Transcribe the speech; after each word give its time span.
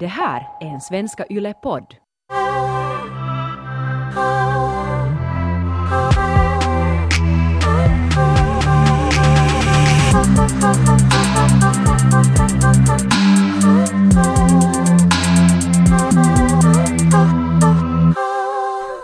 Det 0.00 0.06
här 0.06 0.48
är 0.60 0.66
en 0.66 0.80
Svenska 0.80 1.24
Yle-podd. 1.30 1.94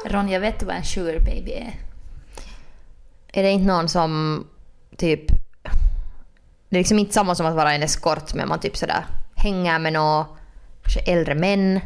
Ronja, 0.06 0.38
vet 0.38 0.60
du 0.60 0.66
vad 0.66 0.76
en 0.76 0.84
sugar 0.84 1.20
baby 1.20 1.52
är? 1.52 1.74
Är 3.32 3.42
det 3.42 3.50
inte 3.50 3.66
någon 3.66 3.88
som 3.88 4.44
typ... 4.96 5.26
Det 6.68 6.76
är 6.76 6.80
liksom 6.80 6.98
inte 6.98 7.14
samma 7.14 7.34
som 7.34 7.46
att 7.46 7.54
vara 7.54 7.72
en 7.72 7.82
eskort 7.82 8.34
men 8.34 8.48
man 8.48 8.60
typ 8.60 8.76
sådär 8.76 9.04
hänger 9.36 9.78
med 9.78 9.92
någon 9.92 10.24
kanske 10.84 11.00
äldre 11.12 11.34
män 11.34 11.80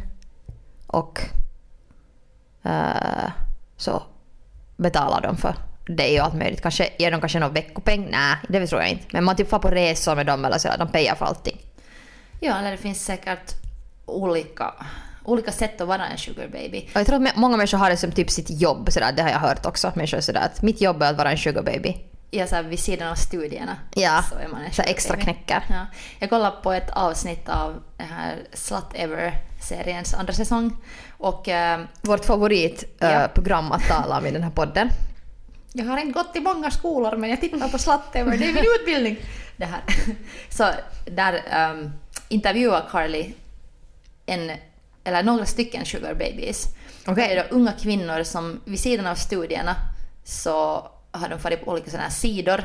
och 0.87 1.21
eh, 2.63 3.31
så 3.77 4.03
betalar 4.77 5.21
de 5.21 5.37
för 5.37 5.55
dig 5.87 6.19
och 6.19 6.25
allt 6.25 6.35
möjligt. 6.35 6.61
Kanske 6.61 6.89
ger 6.99 7.11
de 7.11 7.19
kanske 7.19 7.39
någon 7.39 7.53
veckopeng? 7.53 8.07
Nej, 8.11 8.35
det 8.49 8.67
tror 8.67 8.81
jag 8.81 8.89
inte. 8.89 9.05
Men 9.11 9.23
man 9.23 9.35
typ 9.35 9.49
får 9.49 9.59
på 9.59 9.69
resor 9.69 10.15
med 10.15 10.25
dem 10.25 10.45
eller 10.45 10.57
så, 10.57 10.69
de 10.77 10.87
pejar 10.87 11.15
för 11.15 11.25
allting. 11.25 11.57
Ja, 12.39 12.59
eller 12.59 12.71
det 12.71 12.77
finns 12.77 13.05
säkert 13.05 13.53
olika, 14.05 14.73
olika 15.25 15.51
sätt 15.51 15.81
att 15.81 15.87
vara 15.87 16.07
en 16.07 16.17
sugar 16.17 16.47
baby. 16.47 16.89
Och 16.93 16.99
jag 16.99 17.07
tror 17.07 17.27
att 17.27 17.35
många 17.35 17.57
människor 17.57 17.77
har 17.77 17.89
det 17.89 17.97
som 17.97 18.11
typ 18.11 18.29
sitt 18.29 18.61
jobb, 18.61 18.91
sådär, 18.91 19.11
det 19.11 19.21
har 19.21 19.29
jag 19.29 19.39
hört 19.39 19.65
också. 19.65 19.91
Människor 19.95 20.19
sådär 20.19 20.41
att 20.41 20.61
mitt 20.61 20.81
jobb 20.81 21.01
är 21.01 21.09
att 21.09 21.17
vara 21.17 21.31
en 21.31 21.37
sugar 21.37 21.61
baby. 21.61 21.97
Ja, 22.31 22.47
så 22.47 22.55
här, 22.55 22.63
vid 22.63 22.79
sidan 22.79 23.07
av 23.07 23.15
studierna 23.15 23.77
Ja, 23.93 24.23
så 24.29 24.35
är 24.35 24.47
man 24.47 24.61
en 24.61 24.73
så 24.73 24.81
extra 24.81 25.13
baby. 25.13 25.23
knäcker. 25.23 25.63
Ja. 25.69 25.85
Jag 26.19 26.29
kollade 26.29 26.55
på 26.63 26.71
ett 26.73 26.89
avsnitt 26.89 27.49
av 27.49 27.83
den 27.97 28.07
här 28.07 28.37
Slut 28.53 28.83
Ever-seriens 28.93 30.13
andra 30.13 30.33
säsong. 30.33 30.75
Och 31.17 31.47
eh, 31.49 31.79
Vårt 32.01 32.25
favoritprogram 32.25 33.21
Ja. 33.21 33.27
program 33.27 33.71
att 33.71 33.87
tala 33.87 34.17
om 34.17 34.25
i 34.25 34.31
den 34.31 34.43
här 34.43 34.51
podden. 34.51 34.89
jag 35.73 35.85
har 35.85 35.97
inte 35.97 36.11
gått 36.11 36.35
i 36.35 36.39
många 36.39 36.71
skolor 36.71 37.17
men 37.17 37.29
jag 37.29 37.41
tittar 37.41 37.67
på 37.69 37.77
Slut 37.77 37.99
Ever, 38.13 38.37
det 38.37 38.45
är 38.45 38.53
min 38.53 38.63
utbildning. 38.79 39.17
Det 39.57 39.65
här. 39.65 39.81
Så 40.49 40.69
där 41.05 41.43
um, 41.71 41.91
intervjuar 42.29 42.85
Carly 42.91 43.33
en, 44.25 44.51
eller 45.03 45.23
några 45.23 45.45
stycken 45.45 45.85
sugar 45.85 46.13
babies. 46.13 46.65
Okej. 47.07 47.27
Det 47.27 47.33
är 47.35 47.43
då 47.49 47.55
unga 47.55 47.71
kvinnor 47.71 48.23
som 48.23 48.61
vid 48.65 48.79
sidan 48.79 49.07
av 49.07 49.15
studierna 49.15 49.75
så 50.23 50.87
har 51.11 51.29
de 51.29 51.39
farit 51.39 51.65
på 51.65 51.71
olika 51.71 51.89
sådana 51.89 52.03
här 52.03 52.11
sidor 52.11 52.63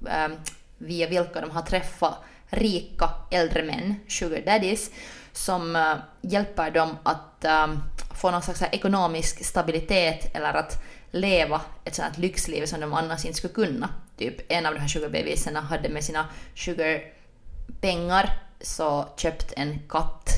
um, 0.00 0.36
via 0.78 1.08
vilka 1.08 1.40
de 1.40 1.50
har 1.50 1.62
träffat 1.62 2.14
rika 2.46 3.10
äldre 3.30 3.62
män, 3.62 3.94
sugar 4.08 4.42
daddies, 4.46 4.90
som 5.32 5.76
eh, 5.76 5.94
hjälper 6.20 6.70
dem 6.70 6.96
att 7.02 7.44
um, 7.44 7.82
få 8.14 8.30
någon 8.30 8.42
slags 8.42 8.62
ekonomisk 8.62 9.44
stabilitet 9.44 10.36
eller 10.36 10.54
att 10.54 10.82
leva 11.10 11.60
ett 11.84 11.94
sånt 11.94 12.18
lyxliv 12.18 12.66
som 12.66 12.80
de 12.80 12.92
annars 12.92 13.24
inte 13.24 13.38
skulle 13.38 13.54
kunna. 13.54 13.88
Typ 14.16 14.52
en 14.52 14.66
av 14.66 14.74
de 14.74 14.80
här 14.80 14.88
sugar 14.88 15.08
babiesarna 15.08 15.60
hade 15.60 15.88
med 15.88 16.04
sina 16.04 16.24
sugar-pengar 16.54 18.30
så 18.60 19.08
köpt 19.16 19.52
en 19.56 19.78
katt. 19.88 20.30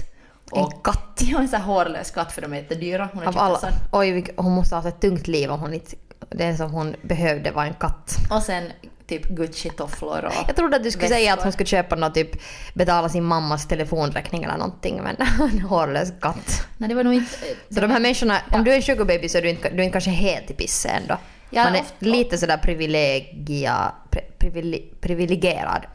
En 0.52 0.70
katt? 0.84 1.06
Ja, 1.22 1.38
en 1.38 1.48
sån 1.48 1.60
här 1.60 1.66
hårlös 1.66 2.10
katt 2.10 2.32
för 2.32 2.42
de 2.42 2.52
är 2.52 2.56
jättedyra. 2.56 3.08
Hon 3.12 3.22
har 3.22 3.28
Av 3.28 3.38
alla. 3.38 3.72
Oj, 3.92 4.34
hon 4.36 4.52
måste 4.52 4.74
ha 4.74 4.82
haft 4.82 4.94
ett 4.94 5.00
tungt 5.00 5.28
liv 5.28 5.50
om 5.50 5.60
hon 5.60 5.74
inte... 5.74 5.96
Det 6.28 6.56
som 6.56 6.70
hon 6.72 6.96
behövde 7.02 7.50
var 7.50 7.64
en 7.64 7.74
katt. 7.74 8.16
Och 8.30 8.42
sen 8.42 8.72
typ 9.06 9.26
Gucci-tofflor 9.26 10.24
och... 10.24 10.32
Jag 10.48 10.56
trodde 10.56 10.76
att 10.76 10.82
du 10.82 10.90
skulle 10.90 11.08
säga 11.08 11.32
att 11.32 11.36
väskor. 11.38 11.44
hon 11.44 11.52
skulle 11.52 11.66
köpa 11.66 11.96
något 11.96 12.14
typ 12.14 12.30
betala 12.74 13.08
sin 13.08 13.24
mammas 13.24 13.68
telefonräkning 13.68 14.44
eller 14.44 14.56
någonting 14.56 15.02
men 15.02 15.16
en 15.52 15.60
hårlös 15.60 16.12
katt. 16.20 16.66
Nej, 16.78 16.88
det 16.88 16.94
var 16.94 17.04
nog 17.04 17.14
inte... 17.14 17.30
Så 17.70 17.80
de 17.80 17.90
här 17.90 18.00
människorna, 18.00 18.38
om 18.52 18.64
du 18.64 18.72
är 18.72 18.76
en 18.76 18.82
sugar 18.82 19.04
baby 19.04 19.28
så 19.28 19.38
är 19.38 19.42
du 19.42 19.50
inte, 19.50 19.70
du 19.70 19.76
är 19.76 19.82
inte 19.82 19.92
kanske 19.92 20.10
helt 20.10 20.50
i 20.50 20.54
pisse 20.54 20.88
ändå. 20.88 21.16
Ja, 21.50 21.64
Man 21.64 21.74
är 21.74 21.80
ofta- 21.80 21.94
lite 21.98 22.38
sådär 22.38 22.56
privilegia, 22.56 23.92
pri, 24.10 24.20
privile, 24.38 24.78
privilegierad. 25.00 25.86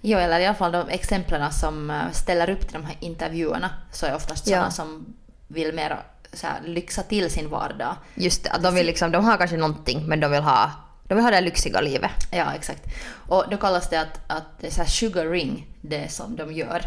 Jo, 0.00 0.18
eller 0.18 0.40
i 0.40 0.46
alla 0.46 0.54
fall 0.54 0.72
de 0.72 0.88
exemplen 0.88 1.52
som 1.52 1.90
eh, 1.90 1.96
ställer 2.12 2.50
upp 2.50 2.60
till 2.60 2.72
de 2.72 2.84
här 2.84 2.96
intervjuerna 3.00 3.70
så 3.92 4.06
är 4.06 4.14
oftast 4.14 4.46
Ja. 4.46 4.56
sådana 4.56 4.70
som 4.70 5.14
vill 5.48 5.74
mer 5.74 5.98
så 6.32 6.46
här, 6.46 6.60
lyxa 6.64 7.02
till 7.02 7.30
sin 7.30 7.48
vardag. 7.50 7.96
Just 8.14 8.44
det, 8.44 8.50
att 8.50 8.62
de 8.62 8.74
vill 8.74 8.86
liksom, 8.86 9.12
de 9.12 9.24
har 9.24 9.36
kanske 9.36 9.56
någonting 9.56 10.06
men 10.06 10.20
de 10.20 10.30
vill 10.30 10.42
ha, 10.42 10.70
de 11.08 11.14
vill 11.14 11.24
ha 11.24 11.30
det 11.30 11.40
lyxiga 11.40 11.80
livet. 11.80 12.10
Ja, 12.30 12.54
exakt. 12.54 12.82
Och 13.28 13.44
då 13.50 13.56
kallas 13.56 13.88
det 13.90 14.00
att, 14.00 14.20
att 14.26 14.44
det 14.60 14.66
är 14.66 14.70
så 14.70 14.80
här 14.82 14.88
sugar 14.88 15.26
ring, 15.26 15.66
det 15.80 16.12
som 16.12 16.36
de 16.36 16.52
gör. 16.52 16.82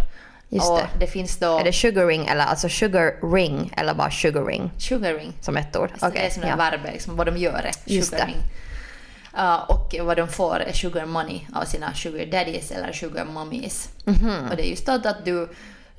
Just 0.49 0.69
och 0.69 0.77
det. 0.77 0.87
det 0.99 1.07
finns 1.07 1.37
då... 1.37 1.59
Är 1.59 1.63
det 1.63 1.73
sugar 1.73 2.07
ring 2.07 2.27
eller 2.27 2.45
alltså 2.45 2.69
sugar 2.69 3.31
ring 3.33 3.73
eller 3.77 3.93
bara 3.93 4.11
sugar 4.11 4.45
ring 4.45 4.71
Sugar 4.77 5.13
ring. 5.13 5.33
som 5.41 5.57
ett 5.57 5.75
ord? 5.77 5.89
Så 5.99 6.09
det 6.09 6.25
är 6.25 6.29
som 6.29 6.43
ja. 6.43 6.55
verbet, 6.55 6.93
liksom, 6.93 7.15
vad 7.15 7.27
de 7.27 7.37
gör 7.37 7.59
är 7.59 7.71
Just 7.85 8.09
sugar 8.09 8.25
det. 8.25 8.31
ring. 8.31 8.41
Ja, 9.35 9.65
och 9.69 9.95
vad 10.01 10.17
de 10.17 10.27
får 10.27 10.59
är 10.59 10.73
sugar 10.73 11.05
money 11.05 11.41
av 11.55 11.65
sina 11.65 11.93
sugar 11.93 12.25
daddies 12.25 12.71
eller 12.71 12.91
sugar 12.93 13.25
mummies. 13.25 13.89
Mhm. 14.05 14.49
Och 14.49 14.55
det 14.55 14.67
är 14.67 14.69
just 14.69 14.89
att, 14.89 15.05
att 15.05 15.25
du, 15.25 15.49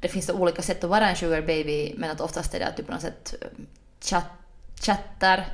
det 0.00 0.08
finns 0.08 0.26
då 0.26 0.34
olika 0.34 0.62
sätt 0.62 0.84
att 0.84 0.90
vara 0.90 1.08
en 1.10 1.16
sugar 1.16 1.42
baby 1.42 1.94
men 1.96 2.10
att 2.10 2.20
oftast 2.20 2.54
är 2.54 2.58
det 2.58 2.66
att 2.66 2.76
du 2.76 2.82
på 2.82 2.92
något 2.92 3.00
sätt 3.00 3.34
eh, 3.40 3.48
chatt, 4.00 4.30
chattar. 4.80 5.46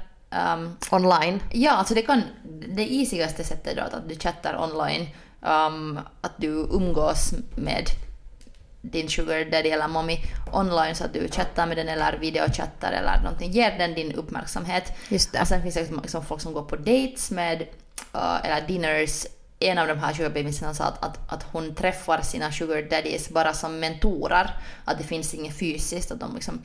Um, 0.55 0.77
Online. 0.91 1.41
ja, 1.51 1.71
alltså 1.71 1.95
det 1.95 2.03
kan, 2.03 2.23
det 2.69 2.93
easigaste 2.93 3.45
sättet 3.45 3.77
då 3.77 3.83
att 3.83 4.09
du 4.09 4.15
chattar 4.15 4.63
online, 4.63 5.09
um, 5.41 6.01
att 6.21 6.33
du 6.37 6.49
umgås 6.49 7.35
med 7.57 7.87
din 8.81 9.09
sugar 9.09 9.45
daddy 9.45 9.69
eller 9.69 9.89
mommy 9.89 10.19
online 10.53 10.95
så 10.95 11.05
att 11.05 11.13
du 11.13 11.29
chattar 11.29 11.67
med 11.67 11.77
den 11.77 11.89
eller 11.89 12.19
videochattar 12.19 12.93
eller 12.93 13.21
någonting. 13.23 13.51
Ger 13.51 13.79
den 13.79 13.95
din 13.95 14.13
uppmärksamhet. 14.13 14.93
Just 15.09 15.33
det. 15.33 15.41
Och 15.41 15.49
sen 15.49 15.63
finns 15.63 15.75
det 15.75 15.89
liksom 16.03 16.25
folk 16.25 16.41
som 16.41 16.53
går 16.53 16.63
på 16.63 16.77
dates 16.77 17.31
med, 17.31 17.63
uh, 18.15 18.47
eller 18.47 18.67
dinners. 18.67 19.27
En 19.63 19.79
av 19.79 19.89
de 19.89 19.99
här 19.99 20.13
sugarbabiesarna 20.13 20.75
sa 20.75 20.85
att, 20.85 21.05
att, 21.05 21.33
att 21.33 21.43
hon 21.53 21.75
träffar 21.75 22.23
sina 22.23 22.53
sugar 22.53 22.83
daddies 22.83 23.29
bara 23.29 23.53
som 23.53 23.81
mentorer. 23.81 24.51
Att 24.85 24.99
det 24.99 25.05
finns 25.05 25.35
inget 25.35 25.59
fysiskt, 25.59 26.13
att 26.13 26.21
de 26.21 26.35
liksom 26.35 26.63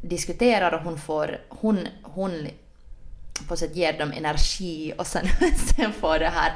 diskuterar 0.00 0.72
och 0.72 0.80
hon 0.80 0.98
får, 0.98 1.40
hon, 1.48 1.88
hon 2.02 2.48
på 3.48 3.56
sätt 3.56 3.76
ger 3.76 3.98
dem 3.98 4.12
energi 4.12 4.92
och 4.98 5.06
sen, 5.06 5.26
sen 5.76 5.92
får 5.92 6.18
det 6.18 6.32
här 6.34 6.52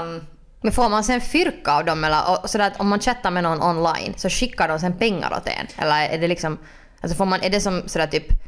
um, 0.00 0.26
Men 0.60 0.72
får 0.72 0.88
man 0.88 1.04
sen 1.04 1.20
fyrka 1.20 1.72
av 1.72 1.84
dem 1.84 2.04
eller 2.04 2.42
och 2.42 2.50
sådär 2.50 2.66
att 2.66 2.80
om 2.80 2.88
man 2.88 3.00
chattar 3.00 3.30
med 3.30 3.42
någon 3.42 3.62
online 3.62 4.14
så 4.16 4.28
skickar 4.28 4.68
de 4.68 4.78
sen 4.78 4.98
pengar 4.98 5.32
åt 5.36 5.46
en? 5.46 5.66
Eller 5.76 6.08
är 6.08 6.18
det 6.18 6.28
liksom, 6.28 6.58
alltså 7.00 7.16
får 7.16 7.24
man, 7.24 7.42
är 7.42 7.50
det 7.50 7.60
som 7.60 7.82
sådär 7.88 8.06
typ 8.06 8.47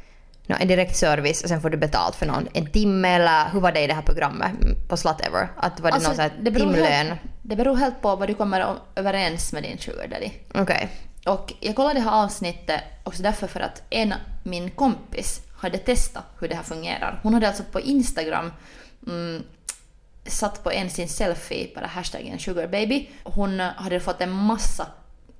nå, 0.50 0.56
en 0.60 0.68
direkt 0.68 0.96
service 0.96 1.42
och 1.42 1.48
sen 1.48 1.60
får 1.60 1.70
du 1.70 1.76
betalt 1.76 2.16
för 2.16 2.26
någon 2.26 2.48
en 2.52 2.66
timme 2.66 3.08
eller 3.08 3.50
hur 3.52 3.60
var 3.60 3.72
det 3.72 3.80
i 3.80 3.86
det 3.86 3.94
här 3.94 4.02
programmet 4.02 4.52
på 4.88 4.96
Slutever? 4.96 5.48
Att 5.56 5.80
var 5.80 5.90
det 5.90 5.94
Alltså, 5.94 6.22
någon 6.22 6.30
det 6.44 6.50
timlön? 6.50 6.84
Helt, 6.84 7.20
det 7.42 7.56
beror 7.56 7.76
helt 7.76 8.02
på 8.02 8.16
vad 8.16 8.28
du 8.28 8.34
kommer 8.34 8.76
överens 8.94 9.52
med 9.52 9.62
din 9.62 9.78
sugar 9.78 10.08
daddy. 10.08 10.30
Okej. 10.54 10.88
Och 11.26 11.52
jag 11.60 11.76
kollade 11.76 11.94
det 11.94 12.00
här 12.00 12.24
avsnittet 12.24 12.80
också 13.04 13.22
därför 13.22 13.46
för 13.46 13.60
att 13.60 13.82
en, 13.90 14.14
min 14.42 14.70
kompis 14.70 15.40
hade 15.56 15.78
testat 15.78 16.24
hur 16.40 16.48
det 16.48 16.54
här 16.54 16.62
fungerar. 16.62 17.20
Hon 17.22 17.34
hade 17.34 17.48
alltså 17.48 17.62
på 17.72 17.80
Instagram 17.80 18.52
mm, 19.06 19.42
satt 20.26 20.64
på 20.64 20.72
en 20.72 20.90
sin 20.90 21.08
selfie, 21.08 21.70
bara 21.74 21.86
hashtaggen 21.86 22.38
sugarbaby. 22.38 23.08
Hon 23.24 23.60
hade 23.60 24.00
fått 24.00 24.20
en 24.20 24.30
massa 24.30 24.86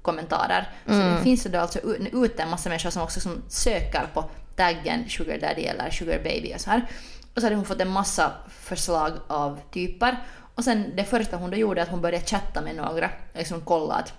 kommentarer. 0.03 0.69
Så 0.87 0.93
det 0.93 1.21
finns 1.23 1.43
det 1.43 1.49
då 1.49 1.59
alltså 1.59 1.79
ute 2.13 2.43
en 2.43 2.51
massa 2.51 2.69
människor 2.69 2.91
som 2.91 3.03
också 3.03 3.21
som 3.21 3.43
söker 3.49 4.07
på 4.15 4.31
taggen 4.61 5.09
sugar 5.09 5.39
daddy 5.39 5.63
eller 5.63 5.91
sugar 5.91 6.19
baby 6.19 6.55
och 6.55 6.61
så 6.61 6.71
här. 6.71 6.87
Och 7.35 7.41
så 7.41 7.47
hade 7.47 7.57
hon 7.57 7.65
fått 7.65 7.81
en 7.81 7.89
massa 7.89 8.33
förslag 8.49 9.13
av 9.29 9.61
typer. 9.73 10.17
Och 10.55 10.65
sen 10.65 10.97
det 10.97 11.05
första 11.05 11.37
hon 11.37 11.51
då 11.51 11.57
gjorde 11.57 11.83
att 11.83 11.89
hon 11.89 12.01
började 12.01 12.27
chatta 12.27 12.61
med 12.61 12.77
några, 12.77 13.11
liksom 13.35 13.61
kolla 13.65 13.95
att, 13.95 14.13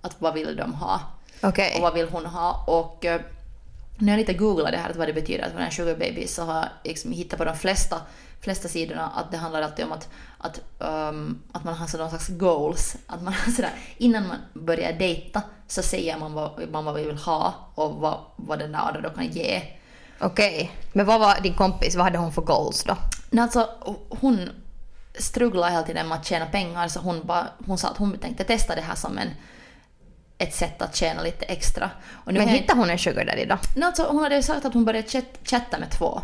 att 0.00 0.16
vad 0.18 0.34
vill 0.34 0.56
de 0.56 0.74
ha 0.74 1.00
Okej. 1.40 1.74
och 1.76 1.82
vad 1.82 1.94
vill 1.94 2.08
hon 2.08 2.26
ha. 2.26 2.64
Och 2.66 3.04
eh, 3.04 3.20
när 3.98 4.12
jag 4.12 4.18
lite 4.18 4.34
googlade 4.34 4.76
det 4.76 4.82
här, 4.82 4.90
att 4.90 4.96
vad 4.96 5.08
det 5.08 5.12
betyder 5.12 5.44
att 5.44 5.54
vara 5.54 5.64
en 5.64 5.72
sugar 5.72 5.94
baby, 5.94 6.26
så 6.26 6.42
har 6.42 6.54
jag 6.54 6.68
liksom 6.84 7.12
hittat 7.12 7.38
på 7.38 7.44
de 7.44 7.56
flesta, 7.56 8.00
flesta 8.42 8.68
sidorna 8.68 9.10
att 9.16 9.30
det 9.30 9.36
handlar 9.36 9.62
alltid 9.62 9.84
om 9.84 9.92
att, 9.92 10.08
att, 10.38 10.60
ehm, 10.80 11.42
att 11.52 11.64
man 11.64 11.74
har 11.74 11.86
sådana 11.86 12.08
slags 12.10 12.28
goals. 12.28 12.96
Att 13.06 13.22
man 13.22 13.34
sådär, 13.56 13.72
innan 13.96 14.28
man 14.28 14.36
börjar 14.54 14.92
dejta 14.92 15.42
så 15.68 15.82
säger 15.82 16.18
man 16.18 16.32
vad 16.32 16.68
man 16.72 16.84
vad 16.84 16.94
vi 16.94 17.04
vill 17.04 17.16
ha 17.16 17.54
och 17.74 17.94
vad, 17.94 18.18
vad 18.36 18.58
den 18.58 18.72
där 18.72 18.78
andra 18.78 19.00
då 19.00 19.10
kan 19.10 19.26
ge. 19.26 19.62
Okej. 20.20 20.70
Men 20.92 21.06
vad 21.06 21.20
var 21.20 21.40
din 21.40 21.54
kompis, 21.54 21.94
vad 21.96 22.04
hade 22.04 22.18
hon 22.18 22.32
för 22.32 22.42
goals 22.42 22.84
då? 22.84 22.96
Men 23.30 23.44
alltså, 23.44 23.68
hon 24.08 24.50
strugglade 25.18 25.72
hela 25.72 25.82
tiden 25.82 26.08
med 26.08 26.18
att 26.18 26.26
tjäna 26.26 26.46
pengar 26.46 26.88
så 26.88 27.00
hon, 27.00 27.26
bara, 27.26 27.46
hon 27.66 27.78
sa 27.78 27.88
att 27.88 27.96
hon 27.96 28.18
tänkte 28.18 28.44
testa 28.44 28.74
det 28.74 28.80
här 28.80 28.94
som 28.94 29.18
en, 29.18 29.28
ett 30.38 30.54
sätt 30.54 30.82
att 30.82 30.96
tjäna 30.96 31.22
lite 31.22 31.44
extra. 31.44 31.90
Och 32.24 32.32
nu 32.32 32.38
Men 32.38 32.48
hittade 32.48 32.80
hon 32.80 32.90
en 32.90 32.98
sugar 32.98 33.24
daddy 33.24 33.44
då? 33.44 33.58
No, 33.76 33.84
alltså, 33.86 34.06
hon 34.10 34.22
hade 34.22 34.36
ju 34.36 34.42
sagt 34.42 34.64
att 34.64 34.74
hon 34.74 34.84
började 34.84 35.08
chat- 35.08 35.38
chatta 35.44 35.78
med 35.78 35.90
två. 35.90 36.22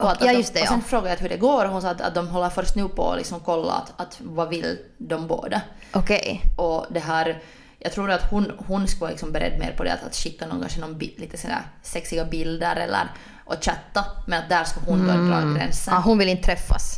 Och 0.00 0.06
Och- 0.06 0.12
att, 0.12 0.20
ja, 0.24 0.32
just 0.32 0.54
det, 0.54 0.60
de, 0.60 0.62
och 0.62 0.66
ja. 0.66 0.70
sen 0.70 0.82
frågade 0.82 1.10
jag 1.10 1.16
hur 1.16 1.28
det 1.28 1.36
går 1.36 1.64
och 1.64 1.70
hon 1.70 1.82
sa 1.82 1.88
att, 1.90 2.00
att 2.00 2.14
de 2.14 2.28
håller 2.28 2.50
först 2.50 2.74
nu 2.76 2.88
på 2.88 3.10
att 3.12 3.18
liksom 3.18 3.40
kolla 3.40 3.72
att, 3.72 4.00
att 4.00 4.16
vad 4.20 4.48
vill 4.48 4.78
de 4.98 5.26
båda. 5.26 5.60
Okej. 5.92 6.42
Och 6.56 6.86
det 6.90 7.00
här, 7.00 7.42
Jag 7.78 7.92
tror 7.92 8.10
att 8.10 8.30
hon, 8.30 8.52
hon 8.66 8.86
skulle 8.88 9.00
vara 9.00 9.10
liksom 9.10 9.32
beredd 9.32 9.58
mer 9.58 9.72
på 9.76 9.84
det 9.84 9.92
att, 9.92 10.04
att 10.06 10.14
skicka 10.14 10.46
någon, 10.46 10.60
kanske 10.60 10.80
någon 10.80 10.98
lite 10.98 11.36
sådär 11.38 11.62
sexiga 11.82 12.24
bilder 12.24 12.76
eller 12.76 13.08
och 13.44 13.54
chatta. 13.64 14.04
Men 14.26 14.42
att 14.42 14.48
där 14.48 14.64
ska 14.64 14.80
hon 14.80 15.06
då 15.06 15.12
dra 15.12 15.54
gränsen. 15.58 15.94
Ah, 15.94 16.00
hon 16.00 16.18
vill 16.18 16.28
inte 16.28 16.42
träffas. 16.42 16.96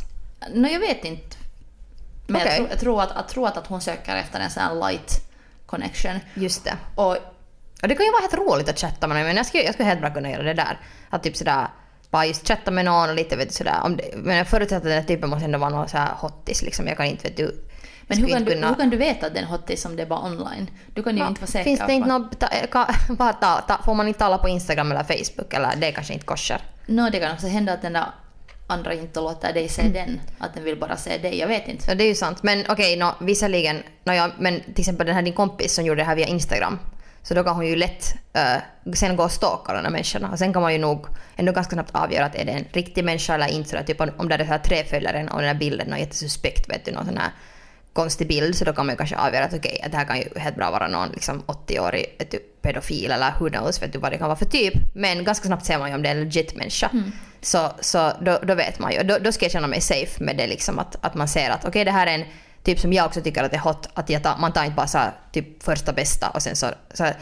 No, 0.53 0.67
jag 0.67 0.79
vet 0.79 1.05
inte. 1.05 1.37
Men 2.27 2.41
Okej. 2.41 2.51
jag, 2.51 2.57
tror, 2.57 2.69
jag, 2.69 2.79
tror 2.79 3.01
att, 3.01 3.11
jag 3.15 3.27
tror 3.27 3.47
att, 3.47 3.57
att 3.57 3.67
hon 3.67 3.81
söker 3.81 4.15
efter 4.15 4.39
en 4.39 4.49
sån 4.49 4.63
här 4.63 4.75
light 4.75 5.21
connection. 5.65 6.19
Just 6.33 6.63
det. 6.63 6.73
Och 6.95 7.17
Och 7.81 7.87
det 7.89 7.95
kan 7.95 8.05
ju 8.05 8.11
vara 8.11 8.21
helt 8.21 8.33
roligt 8.33 8.69
att 8.69 8.79
chatta 8.79 9.07
med 9.07 9.17
någon, 9.17 9.25
men 9.27 9.35
jag 9.35 9.45
skulle, 9.45 9.63
jag 9.63 9.73
skulle 9.73 9.89
helt 9.89 10.01
bra 10.01 10.09
kunna 10.13 10.31
göra 10.31 10.43
det 10.43 10.53
där. 10.53 10.79
Att 11.09 11.23
typ 11.23 11.37
sådär, 11.37 11.67
bara 12.13 12.25
just 12.25 12.47
chatta 12.47 12.71
med 12.71 12.85
någon 12.85 13.09
och 13.09 13.15
lite 13.15 13.35
vet 13.35 13.47
du 13.49 13.53
sådär. 13.53 13.79
Om 13.83 13.97
det, 13.97 14.03
men 14.15 14.35
jag 14.37 14.47
förutsätter 14.47 14.77
att 14.77 14.83
den 14.83 15.01
här 15.01 15.03
typen 15.03 15.29
måste 15.29 15.45
ändå 15.45 15.57
vara 15.59 15.69
någon 15.69 15.89
såhär 15.89 16.09
hottis 16.15 16.61
liksom. 16.61 16.87
Jag 16.87 16.97
kan 16.97 17.05
inte 17.05 17.27
vet 17.27 17.37
du. 17.37 17.63
Men 18.07 18.17
hur 18.17 18.27
kan, 18.27 18.43
du, 18.45 18.51
hur 18.55 18.75
kan 18.75 18.89
du 18.89 18.97
veta 18.97 19.27
att 19.27 19.33
den 19.33 19.43
är 19.43 19.47
hottis 19.47 19.85
om 19.85 19.95
det 19.95 20.01
är 20.01 20.07
bara 20.07 20.19
online? 20.25 20.69
Du 20.95 21.03
kan 21.03 21.17
ju 21.17 21.27
inte 21.27 21.41
vara 21.41 21.51
säker 21.51 21.63
Finns 21.63 21.79
det 21.79 21.85
på. 21.85 21.91
inte 21.91 22.09
något, 22.09 22.39
ta, 22.39 22.47
ka, 22.71 22.87
bara 23.13 23.33
ta, 23.33 23.61
ta, 23.67 23.77
får 23.85 23.93
man 23.93 24.07
inte 24.07 24.19
tala 24.19 24.37
på 24.37 24.49
Instagram 24.49 24.91
eller 24.91 25.03
Facebook 25.03 25.53
eller 25.53 25.75
det 25.75 25.91
kanske 25.91 26.13
inte 26.13 26.25
korsar? 26.25 26.61
Nå, 26.85 27.09
det 27.09 27.19
kan 27.19 27.33
också 27.33 27.47
hända 27.47 27.73
att 27.73 27.81
den 27.81 27.93
där 27.93 28.05
andra 28.67 28.93
inte 28.93 29.19
låter 29.19 29.53
dig 29.53 29.69
se 29.69 29.81
Mm. 29.81 29.93
den. 29.93 30.21
Att 30.37 30.53
den 30.53 30.63
vill 30.63 30.79
bara 30.79 30.97
se 30.97 31.17
dig. 31.17 31.39
Jag 31.39 31.47
vet 31.47 31.67
inte. 31.67 31.85
Ja, 31.87 31.95
det 31.95 32.03
är 32.03 32.07
ju 32.07 32.15
sant. 32.15 32.43
Men 32.43 32.65
okej, 32.69 32.97
nå 32.97 33.15
visserligen, 33.19 33.83
nå, 34.03 34.13
ja, 34.13 34.29
men 34.39 34.59
till 34.61 34.79
exempel 34.79 35.05
den 35.07 35.15
här 35.15 35.21
din 35.21 35.33
kompis 35.33 35.73
som 35.73 35.85
gjorde 35.85 36.01
det 36.01 36.05
här 36.05 36.15
via 36.15 36.27
Instagram. 36.27 36.79
Så 37.23 37.33
då 37.33 37.43
kan 37.43 37.55
hon 37.55 37.67
ju 37.67 37.75
lätt 37.75 38.15
uh, 38.37 38.93
sen 38.93 39.15
gå 39.15 39.23
och 39.23 39.31
stalka 39.31 39.73
de 39.73 39.83
här 39.83 39.89
människorna. 39.89 40.31
Och 40.31 40.39
sen 40.39 40.53
kan 40.53 40.61
man 40.61 40.73
ju 40.73 40.79
nog 40.79 41.07
ändå 41.35 41.51
ganska 41.51 41.73
snabbt 41.73 41.95
avgöra 41.95 42.25
att 42.25 42.35
är 42.35 42.45
det 42.45 42.51
en 42.51 42.65
riktig 42.71 43.03
människa 43.03 43.35
eller 43.35 43.47
inte. 43.47 43.69
Sådär, 43.69 43.83
typ 43.83 44.01
om, 44.01 44.29
det 44.29 44.35
är 44.35 44.39
så 44.39 44.43
här 44.45 44.59
tre 44.59 44.83
följare 44.83 45.27
och 45.31 45.39
den 45.39 45.47
här 45.47 45.55
bilden 45.55 45.93
är 45.93 45.97
jättesuspekt, 45.97 46.69
vet 46.69 46.85
du, 46.85 46.91
någon 46.91 47.05
sån 47.05 47.17
här 47.17 47.31
konstig 47.93 48.27
bild. 48.27 48.55
Så 48.55 48.65
då 48.65 48.73
kan 48.73 48.85
man 48.85 48.93
ju 48.93 48.97
kanske 48.97 49.17
avgöra 49.17 49.45
att 49.45 49.53
okej, 49.53 49.81
att 49.85 49.91
det 49.91 49.97
här 49.97 50.05
kan 50.05 50.17
ju 50.17 50.25
helt 50.35 50.55
bra 50.55 50.71
vara 50.71 50.87
någon 50.87 51.09
liksom 51.09 51.41
80-årig 51.41 52.15
vet 52.19 52.31
du, 52.31 52.39
pedofil 52.61 53.11
eller 53.11 53.33
who 53.39 53.49
knows, 53.49 53.81
vet 53.81 53.93
du 53.93 53.99
vad 53.99 54.11
det 54.11 54.17
kan 54.17 54.27
vara 54.27 54.37
för 54.37 54.45
typ. 54.45 54.73
Men 54.95 55.23
ganska 55.23 55.47
snabbt 55.47 55.65
ser 55.65 55.79
man 55.79 55.89
ju 55.89 55.95
om 55.95 56.01
det 56.01 56.09
är 56.09 56.15
en 56.15 56.23
legit 56.23 56.55
människa. 56.55 56.89
Så, 57.41 57.71
så 57.79 58.11
då, 58.21 58.39
då 58.43 58.55
vet 58.55 58.79
man 58.79 58.91
ju. 58.91 59.03
Då, 59.03 59.17
då 59.17 59.31
ska 59.31 59.45
jag 59.45 59.51
känna 59.51 59.67
mig 59.67 59.81
safe 59.81 60.23
med 60.23 60.37
det 60.37 60.47
liksom 60.47 60.79
att, 60.79 60.95
att 61.01 61.15
man 61.15 61.27
ser 61.27 61.49
att 61.49 61.65
okej 61.65 61.85
det 61.85 61.91
här 61.91 62.07
är 62.07 62.15
en 62.15 62.25
typ 62.63 62.79
som 62.79 62.93
jag 62.93 63.05
också 63.05 63.21
tycker 63.21 63.43
att 63.43 63.51
det 63.51 63.57
är 63.57 63.61
hot, 63.61 63.89
att 63.93 64.09
jag 64.09 64.23
tar, 64.23 64.37
man 64.37 64.53
tar 64.53 64.63
inte 64.63 64.75
bara 64.75 64.87
så 64.87 64.97
här, 64.97 65.11
typ 65.31 65.63
första 65.63 65.93
bästa 65.93 66.29
och 66.29 66.41
sen 66.41 66.55
så, 66.55 66.67
så 66.93 67.03
här, 67.03 67.15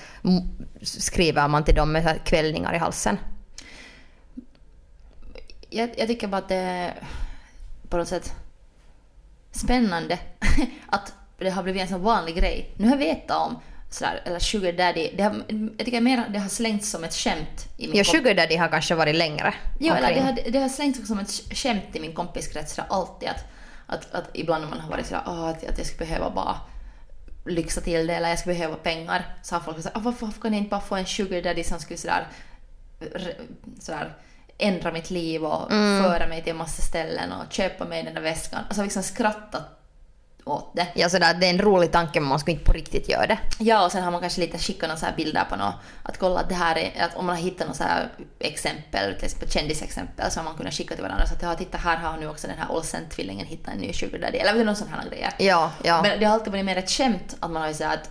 skriver 0.82 1.48
man 1.48 1.64
till 1.64 1.76
dem 1.76 1.92
med 1.92 2.04
så 2.04 2.10
här 2.10 2.18
kvällningar 2.18 2.74
i 2.74 2.78
halsen. 2.78 3.18
Jag, 5.70 5.90
jag 5.98 6.08
tycker 6.08 6.28
bara 6.28 6.38
att 6.38 6.50
det 6.50 6.56
är 6.56 6.94
på 7.90 7.98
något 7.98 8.08
sätt 8.08 8.34
spännande 9.52 10.20
att 10.88 11.14
det 11.38 11.50
har 11.50 11.64
blivit 11.64 11.82
en 11.82 11.88
sån 11.88 12.02
vanlig 12.02 12.36
grej. 12.36 12.74
Nu 12.78 12.88
har 12.88 12.92
jag 12.92 13.00
vetat 13.00 13.48
om 13.48 13.60
sådär, 13.90 14.22
eller 14.26 14.40
sugar 14.40 14.74
daddy. 14.74 15.10
Det 15.18 15.24
har, 15.24 15.44
jag 15.78 15.86
tycker 15.86 16.02
mer 16.02 16.26
det 16.30 16.40
har 16.40 16.50
slängts 16.50 16.90
som 16.90 17.04
ett 17.04 17.14
skämt 17.14 17.68
i 17.78 17.88
min 17.88 17.98
Ja, 17.98 18.04
sugar 18.04 18.34
daddy 18.34 18.56
har 18.56 18.68
kanske 18.68 18.96
varit 18.96 19.16
längre. 19.16 19.54
Ja, 19.80 19.96
eller 19.96 20.14
det 20.16 20.22
har, 20.22 20.52
det 20.52 20.60
har 20.60 20.70
slängts 20.70 21.08
som 21.08 21.20
ett 21.20 21.32
skämt 21.32 21.96
i 21.96 22.00
min 22.00 22.14
kompiskrets 22.14 22.80
alltid 22.90 23.30
att, 23.30 23.46
att, 23.92 24.14
att 24.16 24.30
ibland 24.34 24.64
när 24.64 24.70
man 24.70 24.80
har 24.80 24.90
varit 24.90 25.06
sådär 25.06 25.24
"Åh, 25.28 25.44
att, 25.48 25.64
att 25.70 25.78
jag 25.78 25.88
skulle 25.88 26.08
behöva 26.08 26.30
bara 26.30 26.58
lyxa 27.46 27.82
till 27.82 28.08
det 28.08 28.14
eller 28.16 28.30
jag 28.30 28.40
skulle 28.40 28.56
behöva 28.56 28.76
pengar 28.76 29.36
så 29.42 29.56
har 29.56 29.60
folk 29.62 29.82
sagt 29.82 29.98
"Ah, 29.98 30.00
varför, 30.00 30.26
varför 30.26 30.42
kan 30.42 30.54
jag 30.54 30.58
inte 30.60 30.70
bara 30.70 30.82
få 30.82 30.96
en 30.96 31.06
sugar 31.06 31.42
daddy 31.42 31.64
som 31.64 31.80
skulle 31.80 31.98
sådär, 31.98 32.28
sådär 33.80 34.14
ändra 34.58 34.92
mitt 34.92 35.10
liv 35.10 35.44
och 35.46 35.70
föra 36.04 36.28
mig 36.28 36.44
till 36.44 36.52
en 36.52 36.58
massa 36.58 36.82
ställen 36.82 37.32
och 37.32 37.54
köpa 37.54 37.86
mig 37.86 38.04
den 38.04 38.14
där 38.14 38.22
väskan. 38.22 38.64
Alltså 38.68 38.84
liksom 38.84 39.04
skrattat 39.04 39.64
åt 40.46 40.76
det. 40.76 40.88
Ja, 40.96 41.10
sådär, 41.10 41.34
det 41.34 41.46
är 41.46 41.50
en 41.50 41.60
rolig 41.60 41.92
tanke 41.92 42.20
men 42.20 42.30
man 42.30 42.40
ska 42.40 42.52
inte 42.52 42.66
på 42.66 42.74
riktigt 42.74 43.10
göra 43.10 43.28
det. 43.28 43.40
Ja, 43.60 43.86
och 43.86 43.92
sen 43.92 44.04
har 44.04 44.12
man 44.12 44.22
kanske 44.22 44.42
lite 44.42 44.58
skickat 44.58 44.90
några 44.90 45.00
så 45.00 45.06
här 45.06 45.16
bilder 45.16 45.44
på 45.50 45.56
något, 45.56 45.76
att 46.04 46.18
kolla 46.18 46.40
att 46.40 46.50
det 46.50 46.56
här 46.56 46.78
är, 46.78 47.04
att 47.04 47.16
om 47.16 47.26
man 47.26 47.36
har 47.36 47.44
hittat 47.44 47.68
något 47.68 47.78
så 47.78 47.84
här 47.84 48.10
exempel, 48.40 49.16
till 49.16 49.26
exempel 49.26 49.50
kändisexempel, 49.50 50.32
så 50.32 50.40
har 50.40 50.46
man 50.46 50.56
kunnat 50.56 50.74
skicka 50.74 50.96
till 50.96 51.04
varandra 51.04 51.28
så 51.28 51.34
att 51.34 51.42
ja, 51.42 51.56
titta 51.56 51.78
här 51.78 51.98
har 51.98 52.18
nu 52.18 52.28
också 52.28 52.48
den 52.48 52.58
här 52.58 52.72
Olsen-tvillingen 52.72 53.48
hittat 53.48 53.74
en 53.74 53.80
ny 53.80 53.94
sugar 53.94 54.20
daddy, 54.20 54.38
eller 54.38 54.54
vet 54.54 54.62
du, 54.62 54.66
någon 54.66 54.76
sån 54.76 54.88
här 54.88 55.10
grejer. 55.10 55.34
Ja, 55.38 55.72
ja. 55.84 56.02
Men 56.02 56.20
det 56.20 56.26
har 56.26 56.34
alltid 56.34 56.52
varit 56.52 56.66
mer 56.66 56.78
ett 56.78 56.90
skämt 56.90 57.36
att 57.40 57.52
man 57.52 57.62
har 57.62 57.70
ju 57.70 57.76
så 57.76 57.84
här 57.84 57.94
att, 57.94 58.10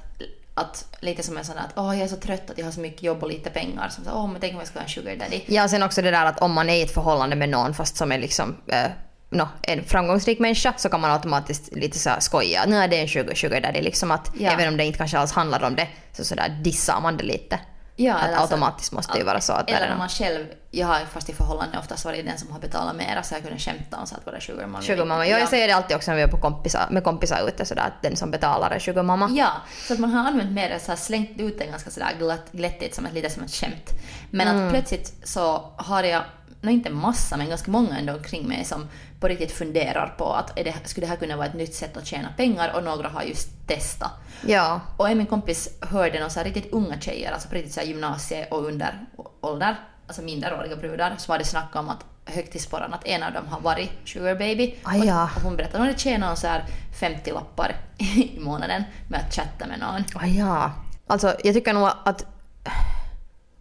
att 0.54 0.98
lite 1.00 1.22
som 1.22 1.36
en 1.36 1.44
sån 1.44 1.58
att 1.58 1.72
åh 1.76 1.96
jag 1.96 2.04
är 2.04 2.08
så 2.08 2.16
trött 2.16 2.50
att 2.50 2.58
jag 2.58 2.64
har 2.64 2.72
så 2.72 2.80
mycket 2.80 3.02
jobb 3.02 3.22
och 3.22 3.28
lite 3.28 3.50
pengar, 3.50 3.88
som 3.88 4.04
så 4.04 4.10
åh 4.10 4.26
men 4.26 4.40
tänk 4.40 4.52
om 4.52 4.58
jag 4.58 4.68
ska 4.68 4.78
ha 4.78 4.84
en 4.84 4.90
sugar 4.90 5.16
daddy. 5.16 5.40
Ja, 5.46 5.68
sen 5.68 5.82
också 5.82 6.02
det 6.02 6.10
där 6.10 6.26
att 6.26 6.42
om 6.42 6.52
man 6.52 6.70
är 6.70 6.74
i 6.74 6.82
ett 6.82 6.94
förhållande 6.94 7.36
med 7.36 7.48
någon 7.48 7.74
fast 7.74 7.96
som 7.96 8.12
är 8.12 8.18
liksom 8.18 8.56
eh, 8.66 8.90
no, 9.30 9.48
en 9.62 9.84
framgångsrik 9.84 10.38
människa 10.38 10.74
så 10.76 10.88
kan 10.88 11.00
man 11.00 11.10
automatiskt 11.10 11.68
lite 11.76 11.98
så 11.98 12.10
här 12.10 12.20
skoja. 12.20 12.64
Nej, 12.66 12.88
det 12.88 12.96
är 12.98 13.02
en 13.02 13.08
sugar, 13.08 13.34
sugar 13.34 13.60
daddy. 13.60 13.80
Liksom 13.80 14.10
att 14.10 14.30
Ja. 14.38 14.50
även 14.50 14.68
om 14.68 14.76
det 14.76 14.84
inte 14.84 14.98
kanske 14.98 15.18
alls 15.18 15.32
handlar 15.32 15.62
om 15.64 15.76
det 15.76 15.88
så 16.12 16.24
sådär 16.24 16.48
dissar 16.62 17.00
man 17.00 17.16
det 17.16 17.24
lite. 17.24 17.58
Ja, 17.96 18.14
att 18.14 18.24
eller 18.24 18.36
så- 18.36 18.42
automatiskt 18.42 18.92
måste 18.92 19.12
det 19.12 19.18
ju 19.18 19.24
vara 19.24 19.40
så 19.40 19.52
att 19.52 19.70
Eller 19.70 19.80
är 19.80 19.88
när 19.88 19.96
man 19.96 20.08
själv, 20.08 20.46
jag 20.70 20.86
har 20.86 20.98
fast 21.12 21.28
i 21.30 21.32
förhållande 21.32 21.78
oftast 21.78 22.04
varit 22.04 22.26
den 22.26 22.38
som 22.38 22.52
har 22.52 22.58
betalat 22.60 22.96
mera 22.96 23.22
så 23.22 23.34
jag 23.34 23.42
kunde 23.42 23.58
skämta 23.58 23.96
om 23.96 24.06
så 24.06 24.14
att 24.14 24.26
vara 24.26 24.40
sugar 24.40 24.66
mommy. 24.66 24.84
Sugar 24.86 25.04
mamma. 25.04 25.26
Ja, 25.26 25.38
jag 25.38 25.48
säger 25.48 25.68
det 25.68 25.74
alltid 25.74 25.96
också 25.96 26.10
när 26.10 26.16
vi 26.16 26.22
är 26.22 26.28
på 26.28 26.36
kompisar, 26.36 26.86
med 26.90 27.04
kompisar 27.04 27.48
ute 27.48 27.64
sådär 27.64 27.82
att 27.82 28.02
den 28.02 28.16
som 28.16 28.30
betalar 28.30 28.70
är 28.70 28.78
sugar 28.78 29.02
mamma. 29.02 29.28
Ja, 29.30 29.50
så 29.86 29.92
att 29.92 29.98
man 29.98 30.10
har 30.10 30.26
använt 30.28 30.52
mer 30.52 30.78
så 30.78 30.92
här 30.92 30.96
slängt 30.96 31.40
ut 31.40 31.58
det 31.58 31.66
ganska 31.66 31.90
sådär 31.90 32.10
glatt, 32.18 32.52
glättigt 32.52 32.94
som 32.94 33.06
ett, 33.06 33.12
lite 33.14 33.30
som 33.30 33.42
ett 33.42 33.50
skämt. 33.54 33.90
Men 34.30 34.48
Mm. 34.48 34.66
att 34.66 34.72
plötsligt 34.72 35.12
så 35.24 35.64
har 35.76 36.02
jag, 36.02 36.22
nog 36.60 36.74
inte 36.74 36.90
massa 36.90 37.36
men 37.36 37.48
ganska 37.48 37.70
många 37.70 37.98
ändå 37.98 38.12
omkring 38.12 38.48
mig 38.48 38.64
som 38.64 38.88
på 39.20 39.28
riktigt 39.28 39.52
funderar 39.52 40.14
på 40.18 40.32
att 40.32 40.58
är 40.58 40.64
det, 40.64 40.74
skulle 40.84 41.06
det 41.06 41.10
här 41.10 41.16
kunna 41.16 41.36
vara 41.36 41.46
ett 41.46 41.54
nytt 41.54 41.74
sätt 41.74 41.96
att 41.96 42.06
tjäna 42.06 42.28
pengar 42.36 42.72
och 42.76 42.84
några 42.84 43.08
har 43.08 43.22
just 43.22 43.48
testat. 43.66 44.10
Ja. 44.46 44.80
Och 44.96 45.10
en 45.10 45.18
min 45.18 45.26
kompis 45.26 45.68
hörde 45.80 46.20
någon 46.20 46.30
så 46.30 46.42
riktigt 46.42 46.72
unga 46.72 47.00
tjejer, 47.00 47.32
alltså 47.32 47.48
på 47.48 47.54
riktigt 47.54 47.74
så 47.74 47.80
gymnasie 47.80 48.46
och 48.50 48.64
under 48.64 49.06
ålder, 49.40 49.76
alltså 50.06 50.22
minderåriga 50.22 50.76
brudar, 50.76 51.14
som 51.18 51.32
hade 51.32 51.44
snackat 51.44 51.76
om 51.76 51.88
att 51.88 52.04
högt 52.24 52.56
i 52.56 52.58
sporran 52.58 52.94
att 52.94 53.06
en 53.06 53.22
av 53.22 53.32
dem 53.32 53.46
har 53.46 53.60
varit 53.60 53.90
sugar 54.04 54.34
baby. 54.34 54.74
Ah, 54.82 54.94
ja. 54.94 55.24
och, 55.24 55.36
och 55.36 55.42
hon 55.42 55.56
berättade 55.56 55.76
att 55.76 55.80
hon 55.80 55.86
hade 55.86 55.98
tjänat 55.98 56.38
så 56.38 56.46
här 56.46 56.64
50 57.00 57.30
lappar 57.30 57.76
i 57.98 58.38
månaden 58.40 58.84
med 59.08 59.20
att 59.20 59.34
chatta 59.34 59.66
med 59.66 59.78
någon. 59.78 60.04
Ah, 60.14 60.26
ja. 60.26 60.72
Alltså 61.06 61.36
jag 61.44 61.54
tycker 61.54 61.72
nog 61.72 61.90
att 62.04 62.26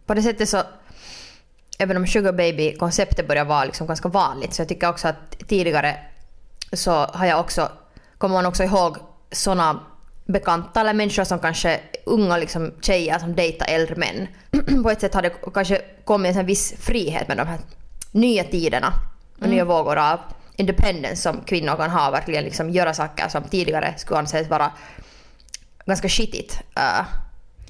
på 0.06 0.14
det 0.14 0.22
sättet 0.22 0.48
så 0.48 0.62
även 1.80 1.96
om 1.96 2.06
sugar 2.06 2.32
baby-konceptet 2.32 3.28
börjar 3.28 3.44
vara 3.44 3.64
liksom 3.64 3.86
ganska 3.86 4.08
vanligt 4.08 4.54
så 4.54 4.62
jag 4.62 4.68
tycker 4.68 4.88
också 4.88 5.08
att 5.08 5.38
tidigare 5.48 5.96
så 6.72 6.90
har 6.92 7.26
jag 7.26 7.40
också, 7.40 7.68
kommer 8.18 8.34
man 8.34 8.46
också 8.46 8.62
ihåg 8.64 8.96
såna 9.32 9.80
bekanta 10.24 10.80
eller 10.80 10.92
människor 10.92 11.24
som 11.24 11.38
kanske 11.38 11.80
unga 12.04 12.36
liksom 12.36 12.72
tjejer 12.80 13.18
som 13.18 13.36
dejtar 13.36 13.66
äldre 13.68 13.96
män. 13.96 14.26
På 14.82 14.90
ett 14.90 15.00
sätt 15.00 15.14
har 15.14 15.22
det 15.22 15.32
kanske 15.54 15.80
kommit 16.04 16.36
en 16.36 16.46
viss 16.46 16.74
frihet 16.78 17.28
med 17.28 17.36
de 17.36 17.46
här 17.46 17.58
nya 18.12 18.44
tiderna 18.44 18.92
och 19.40 19.48
nya 19.48 19.64
vågor 19.64 19.98
av 19.98 20.18
independence 20.56 21.22
som 21.22 21.40
kvinnor 21.40 21.76
kan 21.76 21.90
ha 21.90 22.10
verkligen 22.10 22.44
liksom 22.44 22.70
göra 22.70 22.94
saker 22.94 23.28
som 23.28 23.42
tidigare 23.42 23.94
skulle 23.96 24.18
anses 24.18 24.48
vara 24.48 24.72
ganska 25.86 26.08
skitigt. 26.08 26.60
Uh, 26.78 27.06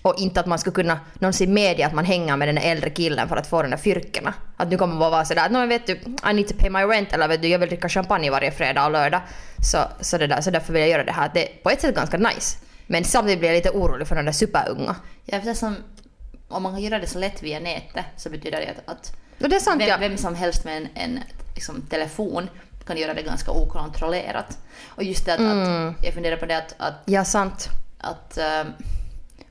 och 0.03 0.15
inte 0.19 0.41
att 0.41 0.47
man 0.47 0.59
skulle 0.59 0.75
kunna 0.75 1.01
någonsin 1.15 1.55
medge 1.55 1.87
att 1.87 1.95
man 1.95 2.05
hänger 2.05 2.37
med 2.37 2.49
den 2.49 2.59
äldre 2.59 2.91
killen 2.91 3.29
för 3.29 3.37
att 3.37 3.47
få 3.47 3.63
de 3.63 3.71
där 3.71 3.77
fyrkorna. 3.77 4.35
Att 4.57 4.69
nu 4.71 4.77
kommer 4.79 4.95
man 4.95 5.01
bara 5.01 5.11
vara 5.11 5.25
sådär 5.25 5.45
att 5.47 5.53
"Nå, 5.53 5.59
men 5.59 5.69
vet 5.69 5.87
du, 5.87 5.93
I 6.31 6.33
need 6.35 6.49
to 6.49 6.55
pay 6.59 6.71
my 6.71 6.79
rent 6.81 7.13
eller 7.13 7.29
vet 7.29 7.43
du, 7.43 7.49
jag 7.49 7.59
vill 7.59 7.69
dricka 7.69 7.89
champagne 7.89 8.31
varje 8.31 8.51
fredag 8.51 8.85
och 8.87 8.91
lördag. 8.93 9.21
Så, 9.65 9.79
så, 10.01 10.19
det 10.19 10.27
där, 10.27 10.41
så 10.41 10.51
därför 10.51 10.73
vill 10.73 10.81
jag 10.83 10.91
göra 10.91 11.05
det 11.05 11.13
här. 11.13 11.31
Det 11.35 11.49
är 11.53 11.63
på 11.63 11.71
ett 11.71 11.81
sätt 11.81 11.95
ganska 11.95 12.17
nice. 12.19 12.59
Men 12.87 13.05
samtidigt 13.05 13.39
blir 13.39 13.49
jag 13.49 13.57
lite 13.57 13.71
orolig 13.71 14.07
för 14.09 14.17
de 14.17 14.25
där 14.25 14.33
superunga. 14.33 14.97
Ja, 15.25 15.39
eftersom 15.39 15.77
om 16.49 16.63
man 16.63 16.73
kan 16.73 16.81
göra 16.83 16.99
det 16.99 17.07
så 17.07 17.19
lätt 17.19 17.43
via 17.43 17.61
nätet 17.61 18.05
så 18.17 18.31
betyder 18.31 18.61
det 18.61 18.67
att, 18.87 18.93
att 18.95 19.17
det 19.39 19.57
är 19.57 19.61
sant 19.61 19.81
vem, 19.81 19.89
ja. 19.89 19.97
vem 20.01 20.17
som 20.17 20.35
helst 20.35 20.65
med 20.65 20.77
en, 20.77 20.89
en 20.95 21.21
liksom, 21.55 21.83
telefon 21.91 22.49
kan 22.87 22.97
göra 22.97 23.15
det 23.15 23.23
ganska 23.23 23.51
okontrollerat. 23.51 24.59
Och 24.89 25.03
just 25.05 25.27
det 25.27 25.33
att, 25.35 25.41
Mm. 25.41 25.89
att 25.89 26.05
jag 26.05 26.15
funderar 26.15 26.37
på 26.37 26.47
det 26.47 26.57
att, 26.59 26.75
att 26.79 26.95
Ja, 27.05 27.25
sant. 27.25 27.69
att, 27.99 28.39
eh, 28.39 28.63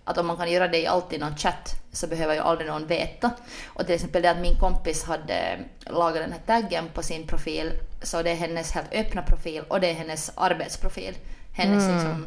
att 0.09 0.17
om 0.17 0.27
man 0.27 0.37
kan 0.37 0.51
göra 0.51 0.67
det 0.67 0.81
i 0.81 0.87
alltid 0.87 1.19
någon 1.19 1.37
chatt 1.37 1.75
så 1.91 2.07
behöver 2.07 2.33
ju 2.33 2.39
aldrig 2.39 2.69
någon 2.69 2.87
veta. 2.87 3.31
Och 3.67 3.85
till 3.85 3.95
exempel 3.95 4.21
det 4.21 4.31
att 4.31 4.37
min 4.37 4.59
kompis 4.59 5.03
hade 5.03 5.59
lagat 5.85 6.21
den 6.21 6.31
här 6.31 6.39
taggen 6.61 6.89
på 6.93 7.03
sin 7.03 7.27
profil 7.27 7.71
så 8.01 8.21
det 8.23 8.31
är 8.31 8.35
hennes 8.35 8.71
helt 8.71 8.93
öppna 8.93 9.21
profil 9.21 9.63
och 9.67 9.81
det 9.81 9.87
är 9.89 9.93
hennes 9.93 10.31
arbetsprofil. 10.35 11.17
Hennes 11.53 11.89
liksom, 11.89 12.25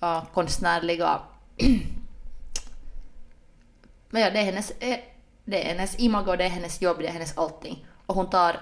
ja, 0.00 0.26
konstnärliga... 0.34 1.20
Men 4.10 4.22
ja, 4.22 4.30
det 4.30 4.38
är 4.38 4.44
hennes, 4.44 4.70
eh, 4.80 4.98
det 5.44 5.64
är 5.64 5.68
hennes 5.74 5.98
imago, 5.98 6.36
det 6.36 6.44
är 6.44 6.48
hennes 6.48 6.82
jobb, 6.82 6.98
det 6.98 7.06
är 7.06 7.12
hennes 7.12 7.38
allting. 7.38 7.86
Och 8.06 8.14
hon 8.14 8.30
tar 8.30 8.60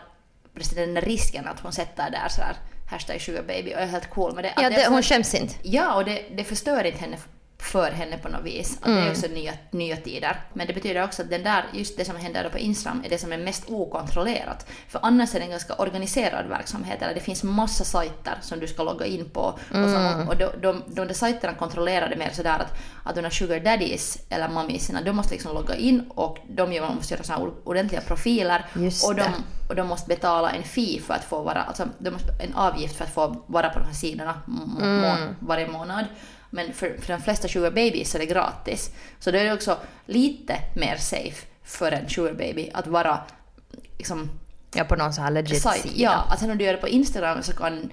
precis 0.55 0.75
den 0.75 0.95
där 0.95 1.03
risken 1.03 1.49
att 1.49 1.61
hon 1.61 1.73
sätter 1.73 2.11
där 2.11 2.29
sådär 2.29 2.57
hashtag 2.91 3.21
sugarbaby 3.21 3.75
och 3.75 3.81
är 3.81 3.87
helt 3.87 4.11
cool 4.11 4.35
med 4.35 4.45
det. 4.45 4.53
Ja, 4.57 4.63
det 4.71 4.77
det, 4.77 4.85
så- 4.85 4.91
hon 4.91 5.03
skäms 5.03 5.35
inte. 5.35 5.55
Ja, 5.63 5.95
och 5.95 6.05
det, 6.05 6.25
det 6.37 6.45
förstör 6.45 6.85
inte 6.85 6.99
henne 6.99 7.17
för 7.61 7.91
henne 7.91 8.19
på 8.19 8.29
något 8.29 8.45
vis. 8.45 8.79
Att 8.81 8.85
Det 8.85 9.01
är 9.01 9.11
också 9.11 9.27
nya, 9.27 9.53
nya 9.71 9.97
tider. 9.97 10.41
Men 10.53 10.67
det 10.67 10.73
betyder 10.73 11.05
också 11.05 11.23
att 11.23 11.31
den 11.31 11.43
där, 11.43 11.65
just 11.73 11.97
det 11.97 12.05
som 12.05 12.17
händer 12.17 12.49
på 12.49 12.59
Instagram 12.59 13.03
är 13.05 13.09
det 13.11 13.19
som 13.19 13.33
är 13.33 13.39
mest 13.39 13.65
okontrollerat. 13.71 14.67
För 14.89 15.01
annars 15.03 15.35
är 15.35 15.39
det 15.39 15.45
en 15.45 15.51
ganska 15.51 15.75
organiserad 15.75 16.47
verksamhet. 16.49 17.03
Eller 17.03 17.15
det 17.15 17.21
finns 17.21 17.43
massa 17.43 17.85
sajter 17.85 18.35
som 18.41 18.61
du 18.61 18.67
ska 18.67 18.83
logga 18.83 19.07
in 19.07 19.31
på. 19.31 19.41
Och, 19.41 19.59
så, 19.71 20.29
och 20.29 20.37
de, 20.37 20.51
de, 20.63 20.83
de 20.87 21.07
där 21.07 21.15
sajterna 21.15 21.55
kontrollerar 21.55 22.09
det 22.09 22.17
mer 22.17 22.31
sådär 22.33 22.59
att, 22.59 22.79
att 23.05 23.15
de 23.15 23.23
där 23.23 23.31
sugar 23.31 23.61
daddies 23.61 24.19
eller 24.29 24.49
mummiesarna, 24.49 25.03
de 25.03 25.13
måste 25.13 25.33
liksom 25.35 25.55
logga 25.55 25.75
in 25.75 26.11
och 26.15 26.39
de 26.49 26.73
gör- 26.73 26.95
måste 26.95 27.15
göra 27.15 27.35
här 27.35 27.51
ordentliga 27.65 28.01
profiler. 28.01 28.67
Just 28.75 29.05
och 29.09 29.15
de, 29.15 29.23
det. 29.23 29.33
och 29.69 29.75
de 29.77 29.87
måste 29.89 30.09
betala 30.09 30.51
en 30.51 30.63
fee 30.63 31.01
för 31.01 31.15
att 31.15 31.25
få 31.25 31.43
vara, 31.43 31.63
alltså 31.63 31.89
de 31.99 32.11
måste, 32.11 32.33
en 32.45 32.55
avgift 32.55 32.97
för 32.97 33.05
att 33.05 33.15
få 33.15 33.37
vara 33.47 33.69
på 33.71 33.79
de 33.79 33.85
här 33.85 33.95
sidorna 33.95 34.35
må, 34.47 35.17
varje 35.41 35.69
månad. 35.69 36.05
Men 36.51 36.73
för, 36.73 36.97
för 37.01 37.13
de 37.13 37.23
flesta 37.23 37.49
sugar 37.49 37.71
babies 37.71 38.15
är 38.15 38.19
det 38.19 38.27
gratis. 38.27 38.91
Så 39.19 39.31
då 39.31 39.39
är 39.39 39.45
det 39.45 39.53
också 39.53 39.79
lite 40.07 40.55
mer 40.75 40.97
safe 40.97 41.47
för 41.65 41.93
en 41.93 42.09
sugar 42.09 42.33
baby 42.33 42.71
att 42.75 42.87
vara 42.87 43.21
liksom 43.99 44.31
Ja, 44.75 44.85
på 44.85 44.97
någon 44.97 45.13
sån 45.13 45.25
här 45.25 45.31
legit 45.31 45.63
sida. 45.63 45.95
Ja, 45.95 46.27
att 46.29 46.41
sen 46.41 46.51
om 46.51 46.59
du 46.59 46.65
gör 46.65 46.73
det 46.73 46.81
på 46.81 46.89
Instagram 46.89 47.43
så 47.43 47.53
kan 47.53 47.93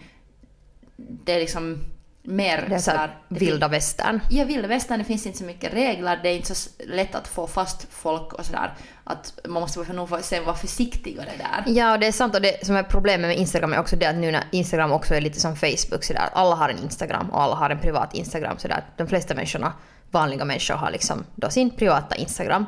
det 0.98 1.40
liksom 1.40 1.84
mer 2.27 2.65
Det 2.69 2.75
är 2.75 2.79
så 2.79 2.91
här 2.91 3.17
det 3.29 3.39
vilda 3.39 3.67
västern. 3.67 4.19
Ja, 4.29 4.46
vilda 4.46 4.67
västern, 4.67 5.00
det 5.00 5.05
finns 5.05 5.25
inte 5.25 5.38
så 5.38 5.43
mycket 5.43 5.74
regler, 5.74 6.19
det 6.24 6.29
är 6.29 6.36
inte 6.36 6.55
så 6.55 6.69
lätt 6.86 7.15
att 7.15 7.27
få 7.27 7.48
fast 7.48 7.88
folk 7.89 8.34
och 8.34 8.46
sådär. 8.46 8.74
Att 9.03 9.39
man 9.48 9.62
måste 9.62 9.93
nog 9.93 10.10
sen 10.22 10.46
vara 10.46 10.55
försiktigare 10.55 11.29
där. 11.38 11.74
Ja, 11.74 11.93
och 11.93 12.00
det 12.00 12.07
är 12.07 12.12
sant. 12.12 12.36
Och 12.36 12.41
det 12.41 12.65
som 12.65 12.75
är 12.75 12.84
problemet 12.84 13.27
med 13.27 13.38
Instagram 13.38 13.74
är 13.74 13.79
också 13.79 13.96
det 13.96 14.05
att 14.05 14.15
nu 14.15 14.31
när 14.31 14.43
Instagram 14.51 14.91
också 14.91 15.15
är 15.15 15.22
lite 15.22 15.39
som 15.39 15.55
Facebook 15.55 16.03
sådär. 16.03 16.29
Alla 16.34 16.55
har 16.55 16.69
en 16.69 16.77
Instagram 16.77 17.29
och 17.29 17.41
alla 17.41 17.55
har 17.55 17.69
en 17.69 17.79
privat 17.79 18.13
Instagram 18.13 18.57
sådär. 18.57 18.84
De 18.98 19.07
flesta 19.07 19.36
människorna, 19.36 19.74
vanliga 20.12 20.46
människor 20.46 20.75
har 20.75 20.91
liksom 20.91 21.25
då 21.36 21.50
sin 21.50 21.69
privata 21.69 22.15
Instagram. 22.15 22.65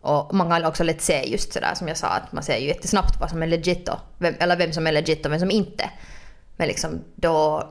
Och 0.00 0.34
man 0.34 0.50
kan 0.50 0.64
också 0.64 0.84
lätt 0.84 1.02
se 1.02 1.30
just 1.30 1.52
sådär 1.52 1.74
som 1.74 1.88
jag 1.88 1.96
sa 1.96 2.06
att 2.06 2.32
man 2.32 2.42
ser 2.42 2.56
ju 2.56 2.66
jättesnabbt 2.66 3.20
vad 3.20 3.30
som 3.30 3.42
är 3.42 3.46
legit 3.46 3.88
och 3.88 3.98
vem, 4.18 4.34
eller 4.40 4.56
vem 4.56 4.72
som 4.72 4.86
är 4.86 4.92
legit 4.92 5.26
och 5.26 5.32
vem 5.32 5.40
som 5.40 5.50
inte. 5.50 5.90
Men 6.56 6.68
liksom 6.68 7.04
då 7.14 7.68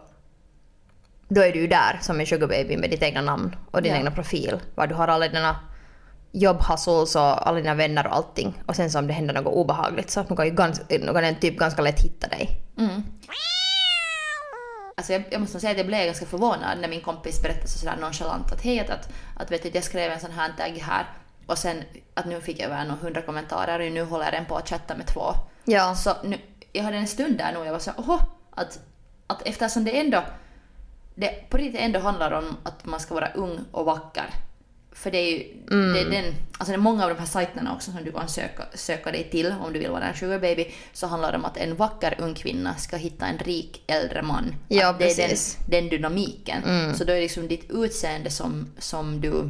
då 1.34 1.42
är 1.42 1.52
du 1.52 1.60
ju 1.60 1.68
där 1.68 2.00
som 2.02 2.20
en 2.20 2.26
sugar 2.26 2.48
baby 2.48 2.78
med 2.78 2.90
ditt 2.90 3.04
egna 3.04 3.22
namn 3.22 3.56
och 3.72 3.82
din 3.82 3.92
Ja. 3.92 3.98
egna 3.98 4.12
profil. 4.12 4.60
Var 4.76 4.88
du 4.88 4.96
har 4.96 5.08
alla 5.08 5.28
dina 5.28 5.56
jobbhustles 6.32 7.16
och 7.16 7.48
alla 7.48 7.58
dina 7.58 7.74
vänner 7.76 8.08
och 8.08 8.16
allting. 8.16 8.64
Och 8.66 8.76
sen 8.76 8.92
så 8.92 9.00
om 9.00 9.08
det 9.08 9.14
händer 9.14 9.34
något 9.34 9.54
obehagligt 9.54 10.10
så 10.10 10.24
kan 10.24 10.46
ju 10.46 10.52
gans, 10.52 10.82
någon 10.90 11.22
kan 11.22 11.36
typ 11.36 11.58
ganska 11.58 11.82
lätt 11.82 12.02
hitta 12.02 12.28
dig. 12.28 12.50
Alltså 14.98 15.14
jag, 15.14 15.24
jag 15.32 15.42
måste 15.42 15.60
säga 15.60 15.72
att 15.72 15.78
jag 15.78 15.88
blev 15.88 16.06
ganska 16.06 16.26
förvånad 16.26 16.78
när 16.82 16.88
min 16.88 17.02
kompis 17.02 17.42
berättade 17.42 17.68
så 17.68 17.80
sådär 17.80 17.98
nonchalant 18.02 18.52
att 18.52 18.62
hej, 18.62 18.80
att, 18.80 18.90
att, 18.90 19.10
att 19.38 19.52
vet 19.52 19.64
du, 19.64 19.70
jag 19.74 19.84
skrev 19.84 20.12
en 20.12 20.20
sån 20.20 20.32
här 20.32 20.54
tagg 20.58 20.78
här 20.78 21.06
och 21.48 21.58
sen 21.58 21.84
att 22.14 22.26
nu 22.26 22.42
fick 22.42 22.60
jag 22.60 22.66
över 22.66 22.84
några 22.86 23.02
hundra 23.02 23.22
kommentarer 23.22 23.80
och 23.88 23.92
nu 23.92 24.04
håller 24.04 24.32
den 24.32 24.46
på 24.46 24.58
att 24.58 24.70
chatta 24.70 24.96
med 24.96 25.08
två. 25.08 25.34
Ja. 25.66 25.96
Så 25.96 26.12
nu, 26.24 26.38
jag 26.72 26.84
hade 26.84 26.98
en 26.98 27.08
stund 27.08 27.38
där 27.38 27.54
nog 27.54 27.66
jag 27.66 27.72
var 27.72 27.80
så 27.80 27.92
oho, 27.92 28.20
att, 28.56 28.80
att 29.28 29.42
eftersom 29.48 29.84
det 29.84 30.00
ändå, 30.00 30.24
det 31.16 31.50
på 31.50 31.58
riktigt 31.58 31.82
ändå 31.82 32.00
handlar 32.00 32.32
om 32.32 32.58
att 32.64 32.86
man 32.86 33.00
ska 33.00 33.14
vara 33.14 33.32
ung 33.36 33.60
och 33.72 33.86
vacker. 33.86 34.30
För 34.94 35.12
det 35.12 35.18
är 35.18 35.32
ju, 35.32 35.44
det 35.68 36.00
är 36.00 36.10
den, 36.10 36.34
alltså 36.58 36.72
det 36.72 36.76
är 36.76 36.78
många 36.78 37.04
av 37.04 37.10
de 37.10 37.20
här 37.20 37.26
sajterna 37.26 37.74
också 37.76 37.92
som 37.92 38.04
du 38.04 38.12
kan 38.12 38.28
söka, 38.28 38.64
söka 38.74 39.12
dig 39.12 39.30
till 39.32 39.56
om 39.66 39.74
du 39.74 39.80
vill 39.80 39.92
vara 39.92 40.04
en 40.04 40.16
sugar 40.16 40.40
baby, 40.40 40.68
så 40.94 41.08
handlar 41.08 41.32
det 41.32 41.38
om 41.38 41.46
att 41.46 41.58
en 41.58 41.76
vacker 41.76 42.16
ung 42.20 42.34
kvinna 42.34 42.76
ska 42.76 42.98
hitta 42.98 43.26
en 43.26 43.38
rik 43.38 43.84
äldre 43.88 44.22
man. 44.22 44.56
Ja, 44.68 44.90
att 44.90 45.00
det 45.00 45.12
är 45.12 45.18
den, 45.18 45.30
precis. 45.30 45.58
den 45.70 45.90
dynamiken. 45.90 46.62
Så 46.96 47.04
då 47.04 47.12
är 47.12 47.16
det 47.16 47.22
liksom 47.22 47.48
ditt 47.48 47.72
utseende 47.72 48.30
som, 48.30 48.68
som 48.78 49.22
du, 49.22 49.50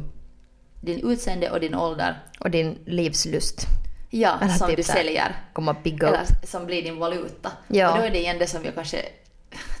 din 0.80 1.10
utseende 1.10 1.50
och 1.50 1.60
din 1.60 1.74
ålder, 1.74 2.22
Och 2.40 2.50
din 2.50 2.78
livslust 2.86 3.66
ja, 4.10 4.38
Eller 4.42 4.52
som 4.54 4.68
typ 4.68 4.76
du 4.76 4.82
säljer. 4.82 5.36
kommer 5.52 5.74
bigga 5.84 6.08
Eller 6.08 6.22
upp. 6.22 6.48
som 6.48 6.66
blir 6.66 6.82
din 6.82 6.98
valuta. 6.98 7.52
Ja. 7.68 7.92
Och 7.92 7.98
då 7.98 8.04
är 8.04 8.10
det 8.10 8.18
igen 8.18 8.38
det 8.38 8.46
som 8.46 8.64
jag 8.64 8.74
kanske 8.74 9.02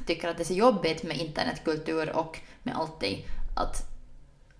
tycker 0.06 0.28
att 0.28 0.36
det 0.36 0.42
är 0.42 0.44
så 0.44 0.52
jobbigt 0.54 1.02
med 1.02 1.16
internetkultur 1.16 2.16
och 2.16 2.40
med 2.62 2.76
allting. 2.76 3.26
Att, 3.56 3.88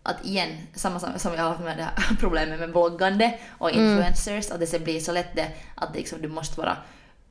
att 0.03 0.25
igen, 0.25 0.59
samma 0.75 1.01
som, 1.01 1.19
som 1.19 1.35
jag 1.35 1.43
har 1.43 1.51
haft 1.51 1.65
med 1.65 1.77
det 1.79 1.83
här 1.83 2.17
problemet 2.21 2.61
med 2.61 2.73
bloggande 2.73 3.39
och 3.59 3.71
Mm. 3.71 3.83
influencers, 3.85 4.51
att 4.51 4.61
det 4.61 4.67
så 4.67 4.79
blir 4.79 5.01
så 5.01 5.13
lätt 5.13 5.37
det 5.37 5.49
att 5.75 5.95
liksom, 5.95 6.23
du 6.23 6.29
måste 6.29 6.61
vara 6.61 6.77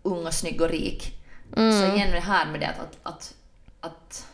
ung 0.03 0.25
och 0.27 0.33
snygg 0.33 0.61
och 0.61 0.69
rik. 0.69 1.17
Mm. 1.57 1.71
Så 1.71 1.95
igen 1.95 2.11
det 2.11 2.19
här 2.19 2.45
med 2.45 2.59
det 2.59 2.67
att, 2.67 2.79
att, 2.79 2.97
att, 3.03 3.35
att 3.81 4.25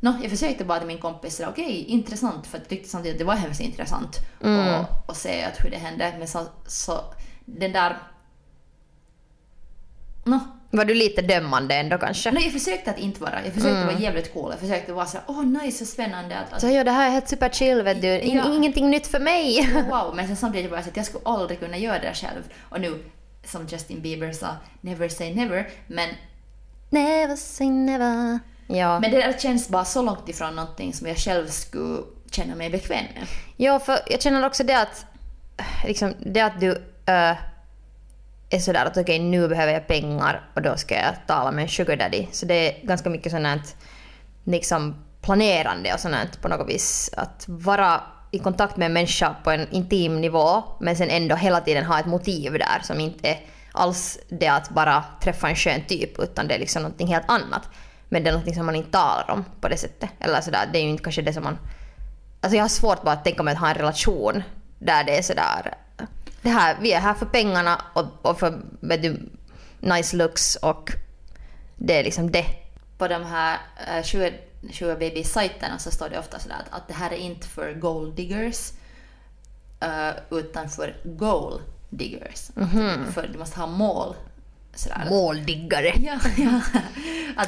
Nå, 0.00 0.18
jag 0.22 0.30
försökte 0.30 0.64
bara 0.64 0.78
till 0.78 0.86
min 0.88 0.98
kompis 0.98 1.36
säga 1.36 1.48
okej, 1.48 1.84
intressant, 1.84 2.46
för 2.46 2.58
jag 2.58 2.68
tyckte 2.68 2.88
samtidigt 2.88 3.14
att 3.14 3.18
det 3.18 3.24
var 3.24 3.34
hemskt 3.34 3.60
intressant 3.60 4.16
Mm. 4.44 4.74
och, 4.74 4.86
och 5.08 5.16
se 5.16 5.44
att 5.44 5.64
hur 5.64 5.70
det 5.70 5.76
hände. 5.76 6.14
Men 6.18 6.28
så, 6.28 6.46
så 6.66 7.00
den 7.44 7.72
där... 7.72 7.98
Nå, 10.24 10.38
Var 10.70 10.84
du 10.84 10.94
lite 10.94 11.22
dömande 11.22 11.74
ändå 11.74 11.98
kanske? 11.98 12.30
nej, 12.30 12.42
jag 12.44 12.52
försökte 12.52 12.90
att 12.90 12.98
inte 12.98 13.20
vara, 13.20 13.44
jag 13.44 13.54
försökte 13.54 13.84
vara 13.84 13.98
jävligt 13.98 14.32
cool. 14.34 14.50
Jag 14.50 14.60
försökte 14.60 14.92
vara 14.92 15.06
såhär, 15.06 15.24
åh 15.28 15.44
nice 15.44 15.84
och 15.84 15.88
spännande 15.88 16.38
att, 16.38 16.52
att 16.52 16.60
Så 16.60 16.68
ja, 16.68 16.84
det 16.84 16.90
här 16.90 17.06
är 17.06 17.10
helt 17.10 17.28
super 17.28 17.48
chill 17.48 17.82
vet 17.82 18.02
du. 18.02 18.20
In, 18.20 18.36
Ja. 18.36 18.54
Ingenting 18.54 18.90
nytt 18.90 19.06
för 19.06 19.20
mig. 19.20 19.68
wow. 19.90 20.12
Men 20.16 20.26
sen 20.26 20.36
samtidigt 20.36 20.70
var 20.70 20.78
jag 20.78 20.84
så 20.84 20.90
att 20.90 20.96
jag 20.96 21.06
skulle 21.06 21.24
aldrig 21.24 21.60
kunna 21.60 21.76
göra 21.76 21.98
det 21.98 22.14
själv. 22.14 22.42
Och 22.60 22.80
nu, 22.80 23.04
som 23.44 23.66
Justin 23.66 24.00
Bieber 24.00 24.32
sa, 24.32 24.48
never 24.80 25.08
say 25.08 25.34
never. 25.34 25.68
Men, 25.86 26.08
never 26.90 27.36
say 27.36 27.70
never. 27.70 28.38
Ja. 28.66 29.00
men 29.00 29.10
det 29.10 29.16
där 29.16 29.32
känns 29.38 29.68
bara 29.68 29.84
så 29.84 30.02
långt 30.02 30.28
ifrån 30.28 30.56
någonting 30.56 30.92
som 30.92 31.06
jag 31.06 31.16
själv 31.16 31.46
skulle 31.46 31.98
känna 32.30 32.54
mig 32.54 32.70
bekväm 32.70 33.04
med. 33.14 33.26
Ja, 33.56 33.78
för 33.78 33.98
jag 34.06 34.22
känner 34.22 34.46
också 34.46 34.64
det 34.64 34.80
att, 34.80 35.06
liksom, 35.86 36.14
det 36.18 36.40
att 36.40 36.60
du 36.60 36.70
äh, 37.06 37.36
är 38.50 38.58
sådär 38.58 38.86
att 38.86 38.96
okej 38.96 39.18
nu 39.18 39.48
behöver 39.48 39.72
jag 39.72 39.86
pengar 39.86 40.50
och 40.54 40.62
då 40.62 40.76
ska 40.76 40.94
jag 40.94 41.14
tala 41.26 41.50
med 41.50 41.62
en 41.62 41.68
sugar 41.68 41.96
daddy. 41.96 42.26
Så 42.32 42.46
det 42.46 42.54
är 42.54 42.86
ganska 42.86 43.10
mycket 43.10 43.32
sånt 43.32 43.46
här, 43.46 43.60
liksom 44.44 44.94
planerande 45.22 45.94
och 45.94 46.00
sånt 46.00 46.14
här 46.14 46.28
på 46.42 46.48
något 46.48 46.68
vis. 46.68 47.10
Att 47.16 47.44
vara 47.48 48.00
i 48.30 48.38
kontakt 48.38 48.76
med 48.76 48.86
en 48.86 48.92
människa 48.92 49.36
på 49.44 49.50
en 49.50 49.70
intim 49.70 50.20
nivå 50.20 50.62
men 50.80 50.96
sen 50.96 51.10
ändå 51.10 51.36
hela 51.36 51.60
tiden 51.60 51.84
ha 51.84 52.00
ett 52.00 52.06
motiv 52.06 52.52
där 52.52 52.80
som 52.82 53.00
inte 53.00 53.28
är 53.28 53.40
alls 53.72 54.18
det 54.28 54.48
att 54.48 54.70
bara 54.70 55.04
träffa 55.22 55.48
en 55.48 55.56
skön 55.56 55.80
typ 55.88 56.18
utan 56.18 56.48
det 56.48 56.54
är 56.54 56.58
liksom 56.58 56.82
någonting 56.82 57.06
helt 57.06 57.30
annat. 57.30 57.62
Men 58.08 58.24
det 58.24 58.30
är 58.30 58.32
någonting 58.32 58.54
som 58.54 58.66
man 58.66 58.76
inte 58.76 58.90
talar 58.90 59.30
om 59.30 59.44
på 59.60 59.68
det 59.68 59.76
sättet. 59.76 60.10
Eller 60.20 60.40
sådär, 60.40 60.68
det 60.72 60.78
är 60.78 60.82
ju 60.82 60.88
inte 60.88 61.02
kanske 61.02 61.22
det 61.22 61.32
som 61.32 61.44
man 61.44 61.58
Alltså 62.40 62.56
jag 62.56 62.64
har 62.64 62.68
svårt 62.68 63.02
bara 63.02 63.12
att 63.12 63.24
tänka 63.24 63.42
mig 63.42 63.54
att 63.54 63.60
ha 63.60 63.68
en 63.68 63.74
relation 63.74 64.42
där 64.78 65.04
det 65.04 65.18
är 65.18 65.22
sådär... 65.22 65.74
Det 66.48 66.52
här, 66.52 66.76
vi 66.80 66.92
är 66.92 67.00
här 67.00 67.14
för 67.14 67.26
pengarna 67.26 67.82
och, 67.92 68.04
och 68.22 68.38
för 68.38 68.60
vet 68.80 69.02
du, 69.02 69.30
nice 69.80 70.16
looks 70.16 70.56
och 70.56 70.92
det 71.76 71.98
är 71.98 72.04
liksom 72.04 72.30
det. 72.30 72.46
På 72.98 73.08
de 73.08 73.24
här 73.24 73.58
uh, 73.96 74.02
sugar, 74.02 74.32
sugar 74.72 74.96
baby-sajterna 74.96 75.78
så 75.78 75.90
står 75.90 76.08
det 76.08 76.18
ofta 76.18 76.38
sådär 76.38 76.56
att, 76.56 76.80
att 76.80 76.88
det 76.88 76.94
här 76.94 77.12
är 77.12 77.16
inte 77.16 77.48
för 77.48 77.72
gold 77.72 78.14
diggers 78.14 78.72
eh, 79.80 80.10
utan 80.30 80.68
för 80.68 80.96
goal 81.04 81.60
diggers. 81.88 82.50
Att 82.56 83.14
För 83.14 83.28
du 83.32 83.38
måste 83.38 83.60
ha 83.60 83.66
mål. 83.66 84.14
Sådär. 84.74 85.06
Måldiggare. 85.10 85.92
Ja, 85.96 86.18
ja. 86.36 86.60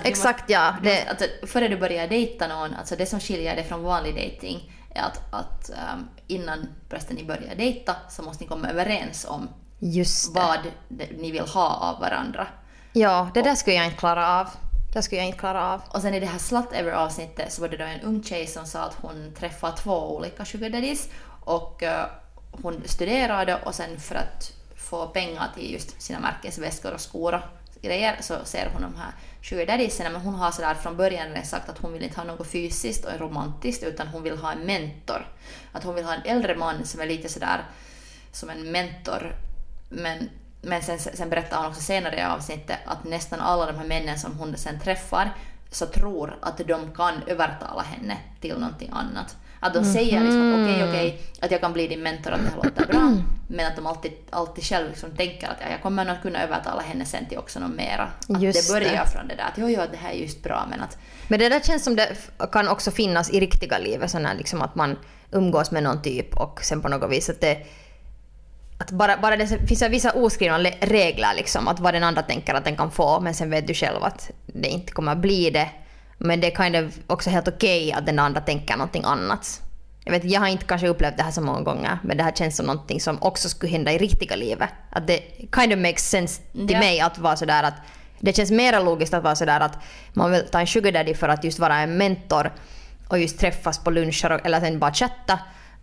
Exakt 0.05 0.51
ja. 0.51 0.77
måste, 0.83 0.91
Det, 0.91 1.07
alltså, 1.07 1.47
före 1.47 1.69
du 1.69 1.77
börjar 1.77 2.09
dejta 2.09 2.49
någon, 2.49 2.75
alltså 2.75 2.97
det 2.97 3.07
som 3.07 3.21
skiljer 3.21 3.57
det 3.57 3.65
från 3.65 3.83
vanlig 3.83 4.15
dating 4.15 4.73
är 4.95 5.03
att, 5.03 5.35
att 5.35 5.71
ehm, 5.71 6.09
innan 6.31 6.69
förresten 6.89 7.17
ni 7.17 7.25
börjar 7.25 7.55
dejta 7.55 7.97
så 8.11 8.23
måste 8.23 8.45
ni 8.45 8.49
komma 8.49 8.69
överens 8.69 9.27
om 9.29 9.49
vad 10.33 10.59
ni 11.19 11.31
vill 11.31 11.49
ha 11.49 11.77
av 11.77 12.01
varandra. 12.01 12.47
Ja, 12.93 13.31
det 13.35 13.43
där 13.43 13.55
skulle 13.55 13.77
jag 13.77 13.85
inte 13.85 13.99
klara 13.99 14.41
av. 14.41 14.49
Det 14.93 15.03
skulle 15.03 15.21
jag 15.21 15.27
inte 15.27 15.39
klara 15.39 15.73
av. 15.73 15.83
Och 15.89 16.03
sen 16.03 16.15
i 16.15 16.21
det 16.21 16.27
här 16.27 16.39
Slut 16.39 16.73
Ever 16.73 16.93
avsnittet 16.93 17.53
så 17.53 17.61
var 17.61 17.69
det 17.69 17.77
då 17.77 17.85
en 17.85 18.01
ung 18.01 18.23
tjej 18.23 18.47
som 18.47 18.67
sa 18.67 18.81
att 18.81 18.95
hon 18.95 19.35
träffade 19.39 19.77
två 19.77 20.17
olika 20.17 20.45
sugar 20.45 20.71
daddies 20.71 21.09
och 21.45 21.83
eh, 21.83 22.07
hon 22.63 22.83
studerade 22.85 23.57
och 23.65 23.75
sen 23.75 24.01
för 24.01 24.15
att 24.15 24.53
få 24.77 25.07
pengar 25.07 25.49
till 25.55 25.73
just 25.73 26.03
sina 26.03 26.21
märkesväskor 26.21 26.95
och 26.95 27.01
skor 27.01 27.43
grejer 27.83 28.17
så 28.21 28.45
ser 28.45 28.71
hon 28.73 28.83
de 28.83 28.95
här 28.97 29.13
sugar 29.43 29.67
daddiesarna 29.67 30.11
men 30.11 30.21
hon 30.21 30.35
har 30.35 30.51
sådär 30.51 30.75
från 30.75 30.97
början 30.97 31.45
sagt 31.45 31.69
att 31.69 31.79
hon 31.79 31.93
vill 31.93 32.03
inte 32.03 32.21
ha 32.21 32.25
något 32.25 32.51
fysiskt 32.51 33.05
och 33.05 33.21
romantiskt 33.21 33.83
utan 33.83 34.09
hon 34.09 34.23
vill 34.23 34.39
ha 34.39 34.53
en 34.53 34.67
mentor. 34.67 35.27
Att 35.73 35.85
hon 35.85 35.95
vill 35.95 36.05
ha 36.05 36.15
en 36.15 36.23
äldre 36.25 36.57
man 36.57 36.87
som 36.87 37.01
är 37.01 37.07
lite 37.07 37.29
sådär 37.29 37.65
som 38.33 38.51
en 38.51 38.73
mentor 38.73 39.35
men 39.89 40.31
men 40.63 40.83
sen, 40.83 40.99
sen 40.99 41.31
berättar 41.31 41.57
hon 41.57 41.67
också 41.67 41.81
senare 41.81 42.17
i 42.17 42.23
avsnittet 42.23 42.79
att 42.87 43.05
nästan 43.05 43.41
alla 43.41 43.67
de 43.67 43.79
här 43.79 43.87
männen 43.87 44.19
som 44.19 44.39
hon 44.39 44.57
sen 44.57 44.81
träffar 44.81 45.37
så 45.71 45.87
tror 45.87 46.39
att 46.43 46.59
de 46.59 46.93
kan 46.95 47.23
övertala 47.27 47.83
henne 47.83 48.17
till 48.41 48.59
någonting 48.59 48.91
annat. 48.93 49.37
Att 49.61 49.75
de 49.75 49.85
säger 49.85 50.21
liksom 50.21 50.55
att 50.55 50.61
okej, 50.61 50.85
okej, 50.89 51.19
att 51.41 51.51
jag 51.51 51.61
kan 51.61 51.73
bli 51.73 51.87
din 51.87 52.03
mentor, 52.03 52.31
att 52.33 52.41
det 52.41 52.49
här 52.51 52.57
låter 52.57 52.87
bra, 52.93 53.13
men 53.49 53.67
att 53.67 53.77
de 53.77 53.87
alltid, 53.87 54.13
alltid 54.31 54.65
själv 54.65 54.89
liksom 54.89 55.11
tänker 55.11 55.47
att 55.49 55.57
ja, 55.61 55.71
jag 55.71 55.83
kommer 55.83 56.05
nog 56.05 56.23
kunna 56.23 56.43
övertala 56.43 56.83
henne 56.83 57.05
sen 57.05 57.27
till 57.29 57.39
också 57.39 57.61
något 57.61 57.71
mera. 57.77 58.09
Att 58.29 58.43
Just 58.43 58.69
det 58.69 58.73
börjar 58.75 59.05
det. 59.05 59.11
från 59.11 59.29
det 59.29 59.35
där 59.35 59.45
att 59.45 59.53
jo, 59.57 59.69
jo, 59.69 59.81
det 59.91 59.97
här 59.97 60.11
är 60.11 60.15
just 60.15 60.43
bra, 60.43 60.67
men 60.71 60.81
att 60.81 60.99
Men 61.29 61.39
det 61.39 61.49
där 61.49 61.61
känns 61.61 61.85
som 61.85 61.97
det 61.97 62.17
kan 62.53 62.69
också 62.69 62.91
finnas 62.91 63.31
i 63.31 63.41
riktiga 63.41 63.79
livet, 63.79 64.15
liksom 64.39 64.63
att 64.63 64.75
man 64.75 64.99
umgås 65.33 65.71
med 65.71 65.83
någon 65.83 66.03
typ 66.03 66.37
och 66.37 66.61
sen 66.63 66.83
på 66.83 66.89
något 66.89 67.11
vis 67.11 67.31
att 67.31 67.41
det 67.41 67.67
att 68.79 68.91
bara, 68.91 69.17
bara 69.17 69.37
det 69.37 69.47
finns 69.69 69.83
vissa 69.83 70.13
oskrivna 70.13 70.59
le- 70.59 70.75
regler 70.81 71.35
liksom, 71.37 71.69
att 71.69 71.81
vad 71.81 71.95
den 71.95 72.05
andra 72.05 72.23
tänker 72.23 72.55
att 72.55 72.65
den 72.65 72.77
kan 72.77 72.91
få, 72.91 73.21
men 73.21 73.35
sen 73.35 73.51
vet 73.51 73.67
du 73.67 73.75
själv 73.75 74.05
att 74.05 74.31
det 74.47 74.69
inte 74.69 74.93
kommer 74.93 75.15
bli 75.15 75.51
det. 75.51 75.69
Men 76.23 76.41
det 76.41 76.53
är 76.53 76.63
kind 76.65 76.77
of 76.87 76.95
också 77.07 77.31
helt 77.31 77.49
okej 77.49 77.93
att 77.93 78.07
den 78.07 78.19
andra 78.19 78.41
tänker 78.41 78.77
någonting 78.77 79.03
annat. 79.05 79.63
Jag, 80.05 80.13
vet, 80.13 80.25
jag 80.25 80.41
har 80.41 80.49
inte 80.49 80.65
kanske 80.65 80.89
upplevt 80.89 81.17
det 81.17 81.23
här 81.23 81.31
så 81.31 81.41
många 81.41 81.61
gånger, 81.61 81.99
men 82.03 82.17
det 82.17 82.23
här 82.23 82.33
känns 82.33 82.57
som 82.57 82.67
någonting 82.67 83.01
som 83.01 83.23
också 83.23 83.49
skulle 83.49 83.73
hända 83.73 83.93
i 83.93 83.99
riktiga 83.99 84.37
livet. 84.37 84.69
Att 84.91 85.07
det 85.07 85.21
kind 85.55 85.73
of 85.73 85.79
makes 85.79 86.11
sense 86.11 86.43
till 86.53 86.71
Ja. 86.71 86.79
mig 86.79 87.01
att 87.01 87.19
vara 87.19 87.37
sådär 87.37 87.63
att 87.63 87.75
det 88.21 88.37
känns 88.37 88.51
mer 88.51 88.85
logiskt 88.85 89.15
att 89.15 89.23
vara 89.23 89.37
sådär 89.37 89.61
att 89.61 89.79
man 90.13 90.31
vill 90.31 90.45
ta 90.53 90.61
en 90.61 90.67
sugar 90.67 90.93
daddy 90.93 91.15
för 91.15 91.29
att 91.29 91.45
just 91.45 91.59
vara 91.59 91.77
en 91.79 91.97
mentor 91.97 92.53
och 93.09 93.19
just 93.19 93.39
träffas 93.39 93.79
på 93.79 93.91
luncher 93.91 94.33
och, 94.33 94.47
eller 94.47 94.61
sen 94.61 94.79
bara 94.79 94.93
chatta. 94.95 95.39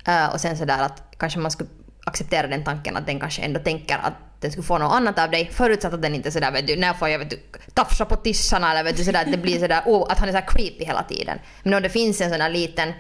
eh, 0.08 0.34
och 0.34 0.41
sen 0.41 0.58
sådär 0.58 0.82
att 0.84 1.03
kanske 1.17 1.39
man 1.39 1.51
skulle 1.51 1.70
acceptera 2.06 2.48
den 2.48 2.63
tanken 2.63 2.98
att 2.98 3.06
den 3.06 3.20
kanske 3.20 3.41
ändå 3.41 3.60
tänker 3.60 3.98
att 3.98 4.13
den 4.39 4.51
skulle 4.51 4.67
få 4.67 4.77
något 4.77 4.94
annat 4.94 5.20
av 5.20 5.32
dig 5.32 5.50
förutsatt 5.53 5.94
att 5.94 6.01
den 6.01 6.15
inte 6.15 6.32
sådär 6.32 6.51
vet 6.51 6.67
du, 6.67 6.75
när 6.75 6.94
får 6.94 7.10
jag 7.10 7.20
vet 7.20 7.29
du, 7.29 7.39
tafsa 7.74 8.06
på 8.06 8.15
tissarna 8.15 8.72
eller 8.72 8.84
vet 8.84 8.98
du 8.98 9.03
sådär 9.03 9.22
att 9.22 9.32
det 9.32 9.38
blir 9.38 9.60
sådär 9.60 9.82
oh, 9.86 10.12
att 10.12 10.20
han 10.20 10.29
är 10.29 10.34
sådär 10.34 10.48
creepy 10.48 10.86
hela 10.86 11.03
tiden. 11.03 11.39
Men 11.63 11.74
om 11.74 11.84
det 11.84 11.89
finns 11.89 12.22
en 12.22 12.29
sån 12.29 12.41
här 12.41 12.50
liten 12.50 12.94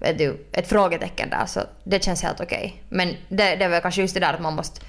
vet 0.00 0.18
du, 0.18 0.46
ett 0.52 0.68
frågetecken 0.68 1.30
där 1.30 1.46
så 1.46 1.60
det 1.84 2.04
känns 2.04 2.22
helt 2.22 2.40
okej. 2.40 2.82
Men 2.88 3.08
det, 3.28 3.56
det 3.56 3.64
är 3.64 3.68
väl 3.68 3.82
kanske 3.82 4.00
just 4.00 4.14
det 4.14 4.20
där 4.20 4.34
att 4.34 4.40
man 4.40 4.54
måste 4.54 4.80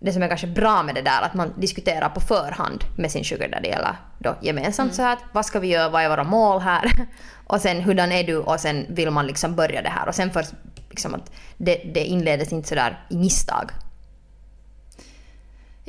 det 0.00 0.12
som 0.12 0.22
är 0.22 0.28
kanske 0.28 0.46
bra 0.46 0.82
med 0.82 0.94
det 0.94 1.02
där 1.02 1.22
att 1.22 1.34
man 1.34 1.52
diskuterar 1.56 2.08
på 2.08 2.20
förhand 2.20 2.84
med 2.96 3.10
sin 3.10 3.24
sugar 3.24 3.48
daddy 3.48 3.68
eller 3.68 3.96
då 4.18 4.36
gemensamt 4.40 4.94
så 4.94 5.02
här 5.02 5.12
att 5.12 5.22
vad 5.32 5.46
ska 5.46 5.60
vi 5.60 5.68
göra, 5.68 5.88
vad 5.88 6.02
är 6.02 6.08
våra 6.08 6.24
mål 6.24 6.60
här 6.60 6.92
och 7.46 7.60
sen 7.60 7.80
hurdan 7.80 8.12
är 8.12 8.24
du 8.24 8.36
och 8.36 8.60
sen 8.60 8.86
vill 8.88 9.10
man 9.10 9.26
liksom 9.26 9.54
börja 9.56 9.82
det 9.82 9.88
här 9.88 10.08
och 10.08 10.14
sen 10.14 10.30
först 10.30 10.52
liksom 10.90 11.14
att 11.14 11.32
det, 11.56 11.74
det 11.94 12.04
inleds 12.04 12.52
inte 12.52 12.68
sådär 12.68 13.00
i 13.10 13.16
misstag. 13.16 13.70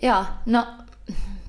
Ja, 0.01 0.25
no, 0.46 0.62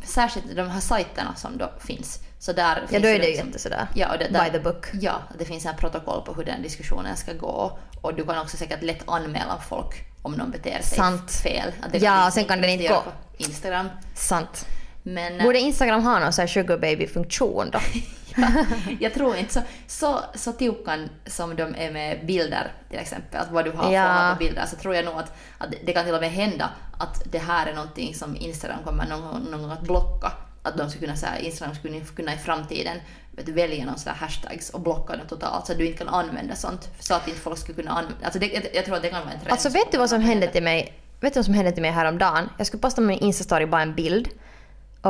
särskilt 0.05 0.57
de 0.57 0.71
här 0.71 0.81
sajterna 0.81 1.35
som 1.35 1.59
då 1.59 1.73
finns. 1.81 2.21
Så 2.39 2.53
där 2.53 2.77
Ja 2.83 2.87
finns 2.89 3.03
då 3.03 3.09
är 3.09 3.19
det 3.19 3.25
ju 3.25 3.31
liksom- 3.31 3.47
jätte 3.47 3.59
sådär 3.59 3.87
Ja, 3.95 4.13
och 4.13 4.19
det, 4.19 4.29
by 4.45 4.51
the 4.53 4.59
book. 4.59 4.87
Ja, 4.93 5.23
det 5.39 5.45
finns 5.45 5.67
en 5.67 5.77
protokoll 5.77 6.23
på 6.23 6.35
hur 6.35 6.45
den 6.45 6.63
diskussionen 6.63 7.17
ska 7.17 7.33
gå. 7.33 7.79
Och 8.01 8.15
du 8.15 8.25
kan 8.25 8.39
också 8.39 8.57
säkert 8.57 8.83
lätt 8.83 9.03
anmäla 9.09 9.59
folk 9.69 10.05
om 10.23 10.33
någon 10.33 10.51
beter 10.51 10.83
sig 10.83 10.97
Sant. 10.99 11.31
fel. 11.33 11.73
Ja, 11.93 12.27
och 12.27 12.33
sen 12.33 12.45
kan 12.45 12.61
den 12.61 12.71
inte 12.71 12.85
göra 12.85 12.95
gå. 13.05 13.13
Instagram. 13.37 13.89
Sant. 14.15 14.67
Men 15.03 15.39
Borde 15.39 15.59
Instagram 15.59 16.03
ha 16.05 16.19
någon 16.19 16.33
sån 16.33 16.43
här 16.43 16.47
sugar 16.47 16.79
baby 16.79 17.07
funktion 17.07 17.71
då? 17.71 17.79
jag 19.01 19.15
tror 19.15 19.37
inte 19.37 19.53
så, 19.53 19.61
så, 19.87 20.21
så 20.35 20.53
tiukan 20.53 21.09
som 21.27 21.57
de 21.57 21.63
är 21.63 21.91
med 21.91 22.27
bilder 22.27 22.73
till 22.91 22.99
exempel, 22.99 23.41
att 23.41 23.51
vad 23.51 23.65
du 23.65 23.71
har, 23.71 23.93
Ja. 23.93 24.35
på 24.39 24.45
bilder, 24.45 24.67
så 24.67 24.77
tror 24.77 24.95
jag 24.95 25.05
nog 25.05 25.15
att, 25.15 25.33
att 25.59 25.75
det 25.85 25.93
kan 25.93 26.05
till 26.05 26.15
och 26.15 26.21
med 26.21 26.33
hända 26.33 26.71
att 26.99 27.23
det 27.33 27.39
här 27.39 27.67
är 27.67 27.75
någonting 27.75 28.15
som 28.15 28.37
Instagram 28.37 28.79
kommer 28.85 29.07
någon, 29.07 29.43
någon 29.43 29.63
gång 29.63 29.71
att 29.71 29.83
blocka. 29.83 30.33
Att 30.63 30.77
de 30.77 30.91
skulle 30.91 31.07
kunna 31.07 31.17
säga, 31.17 31.39
Instagram 31.39 31.75
skulle 31.75 32.01
kunna 32.01 32.35
i 32.35 32.37
framtiden 32.37 32.97
vet 33.39 33.49
välja 33.49 33.85
någon 33.85 33.99
sån 33.99 34.13
här 34.13 34.19
hashtags 34.19 34.71
och 34.71 34.81
blocka 34.81 35.17
dem 35.17 35.27
totalt 35.29 35.67
så 35.67 35.73
att 35.73 35.79
du 35.79 35.87
inte 35.87 35.99
kan 35.99 36.09
använda 36.09 36.55
sånt. 36.55 36.89
Så 36.99 37.15
att 37.15 37.29
inte 37.29 37.41
folk 37.41 37.59
skulle 37.59 37.77
kunna 37.77 37.91
använda, 37.91 38.25
alltså 38.25 38.39
det, 38.39 38.47
jag, 38.47 38.63
jag 38.75 38.85
tror 38.85 38.97
att 38.97 39.03
det 39.03 39.09
kan 39.09 39.21
vara 39.21 39.33
en 39.33 39.41
trend. 39.41 39.53
Alltså 39.53 39.69
vet 39.69 39.93
du 39.93 39.99
vad 39.99 40.11
som 40.11 40.21
hände 40.21 40.47
till 40.47 40.63
mig? 40.63 40.93
Vet 41.21 41.35
du 41.35 41.39
vad 41.39 41.45
som 41.45 41.55
hände 41.55 41.73
till 41.73 41.83
mig 41.83 41.91
häromdagen? 41.91 42.49
Jag 42.59 42.67
skulle 42.67 42.81
posta 42.81 43.01
min 43.01 43.19
Insta-story 43.19 43.67
bara 43.67 43.83
en 43.83 43.95
bild. 43.95 44.29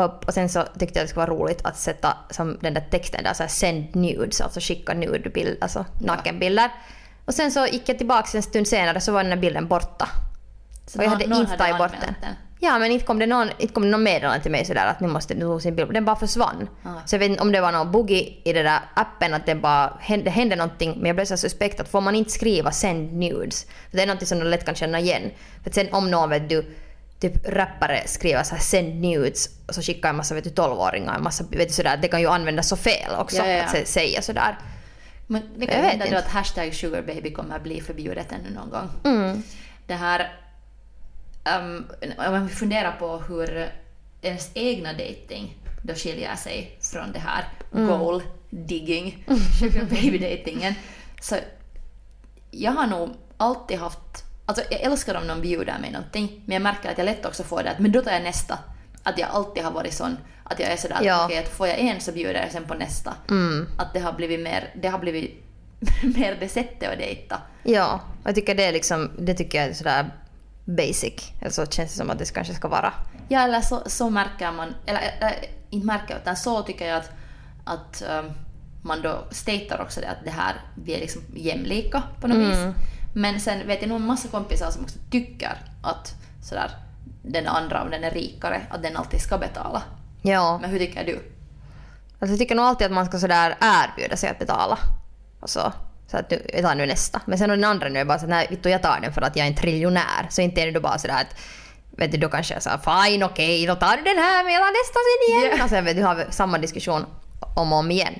Och, 0.04 0.24
och 0.26 0.34
sen 0.34 0.48
så 0.48 0.64
tyckte 0.78 0.98
jag 0.98 1.04
det 1.04 1.08
skulle 1.08 1.26
vara 1.26 1.36
roligt 1.38 1.60
att 1.64 1.76
sätta 1.76 2.16
som 2.30 2.58
den 2.60 2.74
där 2.74 2.84
texten 2.90 3.24
där 3.24 3.32
så 3.32 3.42
här 3.42 3.48
send 3.50 3.96
nudes, 3.96 4.40
alltså 4.40 4.60
skicka 4.60 4.94
nude-bild, 4.94 5.56
alltså 5.60 5.84
nakenbilder. 6.00 6.70
Och 7.24 7.34
sen 7.34 7.50
så 7.52 7.66
gick 7.66 7.88
jag 7.88 7.98
tillbaka 7.98 8.28
en 8.36 8.42
stund 8.42 8.68
senare 8.68 9.00
så 9.00 9.12
var 9.12 9.22
den 9.22 9.30
där 9.30 9.36
bilden 9.36 9.68
borta. 9.68 10.08
Så 10.86 10.98
och 10.98 11.04
jag 11.04 11.10
någon- 11.10 11.22
hade 11.22 11.40
inte 11.40 11.56
tagit 11.56 11.78
bort 11.78 11.92
den. 12.00 12.14
Ja 12.60 12.78
men 12.78 12.90
inte 12.90 13.04
kom 13.06 13.18
det 13.18 13.26
någon, 13.26 13.48
inte 13.58 13.74
kom 13.74 13.82
det 13.82 13.88
någon 13.90 14.02
meddelande 14.02 14.42
till 14.42 14.50
mig 14.52 14.64
sådär 14.64 14.86
att 14.86 15.00
nu 15.00 15.08
måste 15.08 15.34
du 15.34 15.60
sin 15.60 15.76
bild. 15.76 15.92
Den 15.92 16.04
bara 16.04 16.16
försvann. 16.16 16.68
Ah. 16.84 16.88
Så 17.06 17.14
jag 17.14 17.18
vet 17.20 17.28
inte 17.30 17.42
om 17.42 17.52
det 17.52 17.60
var 17.60 17.72
någon 17.72 17.92
buggy 17.92 18.28
i 18.44 18.52
den 18.52 18.64
där 18.64 18.80
appen 18.94 19.34
att 19.34 19.46
det 19.46 19.54
bara 19.54 19.92
hände, 20.00 20.30
hände 20.30 20.56
någonting 20.56 20.94
men 20.96 21.06
jag 21.06 21.16
blev 21.16 21.24
så 21.24 21.36
suspekt 21.36 21.80
att 21.80 21.88
får 21.88 22.00
man 22.00 22.14
inte 22.14 22.30
skriva 22.30 22.70
send 22.72 23.12
nudes. 23.12 23.64
För 23.90 23.96
det 23.96 24.02
är 24.02 24.06
någonting 24.06 24.26
som 24.26 24.38
de 24.38 24.44
lätt 24.44 24.64
kan 24.64 24.74
känna 24.74 25.00
igen. 25.00 25.22
För 25.64 25.70
sen 25.70 25.88
om 25.92 26.10
någon 26.10 26.30
vet 26.30 26.48
du 26.48 26.76
typ 27.20 27.48
rappare 27.48 28.02
skriver 28.06 28.42
så 28.42 28.54
här 28.54 28.62
send 28.62 29.00
nudes 29.00 29.48
och 29.68 29.74
så 29.74 29.82
skickar 29.82 30.10
en 30.10 30.16
massa 30.16 30.34
vet 30.34 30.44
du 30.44 30.50
12-åringar 30.50 31.14
en 31.16 31.22
massa 31.22 31.44
vet 31.50 31.68
du 31.68 31.74
sådär 31.74 31.96
det 31.96 32.08
kan 32.08 32.20
ju 32.20 32.26
användas 32.28 32.68
så 32.68 32.76
fel 32.76 33.14
också 33.18 33.36
Ja, 33.36 33.46
ja, 33.46 33.64
att 33.64 33.74
sä- 33.74 33.84
säga 33.84 34.22
sådär. 34.22 34.58
Men 35.26 35.42
det 35.56 35.66
kan 35.66 35.84
hända 35.84 36.06
då 36.10 36.16
att 36.16 36.28
hashtag 36.28 36.74
sugarbaby 36.74 37.30
kommer 37.32 37.56
att 37.56 37.62
bli 37.62 37.80
förbjudet 37.80 38.32
ännu 38.32 38.50
någon 38.54 38.70
gång. 38.70 38.88
Mm. 39.04 39.42
Det 39.86 39.94
här... 39.94 40.32
Um, 41.60 41.86
om 42.18 42.32
man 42.32 42.48
funderar 42.48 42.92
på 42.92 43.18
hur 43.18 43.68
ens 44.22 44.50
egna 44.54 44.92
dating 44.92 45.56
då 45.82 45.94
skiljer 45.94 46.36
sig 46.36 46.78
från 46.92 47.12
det 47.12 47.18
här 47.18 47.44
Mm. 47.74 47.86
goal 47.88 48.22
digging, 48.50 49.24
sugar 49.60 49.84
baby 49.84 50.18
datingen. 50.18 50.74
Så 51.20 51.36
jag 52.50 52.72
har 52.72 52.86
nog 52.86 53.10
alltid 53.36 53.78
haft... 53.78 54.24
Alltså 54.48 54.64
jag 54.70 54.80
älskar 54.80 55.14
om 55.14 55.26
någon 55.26 55.40
bjuder 55.40 55.78
mig 55.78 55.90
någonting, 55.90 56.42
men 56.46 56.54
jag 56.54 56.62
märker 56.62 56.90
att 56.90 56.98
jag 56.98 57.04
lätt 57.04 57.26
också 57.26 57.42
får 57.42 57.62
det 57.62 57.70
att 57.70 57.78
men 57.78 57.92
då 57.92 58.02
tar 58.02 58.12
jag 58.12 58.22
nästa. 58.22 58.58
Att 59.02 59.18
jag 59.18 59.28
alltid 59.30 59.62
har 59.64 59.70
varit 59.70 59.94
sån 59.94 60.16
att 60.44 60.60
jag 60.60 60.72
är 60.72 60.76
sådär 60.76 60.98
Ja. 61.02 61.24
okej, 61.24 61.38
att 61.38 61.48
får 61.48 61.66
jag 61.68 61.78
en 61.78 62.00
så 62.00 62.12
bjuder 62.12 62.42
jag 62.42 62.52
sen 62.52 62.64
på 62.64 62.74
nästa. 62.74 63.14
Att 63.78 63.92
det 63.94 64.00
har 64.00 64.12
blivit 64.12 64.40
mer, 64.40 64.70
det 64.82 64.88
har 64.88 64.98
blivit 64.98 65.44
mer 66.16 66.36
det 66.40 66.48
sättet 66.48 66.92
att 66.92 66.98
dejta. 66.98 67.40
Ja, 67.62 68.00
jag 68.24 68.34
tycker 68.34 68.54
det 68.54 68.64
är 68.64 68.72
liksom, 68.72 69.10
det 69.18 69.34
tycker 69.34 69.58
jag 69.58 69.68
är 69.68 69.74
sådär 69.74 70.10
basic. 70.64 71.32
Eller 71.40 71.50
så 71.50 71.66
känns 71.66 71.90
det 71.90 71.96
som 71.96 72.10
att 72.10 72.18
det 72.18 72.34
kanske 72.34 72.54
ska 72.54 72.68
vara. 72.68 72.92
Ja, 73.28 73.40
eller 73.40 73.60
så, 73.60 73.82
så 73.86 74.10
märker 74.10 74.52
man, 74.52 74.74
eller 74.86 75.00
äh, 75.20 75.32
inte 75.70 75.86
märker, 75.86 76.16
utan 76.16 76.36
så 76.36 76.62
tycker 76.62 76.88
jag 76.88 76.96
att, 76.96 77.10
att 77.64 78.02
ähm, 78.10 78.30
man 78.82 79.02
då 79.02 79.24
statar 79.30 79.80
också 79.80 80.00
det 80.00 80.08
att 80.08 80.24
det 80.24 80.30
här, 80.30 80.54
vi 80.74 80.94
är 80.94 81.00
liksom 81.00 81.22
jämlika 81.34 82.02
på 82.20 82.28
något 82.28 82.38
vis. 82.38 82.58
Men 83.18 83.40
sen 83.40 83.66
vet 83.66 83.80
jag 83.80 83.88
nog 83.88 84.00
en 84.00 84.06
massa 84.06 84.28
kompisar 84.28 84.70
som 84.70 84.82
också 84.82 84.98
tycker 85.10 85.54
att 85.82 86.14
sådär, 86.42 86.70
den 87.22 87.46
andra, 87.46 87.82
om 87.82 87.90
den 87.90 88.04
är 88.04 88.10
rikare, 88.10 88.66
att 88.70 88.82
den 88.82 88.96
alltid 88.96 89.20
ska 89.20 89.38
betala. 89.38 89.82
Ja, 90.22 90.58
Men 90.58 90.70
hur 90.70 90.78
tycker 90.78 91.04
du? 91.04 91.12
alltså 91.12 92.32
jag 92.32 92.38
tycker 92.38 92.54
nog 92.54 92.64
alltid 92.64 92.84
att 92.84 92.92
man 92.92 93.06
ska 93.06 93.18
sådär 93.18 93.56
erbjuda 93.60 94.16
sig 94.16 94.30
att 94.30 94.38
betala. 94.38 94.78
Och 95.40 95.50
så, 95.50 95.72
så 96.10 96.16
att 96.16 96.30
nu, 96.30 96.46
jag 96.52 96.62
tar 96.62 96.74
nu 96.74 96.86
nästa. 96.86 97.20
Men 97.26 97.38
sen 97.38 97.50
den 97.50 97.64
andra 97.64 97.88
nu 97.88 97.98
är 97.98 98.04
bara 98.04 98.18
så 98.18 98.26
nej 98.26 98.46
vittu 98.50 98.68
jag 98.68 98.82
tar 98.82 99.00
den 99.00 99.12
för 99.12 99.22
att 99.22 99.36
jag 99.36 99.46
är 99.46 99.50
en 99.50 99.56
triljonär. 99.56 100.26
Så 100.30 100.42
inte 100.42 100.60
är 100.60 100.66
det 100.66 100.72
då 100.72 100.80
bara 100.80 100.98
sådär 100.98 101.20
att 101.20 101.40
vet 101.90 102.12
du, 102.12 102.18
då 102.18 102.28
kanske 102.28 102.54
jag 102.54 102.62
säger 102.62 102.78
fine 102.78 103.22
okej 103.22 103.66
då 103.66 103.74
tar 103.74 103.96
du 103.96 104.02
den 104.02 104.18
här 104.18 104.44
men 104.44 104.52
jag 104.52 104.62
tar 104.62 104.72
nästa 104.72 104.98
sen 105.08 105.42
igen. 105.44 105.58
Ja. 105.58 105.64
Och 105.64 105.70
sen 105.70 105.84
vet 105.84 105.96
du, 105.96 106.02
har 106.02 106.14
vi 106.14 106.24
samma 106.30 106.58
diskussion 106.58 107.06
om 107.56 107.72
och 107.72 107.78
om 107.78 107.90
igen. 107.90 108.14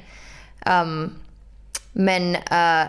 Um, 0.66 1.14
men 1.92 2.36
uh, 2.36 2.88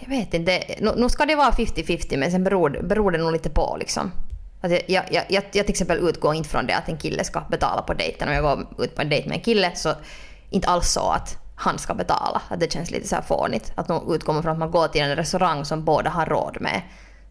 jag 0.00 0.08
vet 0.08 0.34
inte, 0.34 0.62
nu, 0.80 0.92
nu 0.96 1.08
ska 1.08 1.26
det 1.26 1.34
vara 1.34 1.50
50-50 1.50 2.16
men 2.16 2.30
sen 2.30 2.44
beror, 2.44 2.70
beror 2.82 3.10
det 3.10 3.18
nog 3.18 3.32
lite 3.32 3.50
på 3.50 3.76
liksom. 3.80 4.12
Att 4.60 4.70
jag, 4.70 4.82
jag, 4.86 5.04
jag, 5.10 5.44
jag 5.52 5.66
till 5.66 5.70
exempel 5.70 5.98
utgår 5.98 6.34
inte 6.34 6.48
från 6.48 6.66
det 6.66 6.76
att 6.76 6.88
en 6.88 6.96
kille 6.96 7.24
ska 7.24 7.40
betala 7.40 7.82
på 7.82 7.94
dejten. 7.94 8.28
Om 8.28 8.34
jag 8.34 8.42
går 8.42 8.84
ut 8.84 8.94
på 8.94 9.02
en 9.02 9.08
dejt 9.08 9.28
med 9.28 9.36
en 9.36 9.42
kille 9.42 9.70
så 9.74 9.94
inte 10.50 10.68
alls 10.68 10.90
så 10.90 11.10
att 11.10 11.38
han 11.56 11.78
ska 11.78 11.94
betala. 11.94 12.42
Att 12.48 12.60
det 12.60 12.72
känns 12.72 12.90
lite 12.90 13.08
så 13.08 13.14
här 13.14 13.22
fånigt. 13.22 13.72
Att 13.74 13.88
nog 13.88 14.14
utgår 14.14 14.32
man 14.32 14.42
från 14.42 14.52
att 14.52 14.58
man 14.58 14.70
går 14.70 14.88
till 14.88 15.02
en 15.02 15.16
restaurang 15.16 15.64
som 15.64 15.84
båda 15.84 16.10
har 16.10 16.26
råd 16.26 16.56
med. 16.60 16.82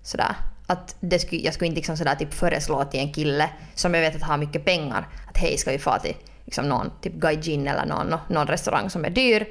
Sådär. 0.03 0.35
Att 0.67 0.95
det 0.99 1.19
skulle, 1.19 1.41
jag 1.41 1.53
skulle 1.53 1.67
inte 1.67 1.77
liksom 1.77 1.97
sådär 1.97 2.15
typ 2.15 2.33
föreslå 2.33 2.83
till 2.83 2.99
en 2.99 3.13
kille 3.13 3.49
som 3.75 3.93
jag 3.93 4.01
vet 4.01 4.15
att 4.15 4.21
har 4.21 4.37
mycket 4.37 4.65
pengar 4.65 5.07
att 5.29 5.37
hej 5.37 5.57
ska 5.57 5.71
vi 5.71 5.79
få 5.79 5.97
till 6.01 6.15
liksom 6.45 6.69
någon 6.69 6.91
typ 7.01 7.13
gaijin 7.13 7.67
eller 7.67 7.85
någon, 7.85 8.15
någon 8.27 8.47
restaurang 8.47 8.89
som 8.89 9.05
är 9.05 9.09
dyr 9.09 9.47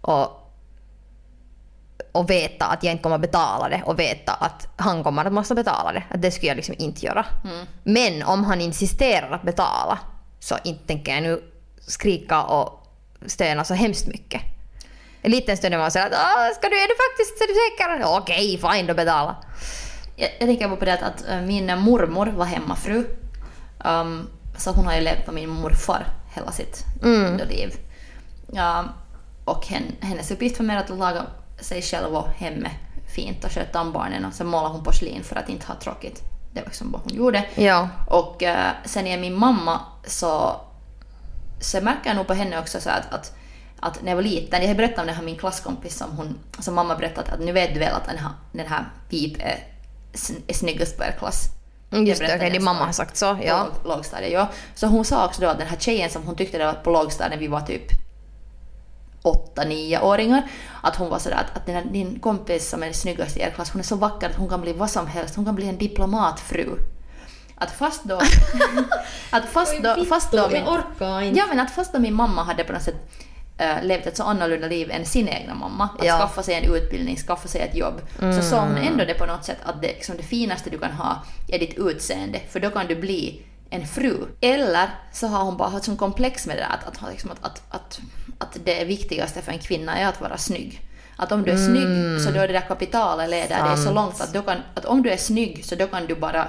och 0.00 0.41
och 2.12 2.30
veta 2.30 2.66
att 2.66 2.82
jag 2.84 2.92
inte 2.92 3.02
kommer 3.02 3.18
betala 3.18 3.68
det 3.68 3.82
och 3.86 3.98
veta 3.98 4.32
att 4.32 4.68
han 4.76 5.04
kommer 5.04 5.24
att 5.24 5.32
måste 5.32 5.54
betala 5.54 5.92
det. 5.92 6.02
Att 6.10 6.22
det 6.22 6.30
skulle 6.30 6.48
jag 6.48 6.56
liksom 6.56 6.74
inte 6.78 7.06
göra. 7.06 7.26
Men 7.82 8.22
om 8.22 8.44
han 8.44 8.60
insisterar 8.60 9.30
att 9.30 9.42
betala 9.42 9.98
så 10.40 10.56
inte 10.64 10.86
tänker 10.86 11.14
jag 11.14 11.22
nu 11.22 11.42
skrika 11.86 12.42
och 12.42 12.86
stöna 13.26 13.64
så 13.64 13.74
hemskt 13.74 14.06
mycket. 14.06 14.42
En 15.22 15.30
liten 15.30 15.56
stund 15.56 15.74
är 15.74 15.78
man 15.78 15.90
säger 15.90 16.06
att 16.06 16.12
"Åh, 16.12 16.54
ska 16.58 16.68
du, 16.68 16.76
är 16.78 16.88
du 16.88 16.94
faktiskt, 16.94 17.40
är 17.42 17.46
du 17.46 17.54
säker? 17.54 18.16
Okej, 18.18 18.58
fine 18.72 18.86
då 18.86 18.94
betala. 18.94 19.36
Jag, 20.16 20.30
jag 20.40 20.48
tänker 20.48 20.68
på 20.76 20.84
det 20.84 20.94
att, 20.94 21.28
äh, 21.28 21.40
min 21.40 21.78
mormor 21.78 22.26
var 22.26 22.44
hemmafru. 22.44 23.04
Um, 23.84 24.28
så 24.56 24.70
hon 24.70 24.86
har 24.86 24.94
ju 24.94 25.00
levt 25.00 25.26
på 25.26 25.32
min 25.32 25.48
morfar 25.48 26.06
hela 26.34 26.52
sitt 26.52 26.84
Mm. 27.02 27.36
liv. 27.48 27.74
Ja, 28.52 28.84
och 29.44 29.66
hen, 29.66 29.82
hennes 30.00 30.30
uppgift 30.30 30.58
var 30.58 30.66
mer 30.66 30.76
att 30.76 30.88
laga 30.90 31.22
sig 31.62 31.82
själv 31.82 32.16
och 32.16 32.28
hemmet 32.36 32.72
fint 33.14 33.44
och 33.44 33.52
sköta 33.52 33.80
om 33.80 33.92
barnen 33.92 34.24
och 34.24 34.32
sen 34.34 34.46
målade 34.46 34.74
hon 34.74 34.84
porslin 34.84 35.24
för 35.24 35.36
att 35.36 35.48
inte 35.48 35.66
ha 35.66 35.74
tråkigt. 35.74 36.22
Det 36.52 36.60
var 36.60 36.66
liksom 36.66 36.92
vad 36.92 37.00
hon 37.02 37.14
gjorde. 37.14 37.44
Ja. 37.54 37.88
Och 38.08 38.42
eh, 38.42 38.70
sen 38.84 39.06
är 39.06 39.18
min 39.18 39.34
mamma 39.38 39.80
så, 40.06 40.60
så 41.60 41.80
märker 41.80 42.08
jag 42.10 42.16
nog 42.16 42.26
på 42.26 42.34
henne 42.34 42.58
också 42.58 42.80
så 42.80 42.90
att, 42.90 43.12
att, 43.14 43.32
att 43.80 44.02
när 44.02 44.10
jag 44.10 44.16
var 44.16 44.22
liten, 44.22 44.60
jag 44.62 44.68
har 44.68 44.74
berättat 44.74 44.98
om 44.98 45.06
det 45.06 45.12
här 45.12 45.22
min 45.22 45.38
klasskompis 45.38 45.96
som, 45.96 46.16
hon, 46.16 46.38
som 46.58 46.74
mamma 46.74 46.94
berättat 46.96 47.28
att 47.28 47.40
nu 47.40 47.52
vet 47.52 47.74
du 47.74 47.80
väl 47.80 47.94
att 47.94 48.04
den 48.06 48.18
här, 48.18 48.30
den 48.52 48.66
här 48.66 48.84
Pip 49.08 49.36
är, 49.40 49.58
är 50.46 50.54
snyggast 50.54 50.96
på 50.98 51.04
er 51.04 51.14
klass. 51.18 51.44
Mm, 51.92 52.06
Just 52.06 52.20
det, 52.20 52.34
okej, 52.36 52.50
din 52.50 52.64
mamma 52.64 52.84
har 52.84 52.92
sagt 52.92 53.16
så. 53.16 53.38
Ja. 53.44 53.66
Låg- 53.84 53.96
lågstadiet, 53.96 54.32
ja. 54.32 54.48
Så 54.74 54.86
hon 54.86 55.04
sa 55.04 55.26
också 55.26 55.42
då 55.42 55.48
att 55.48 55.58
den 55.58 55.66
här 55.68 55.76
tjejen 55.76 56.10
som 56.10 56.22
hon 56.26 56.36
tyckte 56.36 56.58
det 56.58 56.66
var 56.66 56.72
på 56.72 56.90
lågstadiet, 56.90 57.40
vi 57.40 57.46
var 57.48 57.60
typ 57.60 57.82
åtta, 59.22 59.64
nioåringar, 59.64 60.42
att 60.82 60.96
hon 60.96 61.08
var 61.10 61.18
sådär 61.18 61.36
att, 61.36 61.56
att 61.56 61.66
den 61.66 61.74
här, 61.74 61.84
din 61.84 62.18
kompis 62.20 62.70
som 62.70 62.82
är 62.82 62.92
snyggast 62.92 63.36
i 63.36 63.40
er 63.40 63.50
klass, 63.50 63.70
hon 63.72 63.80
är 63.80 63.84
så 63.84 63.96
vacker 63.96 64.30
att 64.30 64.36
hon 64.36 64.48
kan 64.48 64.60
bli 64.60 64.72
vad 64.72 64.90
som 64.90 65.06
helst, 65.06 65.36
hon 65.36 65.44
kan 65.44 65.54
bli 65.54 65.68
en 65.68 65.78
diplomatfru. 65.78 66.76
Att 67.54 67.70
fast 67.70 68.04
då... 68.04 68.20
att 69.30 69.44
fast 69.48 69.82
då, 69.82 70.04
fast 70.04 70.32
då 70.32 70.48
min. 70.48 70.64
Ja 71.36 71.44
men 71.48 71.60
att 71.60 71.70
fast 71.70 71.92
då 71.92 71.98
min 71.98 72.14
mamma 72.14 72.42
hade 72.42 72.64
på 72.64 72.72
något 72.72 72.82
sätt 72.82 72.96
äh, 73.58 73.82
levt 73.84 74.06
ett 74.06 74.16
så 74.16 74.22
annorlunda 74.24 74.68
liv 74.68 74.90
än 74.90 75.06
sin 75.06 75.28
egna 75.28 75.54
mamma, 75.54 75.84
att 75.98 76.04
Ja. 76.04 76.18
skaffa 76.18 76.42
sig 76.42 76.54
en 76.54 76.74
utbildning, 76.74 77.16
skaffa 77.16 77.48
sig 77.48 77.60
ett 77.60 77.76
jobb, 77.76 78.00
så 78.18 78.42
såg 78.42 78.58
hon 78.58 78.76
ändå 78.76 79.04
det 79.04 79.14
på 79.14 79.26
något 79.26 79.44
sätt 79.44 79.58
att 79.64 79.82
det, 79.82 79.88
liksom, 79.88 80.16
det 80.16 80.22
finaste 80.22 80.70
du 80.70 80.78
kan 80.78 80.92
ha 80.92 81.22
är 81.48 81.58
ditt 81.58 81.74
utseende, 81.78 82.40
för 82.50 82.60
då 82.60 82.70
kan 82.70 82.86
du 82.86 82.96
bli 82.96 83.42
en 83.72 83.86
fru. 83.86 84.16
Eller 84.40 84.88
så 85.12 85.26
har 85.26 85.44
hon 85.44 85.56
bara 85.56 85.68
haft 85.68 85.84
som 85.84 85.96
komplex 85.96 86.46
med 86.46 86.56
det 86.56 86.60
där 86.60 86.68
att, 86.70 87.02
att, 87.02 87.12
liksom, 87.12 87.30
att, 87.30 87.44
att, 87.44 87.62
att, 87.70 88.00
att 88.38 88.58
det 88.64 88.84
viktigaste 88.84 89.42
för 89.42 89.52
en 89.52 89.58
kvinna 89.58 89.98
är 89.98 90.06
att 90.06 90.20
vara 90.20 90.38
snygg. 90.38 90.80
Att 91.16 91.32
om 91.32 91.42
du 91.42 91.50
är 91.50 91.56
snygg 91.56 92.20
så 92.20 92.30
då 92.30 92.40
är 92.40 92.46
det 92.46 92.52
där 92.52 92.68
kapitalet 92.68 93.30
leder 93.30 93.68
dig 93.68 93.78
så 93.78 93.92
långt 93.92 94.20
att, 94.20 94.32
kan, 94.32 94.56
att 94.74 94.84
om 94.84 95.02
du 95.02 95.10
är 95.10 95.16
snygg 95.16 95.64
så 95.64 95.74
då 95.74 95.86
kan 95.86 96.06
du 96.06 96.14
bara 96.14 96.48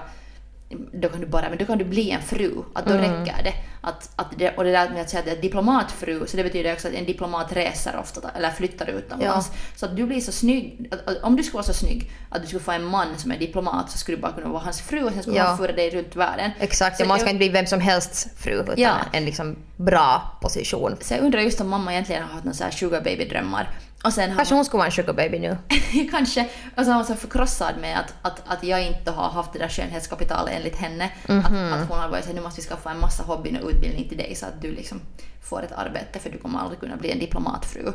då 0.93 1.09
kan 1.09 1.19
du 1.21 1.27
bara, 1.27 1.49
men 1.49 1.57
då 1.57 1.65
kan 1.65 1.77
du 1.77 1.85
bli 1.85 2.11
en 2.11 2.21
fru. 2.21 2.51
Att 2.75 2.85
då 2.85 2.93
räcker 2.93 3.43
det. 3.43 3.53
Att, 3.81 4.09
att 4.15 4.27
det. 4.37 4.57
Och 4.57 4.63
det 4.63 4.71
där 4.71 4.89
med 4.89 5.01
att 5.01 5.09
säga 5.09 5.19
att 5.19 5.25
det 5.25 5.31
är 5.31 5.41
diplomatfru, 5.41 6.27
så 6.27 6.37
det 6.37 6.43
betyder 6.43 6.73
också 6.73 6.87
att 6.87 6.93
en 6.93 7.05
diplomat 7.05 7.53
reser 7.53 7.95
ofta, 7.99 8.29
eller 8.35 8.49
flyttar 8.49 8.89
utomlands. 8.89 9.51
Så 9.75 9.85
att 9.85 9.95
du 9.95 10.05
blir 10.05 10.21
så 10.21 10.31
snygg, 10.31 10.89
att, 10.91 11.07
att, 11.07 11.23
om 11.23 11.35
du 11.35 11.43
skulle 11.43 11.55
vara 11.57 11.63
så 11.63 11.73
snygg 11.73 12.11
att 12.29 12.41
du 12.41 12.47
skulle 12.47 12.63
få 12.63 12.71
en 12.71 12.83
man 12.85 13.07
som 13.17 13.31
är 13.31 13.37
diplomat 13.39 13.91
så 13.91 13.97
skulle 13.97 14.17
du 14.17 14.21
bara 14.21 14.31
kunna 14.31 14.47
vara 14.49 14.63
hans 14.63 14.81
fru 14.81 15.03
och 15.03 15.11
sen 15.13 15.21
skulle 15.21 15.37
Ja. 15.37 15.43
han 15.43 15.57
föra 15.57 15.71
dig 15.71 15.89
runt 15.89 16.15
världen. 16.15 16.51
Exakt, 16.59 16.97
Så 16.97 17.03
ja, 17.03 17.07
man 17.07 17.17
ska 17.19 17.27
jag- 17.27 17.31
inte 17.31 17.37
bli 17.37 17.49
vem 17.49 17.65
som 17.65 17.79
helst 17.79 18.27
fru 18.37 18.51
utan 18.51 18.75
Ja. 18.77 18.95
en 19.13 19.25
liksom 19.25 19.55
bra 19.77 20.37
position. 20.41 20.95
Så 21.01 21.13
jag 21.13 21.21
undrar 21.21 21.39
just 21.41 21.61
om 21.61 21.69
mamma 21.69 21.91
egentligen 21.91 22.23
har 22.23 22.29
haft 22.33 22.45
några 22.45 22.71
sugar 22.71 23.01
baby-drömmar. 23.01 23.69
Och 24.03 24.13
sen 24.13 24.29
har 24.29 24.37
Kanske 24.37 24.55
hon 24.55 24.65
skulle 24.65 24.77
vara 24.77 24.85
en 24.85 24.91
sugar 24.91 25.13
baby 25.13 25.39
nu. 25.39 25.57
Kanske. 26.11 26.47
Och 26.77 26.83
så 26.83 26.89
var 26.89 26.95
hon 26.95 27.05
så 27.05 27.15
förkrossad 27.15 27.75
med 27.81 27.99
att, 27.99 28.13
att, 28.21 28.41
att 28.47 28.63
jag 28.63 28.85
inte 28.87 29.11
har 29.11 29.29
haft 29.29 29.53
det 29.53 29.59
där 29.59 29.69
skönhetskapitalet 29.69 30.53
enligt 30.55 30.75
henne. 30.75 31.09
Mhm. 31.27 31.39
Att, 31.39 31.81
att 31.81 31.89
hon 31.89 31.99
har 31.99 32.09
varit 32.09 32.25
så 32.25 32.33
nu 32.33 32.41
måste 32.41 32.61
vi 32.61 32.67
skaffa 32.67 32.91
en 32.91 32.99
massa 32.99 33.23
hobbyn 33.23 33.57
och 33.57 33.69
utbildning 33.69 34.09
till 34.09 34.17
dig 34.17 34.35
så 34.35 34.45
att 34.45 34.61
du 34.61 34.71
liksom 34.71 35.01
får 35.43 35.63
ett 35.63 35.71
arbete 35.71 36.19
för 36.19 36.29
du 36.29 36.37
kommer 36.37 36.59
aldrig 36.59 36.79
kunna 36.79 36.95
bli 36.95 37.11
en 37.11 37.19
diplomatfru. 37.19 37.93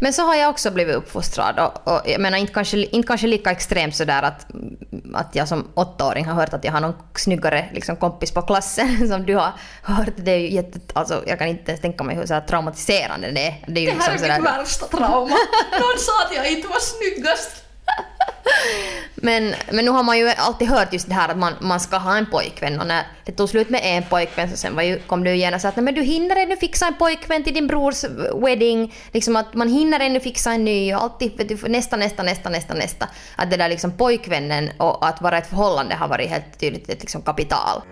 Men 0.00 0.12
så 0.12 0.22
har 0.22 0.34
jag 0.34 0.50
också 0.50 0.70
blivit 0.70 0.96
uppfostrad 0.96 1.58
och, 1.58 1.92
och 1.92 2.02
jag 2.06 2.20
menar 2.20 2.38
inte 2.38 2.52
kanske, 2.52 2.84
inte 2.84 3.06
kanske 3.06 3.26
lika 3.26 3.50
extremt 3.50 3.96
sådär 3.96 4.22
att, 4.22 4.46
att 5.14 5.34
jag 5.34 5.48
som 5.48 5.68
åttaåring 5.74 6.24
har 6.24 6.34
hört 6.34 6.54
att 6.54 6.64
jag 6.64 6.72
har 6.72 6.80
någon 6.80 6.94
snyggare 7.14 7.68
liksom, 7.72 7.96
kompis 7.96 8.30
på 8.30 8.42
klassen 8.42 9.08
som 9.12 9.26
du 9.26 9.34
har 9.34 9.52
hört. 9.82 10.14
Det 10.16 10.30
är 10.30 10.38
ju 10.38 10.50
jätte, 10.50 10.80
alltså, 10.92 11.24
jag 11.26 11.38
kan 11.38 11.48
inte 11.48 11.70
ens 11.70 11.80
tänka 11.80 12.04
mig 12.04 12.16
hur 12.16 12.26
så 12.26 12.34
här 12.34 12.40
traumatiserande 12.40 13.30
det 13.30 13.46
är. 13.46 13.64
Det 13.66 13.80
är 13.80 13.84
ju 13.84 13.90
liksom 13.90 14.18
sådär, 14.18 14.40
värsta 14.40 14.86
trauma. 14.86 15.36
Någon 15.80 15.98
sa 15.98 16.12
att 16.26 16.36
jag 16.36 16.52
inte 16.52 16.68
var 16.68 16.80
snyggast. 16.80 17.64
Men, 19.14 19.54
men 19.72 19.84
nu 19.84 19.90
har 19.90 20.02
man 20.02 20.18
ju 20.18 20.28
alltid 20.28 20.68
hört 20.68 20.92
just 20.92 21.08
det 21.08 21.14
här 21.14 21.28
att 21.28 21.38
man, 21.38 21.52
man 21.60 21.80
ska 21.80 21.96
ha 21.96 22.16
en 22.16 22.26
pojkvän 22.26 22.80
och 22.80 22.86
när 22.86 23.06
det 23.24 23.32
tog 23.32 23.48
slut 23.48 23.70
med 23.70 23.80
en 23.84 24.02
pojkvän 24.02 24.50
så 24.50 24.56
sen 24.56 24.76
var 24.76 24.82
ju, 24.82 24.98
kom 24.98 25.24
det 25.24 25.30
ju 25.30 25.36
genast 25.36 25.64
att 25.64 25.76
men 25.76 25.94
du 25.94 26.02
hinner 26.02 26.36
ännu 26.36 26.56
fixa 26.56 26.86
en 26.86 26.94
pojkvän 26.94 27.44
till 27.44 27.54
din 27.54 27.66
brors 27.66 28.04
wedding. 28.42 28.94
Liksom 29.12 29.36
att 29.36 29.54
man 29.54 29.68
hinner 29.68 30.00
ännu 30.00 30.20
fixa 30.20 30.52
en 30.52 30.64
ny 30.64 30.94
och 30.94 31.02
alltid 31.02 31.60
nästa, 31.68 31.96
nästa, 31.96 32.22
nästa, 32.22 32.48
nästa, 32.50 32.74
nästa. 32.74 33.08
Att 33.36 33.50
det 33.50 33.56
där 33.56 33.68
liksom 33.68 33.92
pojkvännen 33.92 34.70
och 34.78 35.08
att 35.08 35.22
vara 35.22 35.38
ett 35.38 35.46
förhållande 35.46 35.94
har 35.94 36.08
varit 36.08 36.30
helt 36.30 36.58
tydligt 36.60 36.88
ett 36.88 37.00
liksom 37.00 37.22
kapital. 37.22 37.82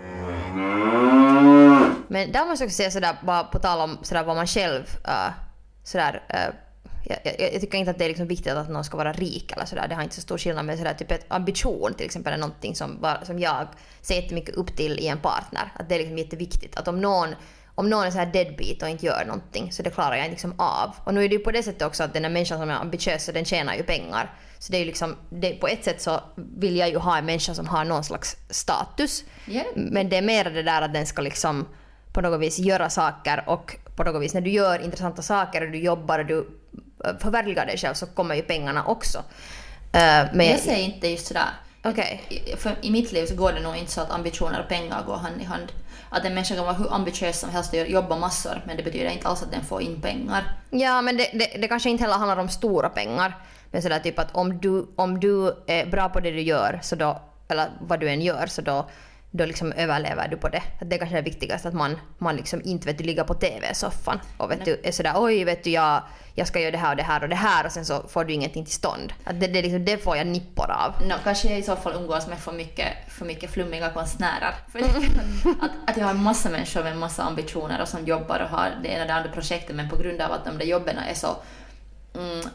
Men 2.09 2.33
där 2.33 2.47
måste 2.47 2.65
jag 2.65 2.69
också 2.69 2.77
säga 2.77 2.91
sådär, 2.91 3.17
bara 3.23 3.45
på 3.45 3.59
tal 3.59 3.81
om 3.81 3.99
sådär 4.03 4.25
vad 4.25 4.37
man 4.37 4.47
själv 4.47 4.83
uh, 5.09 5.31
sådär 5.85 6.23
uh, 6.35 6.66
jag, 7.09 7.19
jag, 7.25 7.53
jag 7.53 7.61
tycker 7.61 7.79
inte 7.79 7.91
att 7.91 7.99
det 7.99 8.05
är 8.05 8.09
liksom 8.09 8.27
viktigt 8.27 8.53
att 8.53 8.71
någon 8.71 8.85
ska 8.85 8.97
vara 8.97 9.13
rik 9.13 9.53
eller 9.53 9.65
sådär. 9.65 9.89
Det 9.89 9.95
har 9.95 10.03
inte 10.03 10.15
så 10.15 10.21
stor 10.21 10.39
skillnad. 10.39 10.65
Men 10.65 10.79
sådär, 10.79 10.95
typ 10.95 11.11
ett 11.11 11.27
ambition 11.29 11.95
till 11.95 12.07
exempel 12.07 12.33
är 12.33 12.37
någonting 12.37 12.75
som, 12.75 13.07
som 13.23 13.39
jag 13.39 13.67
ser 14.01 14.15
jättemycket 14.15 14.55
upp 14.55 14.77
till 14.77 14.99
i 14.99 15.07
en 15.07 15.19
partner. 15.19 15.73
Att 15.75 15.89
det 15.89 15.95
är 15.95 15.99
liksom 15.99 16.19
jätteviktigt. 16.19 16.77
Att 16.77 16.89
om 16.89 17.01
någon, 17.01 17.29
om 17.75 17.91
någon 17.91 18.05
är 18.05 18.11
så 18.11 18.19
här 18.19 18.27
deadbeat 18.27 18.83
och 18.83 18.89
inte 18.89 19.07
gör 19.07 19.25
någonting 19.27 19.73
så 19.73 19.83
det 19.83 19.91
klarar 19.91 20.15
jag 20.17 20.25
inte 20.25 20.31
liksom 20.31 20.55
av. 20.59 20.95
Och 21.05 21.15
nu 21.15 21.25
är 21.25 21.29
det 21.29 21.35
ju 21.35 21.41
på 21.41 21.51
det 21.51 21.63
sättet 21.63 21.83
också 21.83 22.03
att 22.03 22.13
den 22.13 22.25
här 22.25 22.31
människan 22.31 22.59
som 22.59 22.71
är 22.71 22.75
ambitiös 22.75 23.25
så 23.25 23.33
den 23.33 23.45
tjänar 23.45 23.75
ju 23.75 23.83
pengar. 23.83 24.35
Så 24.59 24.73
det 24.73 24.79
är 24.79 24.81
ju 24.81 24.87
liksom, 24.87 25.17
det, 25.31 25.51
på 25.51 25.69
ett 25.69 25.85
sätt 25.85 26.01
så 26.01 26.21
vill 26.35 26.77
jag 26.77 26.89
ju 26.89 26.97
ha 26.97 27.19
en 27.19 27.27
människa 27.27 27.55
som 27.55 27.67
har 27.67 27.85
någon 27.85 28.05
slags 28.05 28.37
status. 28.51 29.25
Ja. 29.47 29.63
Men 29.75 30.09
det 30.09 30.17
är 30.17 30.23
mer 30.23 30.45
det 30.45 30.63
där 30.63 30.83
att 30.83 30.95
den 30.95 31.07
ska 31.07 31.23
liksom 31.23 31.67
på 32.13 32.21
något 32.21 32.41
vis 32.41 32.59
göra 32.59 32.91
saker 32.91 33.45
och 33.47 33.77
på 33.97 34.05
något 34.05 34.23
vis 34.23 34.35
när 34.35 34.41
du 34.41 34.51
gör 34.51 34.85
intressanta 34.85 35.23
saker 35.23 35.67
och 35.67 35.71
du 35.73 35.79
jobbar 35.79 36.19
och 36.19 36.27
du 36.27 36.49
förverkligar 37.19 37.67
dig 37.67 37.79
själv 37.79 37.95
så 37.95 38.07
kommer 38.07 38.35
ju 38.35 38.43
pengarna 38.43 38.85
också. 38.85 39.19
Eh, 39.93 40.25
men 40.33 40.47
Jag 40.47 40.59
säger 40.61 40.85
inte 40.85 41.09
just 41.09 41.27
sådär. 41.27 41.49
I- 42.29 42.57
För 42.57 42.77
I 42.83 42.91
mitt 42.91 43.13
liv 43.13 43.27
så 43.27 43.35
går 43.35 43.53
det 43.53 43.61
nog 43.61 43.77
inte 43.77 43.93
så 43.93 44.01
att 44.01 44.11
ambitioner 44.11 44.61
och 44.61 44.69
pengar 44.69 45.03
går 45.07 45.17
hand 45.17 45.41
i 45.41 45.45
hand. 45.45 45.73
Att 46.11 46.25
en 46.25 46.35
människa 46.35 46.55
kan 46.55 46.65
vara 46.65 46.75
hur 46.75 46.95
ambitiös 46.95 47.41
som 47.41 47.51
helst 47.51 47.73
och 47.75 47.79
jobba 47.89 48.17
massor 48.17 48.63
men 48.67 48.77
det 48.77 48.83
betyder 48.83 49.11
inte 49.11 49.29
alls 49.29 49.43
att 49.43 49.53
den 49.53 49.65
får 49.65 49.83
in 49.83 50.01
pengar. 50.01 50.45
Ja, 50.71 51.03
men 51.03 51.17
det, 51.17 51.31
det, 51.33 51.47
det 51.61 51.69
kanske 51.69 51.91
inte 51.91 52.05
heller 52.05 52.15
handlar 52.17 52.37
om 52.37 52.49
stora 52.49 52.89
pengar. 52.89 53.37
Men 53.71 53.83
sådär 53.83 53.99
typ 53.99 54.19
att 54.19 54.35
om 54.37 54.59
du, 54.61 54.87
om 54.97 55.21
du 55.21 55.55
är 55.67 55.87
bra 55.87 56.09
på 56.09 56.21
det 56.21 56.31
du 56.31 56.41
gör, 56.41 56.81
så 56.83 56.97
då, 56.97 57.23
eller 57.49 57.69
vad 57.81 58.01
du 58.01 58.09
än 58.11 58.21
gör, 58.23 58.47
så 58.47 58.63
då, 58.63 58.87
då 59.37 59.47
liksom 59.47 59.73
överlever 59.73 60.29
du 60.29 60.37
på 60.37 60.49
det. 60.49 60.63
Att 60.81 60.91
det 60.91 60.99
kanske 60.99 61.19
är 61.19 61.23
viktigast 61.23 61.67
att 61.67 61.75
man, 61.75 61.99
man 62.19 62.37
liksom 62.37 62.63
inte 62.65 62.87
vet 62.87 62.99
du, 62.99 63.05
ligger 63.05 63.25
på 63.25 63.35
TV-soffan 63.35 64.21
och 64.37 64.51
vet 64.51 64.65
du, 64.65 64.81
är 64.85 64.93
sådär 64.93 65.13
oj 65.17 65.45
vet 65.45 65.65
du 65.65 65.71
jag, 65.71 66.03
jag 66.35 66.47
ska 66.47 66.61
göra 66.61 66.71
det 66.71 66.79
här 66.79 66.91
och 66.91 66.97
det 66.97 67.03
här 67.03 67.23
och 67.23 67.29
det 67.29 67.35
här 67.35 67.67
och 67.67 67.73
sen 67.73 67.85
så 67.85 68.09
får 68.09 68.25
du 68.25 68.33
ingenting 68.33 68.65
till 68.65 68.75
stånd. 68.75 69.13
Att 69.25 69.41
det, 69.41 69.47
det, 69.47 69.63
liksom, 69.63 69.85
det 69.85 69.99
får 69.99 70.17
jag 70.17 70.27
nippor 70.27 70.71
av. 70.71 71.07
No, 71.07 71.15
kanske 71.25 71.49
jag 71.49 71.59
i 71.59 71.63
så 71.63 71.77
fall 71.77 71.95
umgås 71.95 72.27
med 72.27 72.39
för 72.39 72.53
mycket, 72.53 72.89
för 73.09 73.25
mycket 73.25 73.51
flummiga 73.51 73.91
konstnärer. 73.91 74.55
För 74.73 74.79
att, 74.79 75.71
att 75.87 75.97
jag 75.97 76.05
har 76.05 76.11
en 76.11 76.23
massa 76.23 76.51
människor 76.51 76.83
med 76.83 76.93
en 76.93 76.99
massa 76.99 77.23
ambitioner 77.23 77.83
och 77.83 77.89
som 77.89 78.05
jobbar 78.05 78.41
och 78.41 78.49
har 78.49 78.71
det 78.83 78.89
ena 78.89 79.03
och 79.03 79.09
det 79.09 79.15
andra 79.15 79.31
projektet 79.31 79.77
men 79.77 79.89
på 79.89 79.97
grund 79.97 80.21
av 80.21 80.33
att 80.33 80.45
de 80.45 80.59
där 80.59 80.67
jobben 80.67 80.99
är 80.99 81.15
så 81.15 81.37
mm, 82.15 82.49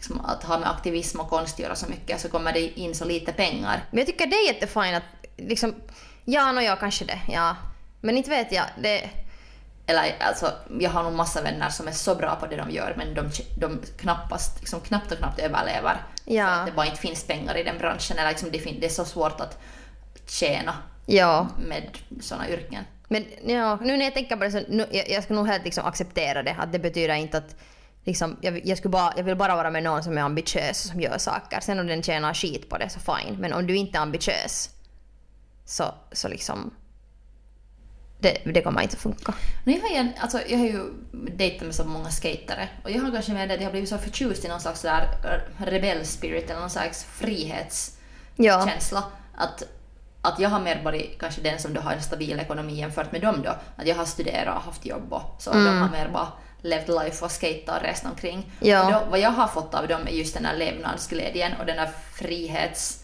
liksom 0.00 0.20
att 0.24 0.44
ha 0.44 0.58
med 0.58 0.70
aktivism 0.70 1.20
och 1.20 1.30
konst 1.30 1.58
göra 1.58 1.74
så 1.74 1.86
mycket 1.88 2.20
så 2.20 2.28
kommer 2.28 2.52
det 2.52 2.80
in 2.80 2.94
så 2.94 3.04
lite 3.04 3.32
pengar. 3.32 3.84
Men 3.90 3.98
jag 3.98 4.06
tycker 4.06 4.26
det 4.26 4.36
är 4.36 4.46
jättefint 4.46 4.96
att 4.96 5.19
liksom, 5.36 5.74
ja 6.24 6.52
och 6.52 6.62
jag 6.62 6.80
kanske 6.80 7.04
det, 7.04 7.20
ja. 7.28 7.56
Men 8.00 8.16
inte 8.16 8.30
vet 8.30 8.52
jag, 8.52 8.64
det... 8.82 9.10
Eller 9.86 10.16
alltså, 10.20 10.52
jag 10.80 10.90
har 10.90 11.02
nog 11.02 11.12
massa 11.12 11.42
vänner 11.42 11.68
som 11.68 11.88
är 11.88 11.92
så 11.92 12.14
bra 12.14 12.36
på 12.36 12.46
det 12.46 12.56
de 12.56 12.70
gör 12.70 12.94
men 12.96 13.14
de, 13.14 13.30
de 13.56 13.80
knappast, 13.98 14.60
liksom, 14.60 14.80
knappt 14.80 15.12
och 15.12 15.18
knappt 15.18 15.38
överlever. 15.38 16.02
Ja. 16.24 16.46
För 16.46 16.52
att 16.52 16.66
det 16.66 16.72
bara 16.72 16.86
inte 16.86 17.00
finns 17.00 17.24
pengar 17.24 17.56
i 17.56 17.62
den 17.62 17.78
branschen 17.78 18.18
eller 18.18 18.28
liksom, 18.28 18.50
det, 18.52 18.58
det 18.58 18.86
är 18.86 18.90
så 18.90 19.04
svårt 19.04 19.40
att 19.40 19.58
tjäna 20.26 20.74
Ja. 21.06 21.48
med 21.66 21.98
sådana 22.20 22.48
yrken. 22.48 22.84
Men 23.08 23.24
ja, 23.46 23.78
nu 23.82 23.96
när 23.96 24.04
jag 24.04 24.14
tänker 24.14 24.36
på 24.36 24.44
det 24.44 24.50
så 24.50 24.62
nu, 24.68 24.86
jag, 24.90 25.10
jag 25.10 25.24
ska 25.24 25.34
nog 25.34 25.46
helt 25.46 25.64
liksom 25.64 25.86
acceptera 25.86 26.42
det. 26.42 26.56
Att 26.58 26.72
det 26.72 26.78
betyder 26.78 27.14
inte 27.14 27.38
att 27.38 27.56
liksom, 28.04 28.36
jag, 28.40 28.66
jag, 28.66 28.78
skulle 28.78 28.92
bara, 28.92 29.12
jag 29.16 29.24
vill 29.24 29.36
bara 29.36 29.56
vara 29.56 29.70
med 29.70 29.82
någon 29.82 30.02
som 30.02 30.18
är 30.18 30.22
ambitiös 30.22 30.84
och 30.84 30.90
som 30.90 31.00
gör 31.00 31.18
saker. 31.18 31.60
Sen 31.60 31.80
om 31.80 31.86
den 31.86 32.02
tjänar 32.02 32.34
skit 32.34 32.68
på 32.68 32.78
det 32.78 32.88
så 32.88 33.00
fine. 33.00 33.36
Men 33.38 33.52
om 33.52 33.66
du 33.66 33.76
inte 33.76 33.98
är 33.98 34.02
ambitiös 34.02 34.70
så, 35.70 35.94
så 36.12 36.28
liksom... 36.28 36.74
Det, 38.18 38.38
det 38.44 38.62
kommer 38.62 38.82
inte 38.82 38.96
att 38.96 39.02
funka. 39.02 39.34
Men 39.64 39.74
jag, 39.74 39.82
har 39.82 39.88
ju, 39.88 40.12
alltså, 40.18 40.40
jag 40.48 40.58
har 40.58 40.66
ju 40.66 40.92
dejtat 41.12 41.66
med 41.66 41.74
så 41.74 41.84
många 41.84 42.10
skatare 42.10 42.68
och 42.84 42.90
jag 42.90 43.02
har 43.02 43.10
kanske 43.10 43.32
med 43.32 43.48
det 43.48 43.54
att 43.54 43.60
jag 43.60 43.66
har 43.66 43.72
blivit 43.72 43.88
så 43.88 43.98
förtjust 43.98 44.44
i 44.44 44.48
någon 44.48 44.60
slags 44.60 44.82
där 44.82 45.02
eh, 45.02 45.66
rebellspirit 45.66 46.50
eller 46.50 46.60
någon 46.60 46.70
slags 46.70 47.04
frihetskänsla. 47.04 48.00
Ja. 48.92 49.10
Att, 49.36 49.62
att 50.22 50.38
jag 50.38 50.50
har 50.50 50.60
mer 50.60 50.82
varit 50.84 51.18
kanske 51.18 51.40
den 51.40 51.58
som 51.58 51.74
då 51.74 51.80
har 51.80 51.92
en 51.92 52.02
stabil 52.02 52.40
ekonomi 52.40 52.74
jämfört 52.74 53.12
med 53.12 53.20
dem 53.20 53.42
då. 53.42 53.50
Att 53.76 53.86
jag 53.86 53.96
har 53.96 54.04
studerat 54.04 54.56
och 54.56 54.62
haft 54.62 54.86
jobb 54.86 55.12
och 55.12 55.36
så. 55.38 55.52
De 55.52 55.78
har 55.78 55.90
mer 55.90 56.08
bara 56.08 56.28
levt 56.62 56.88
life 56.88 57.24
och 57.24 57.32
skejtat 57.32 57.76
och 57.76 57.82
rest 57.82 58.04
omkring. 58.04 58.52
Ja. 58.60 58.86
Och 58.86 58.92
då, 58.92 59.10
vad 59.10 59.20
jag 59.20 59.30
har 59.30 59.48
fått 59.48 59.74
av 59.74 59.88
dem 59.88 60.06
är 60.06 60.12
just 60.12 60.34
den 60.34 60.44
här 60.44 60.56
levnadsglädjen 60.56 61.52
och 61.60 61.66
den 61.66 61.78
här 61.78 61.90
frihets 62.14 62.99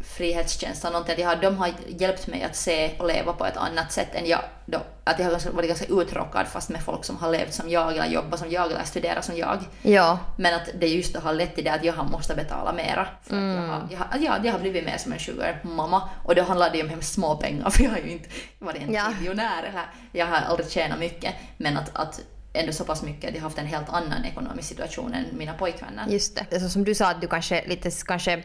frihetskänsla, 0.00 0.90
någonting 0.90 1.12
att 1.12 1.18
jag 1.20 1.28
har, 1.28 1.36
de 1.36 1.56
har 1.58 1.70
hjälpt 1.88 2.26
mig 2.26 2.42
att 2.42 2.56
se 2.56 2.90
och 2.98 3.06
leva 3.06 3.32
på 3.32 3.46
ett 3.46 3.56
annat 3.56 3.92
sätt 3.92 4.14
än 4.14 4.26
jag 4.26 4.40
då, 4.66 4.78
att 5.04 5.18
jag 5.18 5.26
har 5.26 5.52
varit 5.52 5.68
ganska 5.68 5.86
uttråkad 5.86 6.46
fast 6.48 6.68
med 6.68 6.82
folk 6.82 7.04
som 7.04 7.16
har 7.16 7.30
levt 7.30 7.54
som 7.54 7.70
jag 7.70 7.92
eller 7.92 8.06
jobbat 8.06 8.40
som 8.40 8.50
jag 8.50 8.70
eller 8.70 8.84
studerat 8.84 9.24
som 9.24 9.36
jag. 9.36 9.58
Ja. 9.82 10.18
Men 10.36 10.54
att 10.54 10.68
det 10.80 10.86
just 10.88 11.16
har 11.16 11.32
lett 11.34 11.54
till 11.54 11.64
det 11.64 11.70
att 11.72 11.84
jag 11.84 11.92
har 11.92 12.04
måste 12.04 12.34
betala 12.34 12.72
mera. 12.72 13.08
För 13.22 13.36
att 13.36 13.42
jag, 13.56 13.62
har, 13.68 13.88
jag, 13.90 13.98
har, 13.98 14.06
ja, 14.20 14.38
jag 14.44 14.52
har 14.52 14.58
blivit 14.60 14.84
mer 14.84 14.98
som 14.98 15.12
en 15.12 15.18
sugar-mamma 15.18 16.08
och 16.24 16.34
då 16.34 16.42
handlar 16.42 16.70
det 16.70 16.76
ju 16.76 16.82
om 16.84 16.90
hemskt 16.90 17.12
små 17.12 17.36
pengar 17.36 17.70
för 17.70 17.82
jag 17.84 17.90
har 17.90 17.98
ju 17.98 18.10
inte 18.10 18.28
varit 18.58 18.82
en 18.82 18.92
Ja. 18.92 19.10
miljonär 19.18 19.62
eller 19.62 19.86
jag 20.12 20.26
har 20.26 20.36
aldrig 20.36 20.70
tjänat 20.70 20.98
mycket 20.98 21.34
men 21.56 21.76
att, 21.76 21.90
att 21.96 22.20
ändå 22.52 22.72
så 22.72 22.84
pass 22.84 23.02
mycket 23.02 23.28
att 23.28 23.34
jag 23.34 23.40
har 23.42 23.48
haft 23.48 23.58
en 23.58 23.66
helt 23.66 23.88
annan 23.88 24.24
ekonomisk 24.24 24.68
situation 24.68 25.14
än 25.14 25.24
mina 25.32 25.52
pojkvänner. 25.54 26.06
Just 26.08 26.36
det. 26.36 26.46
Alltså, 26.52 26.68
som 26.68 26.84
du 26.84 26.94
sa 26.94 27.06
att 27.10 27.20
du 27.20 27.26
kanske 27.28 27.64
lite 27.66 27.90
kanske 27.90 28.42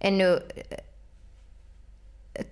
ännu 0.00 0.34
eh, 0.34 0.78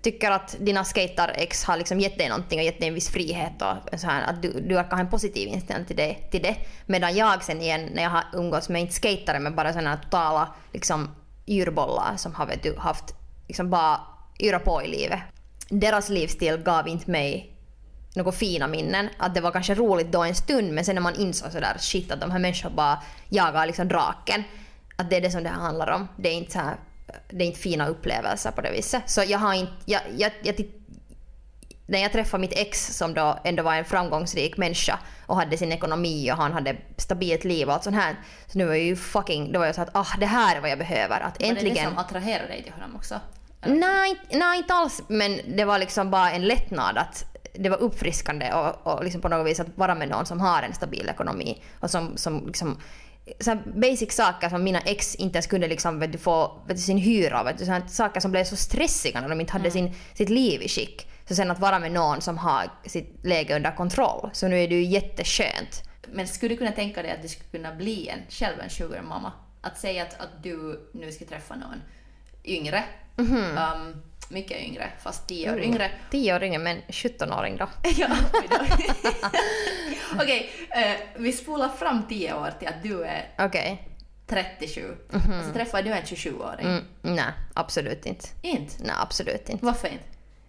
tycker 0.03 0.31
att 0.31 0.57
dina 0.61 0.85
skater-ex 0.85 1.65
har 1.65 1.77
liksom 1.77 2.01
gett 2.01 2.19
dig 2.19 2.29
någonting 2.29 2.59
och 2.59 2.65
gett 2.65 2.81
dig 2.81 2.89
en 2.89 2.95
viss 2.95 3.11
frihet 3.11 3.63
och 3.63 4.01
så 4.01 4.07
här, 4.07 4.23
att 4.23 4.43
du, 4.43 4.61
du 4.61 4.75
verkar 4.75 4.91
ha 4.91 5.01
en 5.01 5.11
positiv 5.11 5.49
inställning 5.49 5.87
till 5.87 5.97
det, 5.97 6.15
till 6.31 6.43
det. 6.43 6.57
Medan 6.87 7.17
jag 7.17 7.45
sen 7.45 7.61
igen 7.61 7.91
när 7.95 8.03
jag 8.03 8.11
har 8.11 8.25
umgåtts 8.33 8.69
med 8.69 8.81
inte 8.81 8.95
skatare 8.95 9.39
men 9.39 9.55
bara 9.55 9.73
sådana 9.73 9.97
totala 9.97 10.55
liksom 10.73 11.11
djurbollar 11.45 12.17
som 12.17 12.35
har 12.35 12.47
vet 12.47 12.63
du, 12.63 12.77
haft 12.79 13.15
liksom 13.49 13.71
bara 13.71 14.01
yra 14.39 14.59
på 14.59 14.83
i 14.83 14.89
livet. 14.89 15.21
Deras 15.69 16.09
livsstil 16.09 16.57
gav 16.57 16.89
inte 16.89 17.11
mig 17.11 17.55
några 18.15 18.33
fina 18.33 18.67
minnen. 18.67 19.09
Att 19.19 19.35
det 19.35 19.41
var 19.41 19.51
kanske 19.51 19.75
roligt 19.75 20.13
då 20.13 20.23
en 20.23 20.35
stund 20.35 20.73
men 20.73 20.85
sen 20.85 20.95
när 20.95 21.03
man 21.03 21.15
insåg 21.15 21.53
sådär 21.53 21.77
shit 21.79 22.13
att 22.13 22.21
de 22.21 22.31
här 22.31 22.39
människorna 22.39 22.75
bara 22.77 23.03
jagar 23.29 23.67
liksom 23.67 23.89
draken. 23.89 24.45
Att 24.97 25.11
det 25.11 25.17
är 25.17 25.21
det 25.21 25.31
som 25.31 25.43
det 25.43 25.49
här 25.49 25.61
handlar 25.61 25.91
om. 25.91 26.09
Det 26.17 26.29
är 26.29 26.35
inte 26.35 26.53
så 26.53 26.59
här, 26.59 26.77
det 27.29 27.45
är 27.45 27.47
inte 27.47 27.61
fina 27.61 27.89
upplevelser 27.89 28.51
på 28.51 28.61
det 28.61 28.71
viset. 28.71 29.03
Så 29.07 29.23
jag 29.27 29.39
har 29.39 29.55
inte, 29.55 29.73
jag, 29.85 30.01
jag, 30.17 30.33
jag, 30.43 30.55
när 31.87 31.99
jag 31.99 32.13
träffade 32.13 32.41
mitt 32.41 32.59
ex 32.59 32.97
som 32.97 33.15
då 33.15 33.39
ändå 33.45 33.63
var 33.63 33.75
en 33.75 33.85
framgångsrik 33.85 34.57
människa 34.57 34.99
och 35.27 35.37
hade 35.37 35.57
sin 35.57 35.73
ekonomi 35.73 36.33
och 36.33 36.37
han 36.37 36.53
hade 36.53 36.77
stabilt 36.97 37.45
liv 37.45 37.69
och 37.69 37.75
allt 37.75 37.85
sånt 37.85 37.97
här. 37.97 38.17
Så 38.47 38.59
nu 38.59 38.65
var 38.65 38.75
jag 38.75 38.85
ju 38.85 38.97
fucking, 38.97 39.53
då 39.53 39.59
var 39.59 39.67
jag 39.67 39.75
så 39.75 39.83
att 39.83 39.97
ah 39.97 40.17
det 40.21 40.27
här 40.27 40.57
är 40.57 40.61
vad 40.61 40.71
jag 40.71 40.79
behöver. 40.79 41.21
Att 41.21 41.41
Var 41.41 41.47
det 41.47 41.49
äntligen... 41.49 41.75
det 41.75 41.83
som 41.83 41.99
attraherade 41.99 42.49
dig 42.49 42.63
till 42.63 42.73
honom 42.73 42.97
också? 42.97 43.21
Nej, 43.67 44.21
nej, 44.31 44.59
inte 44.59 44.75
alls. 44.75 45.03
Men 45.09 45.41
det 45.57 45.65
var 45.65 45.79
liksom 45.79 46.11
bara 46.11 46.31
en 46.31 46.43
lättnad 46.43 46.99
att 46.99 47.25
det 47.55 47.69
var 47.69 47.79
uppfriskande 47.79 48.53
och, 48.53 48.87
och 48.87 49.05
liksom 49.05 49.21
på 49.21 49.29
något 49.29 49.47
vis 49.47 49.61
att 49.61 49.69
vara 49.75 49.95
med 49.95 50.09
någon 50.09 50.27
som 50.27 50.41
har 50.41 50.63
en 50.63 50.75
stabil 50.75 51.09
ekonomi 51.09 51.63
och 51.81 51.91
som, 51.91 52.17
som 52.17 52.47
liksom 52.47 52.81
så 53.41 53.57
basic 53.75 54.13
saker 54.13 54.49
som 54.49 54.65
mina 54.65 54.81
ex 54.81 55.15
inte 55.15 55.37
ens 55.37 55.47
kunde 55.47 55.69
liksom, 55.69 55.99
vet 55.99 56.13
du, 56.13 56.19
få 56.19 56.63
vet 56.67 56.77
du, 56.77 56.83
sin 56.83 56.99
hyra 56.99 57.43
här 57.43 57.87
saker 57.89 58.21
som 58.21 58.31
blev 58.31 58.45
så 58.45 58.57
stressiga 58.57 59.21
när 59.21 59.29
de 59.29 59.41
inte 59.41 59.53
hade 59.53 59.71
sin, 59.71 59.95
sitt 60.15 60.29
liv 60.29 60.63
i 60.63 60.69
skick. 60.69 61.09
Så 61.29 61.35
sen 61.35 61.51
att 61.51 61.59
vara 61.59 61.79
med 61.79 61.93
någon 61.93 62.21
som 62.21 62.39
har 62.39 62.71
sitt 62.87 63.25
läge 63.25 63.57
under 63.57 63.77
kontroll. 63.77 64.31
Så 64.33 64.49
nu 64.49 64.61
är 64.61 64.69
det 64.69 64.75
ju 64.75 64.85
jätteskönt. 64.85 65.83
Men 66.13 66.29
skulle 66.29 66.55
du 66.55 66.59
kunna 66.59 66.73
tänka 66.73 67.03
dig 67.03 67.11
att 67.11 67.23
du 67.23 67.29
skulle 67.29 67.51
kunna 67.51 67.75
bli 67.75 68.09
en, 68.09 68.19
själv 68.29 68.61
en 68.61 68.71
sugar-mamma? 68.71 69.33
Att 69.61 69.79
säga 69.79 70.03
att, 70.03 70.21
att 70.21 70.43
du 70.43 70.81
nu 70.93 71.13
ska 71.13 71.25
träffa 71.25 71.55
någon 71.57 71.83
yngre, 72.45 72.85
um, 73.17 74.03
mycket 74.35 74.61
yngre, 74.61 74.91
fast 75.03 75.29
tio 75.29 75.53
år 75.53 75.61
yngre. 75.61 75.91
10 76.11 76.35
år 76.35 76.43
yngre 76.43 76.59
men 76.59 76.83
17-åring 76.89 77.57
då. 77.57 77.69
ja, 77.97 78.09
oj 78.33 78.49
då. 78.51 78.57
Okej, 80.23 80.51
eh, 80.71 80.97
vi 81.17 81.33
spolar 81.33 81.69
fram 81.69 82.03
tio 82.09 82.35
år 82.35 82.51
till 82.59 82.69
att 82.69 82.83
du 82.83 83.05
är 83.05 83.29
Okej. 83.39 83.89
37 84.27 84.97
och 85.09 85.45
så 85.47 85.53
träffar 85.53 85.83
du 85.83 85.93
en 85.93 86.03
27-åring. 86.03 86.67
Mm, 86.67 86.85
nej, 87.03 87.33
absolut 87.55 88.07
inte. 88.07 88.29
Inte? 88.43 88.75
Nej, 88.79 88.95
absolut 88.99 89.49
inte. 89.49 89.65
Varför 89.65 89.89
inte? 89.89 90.05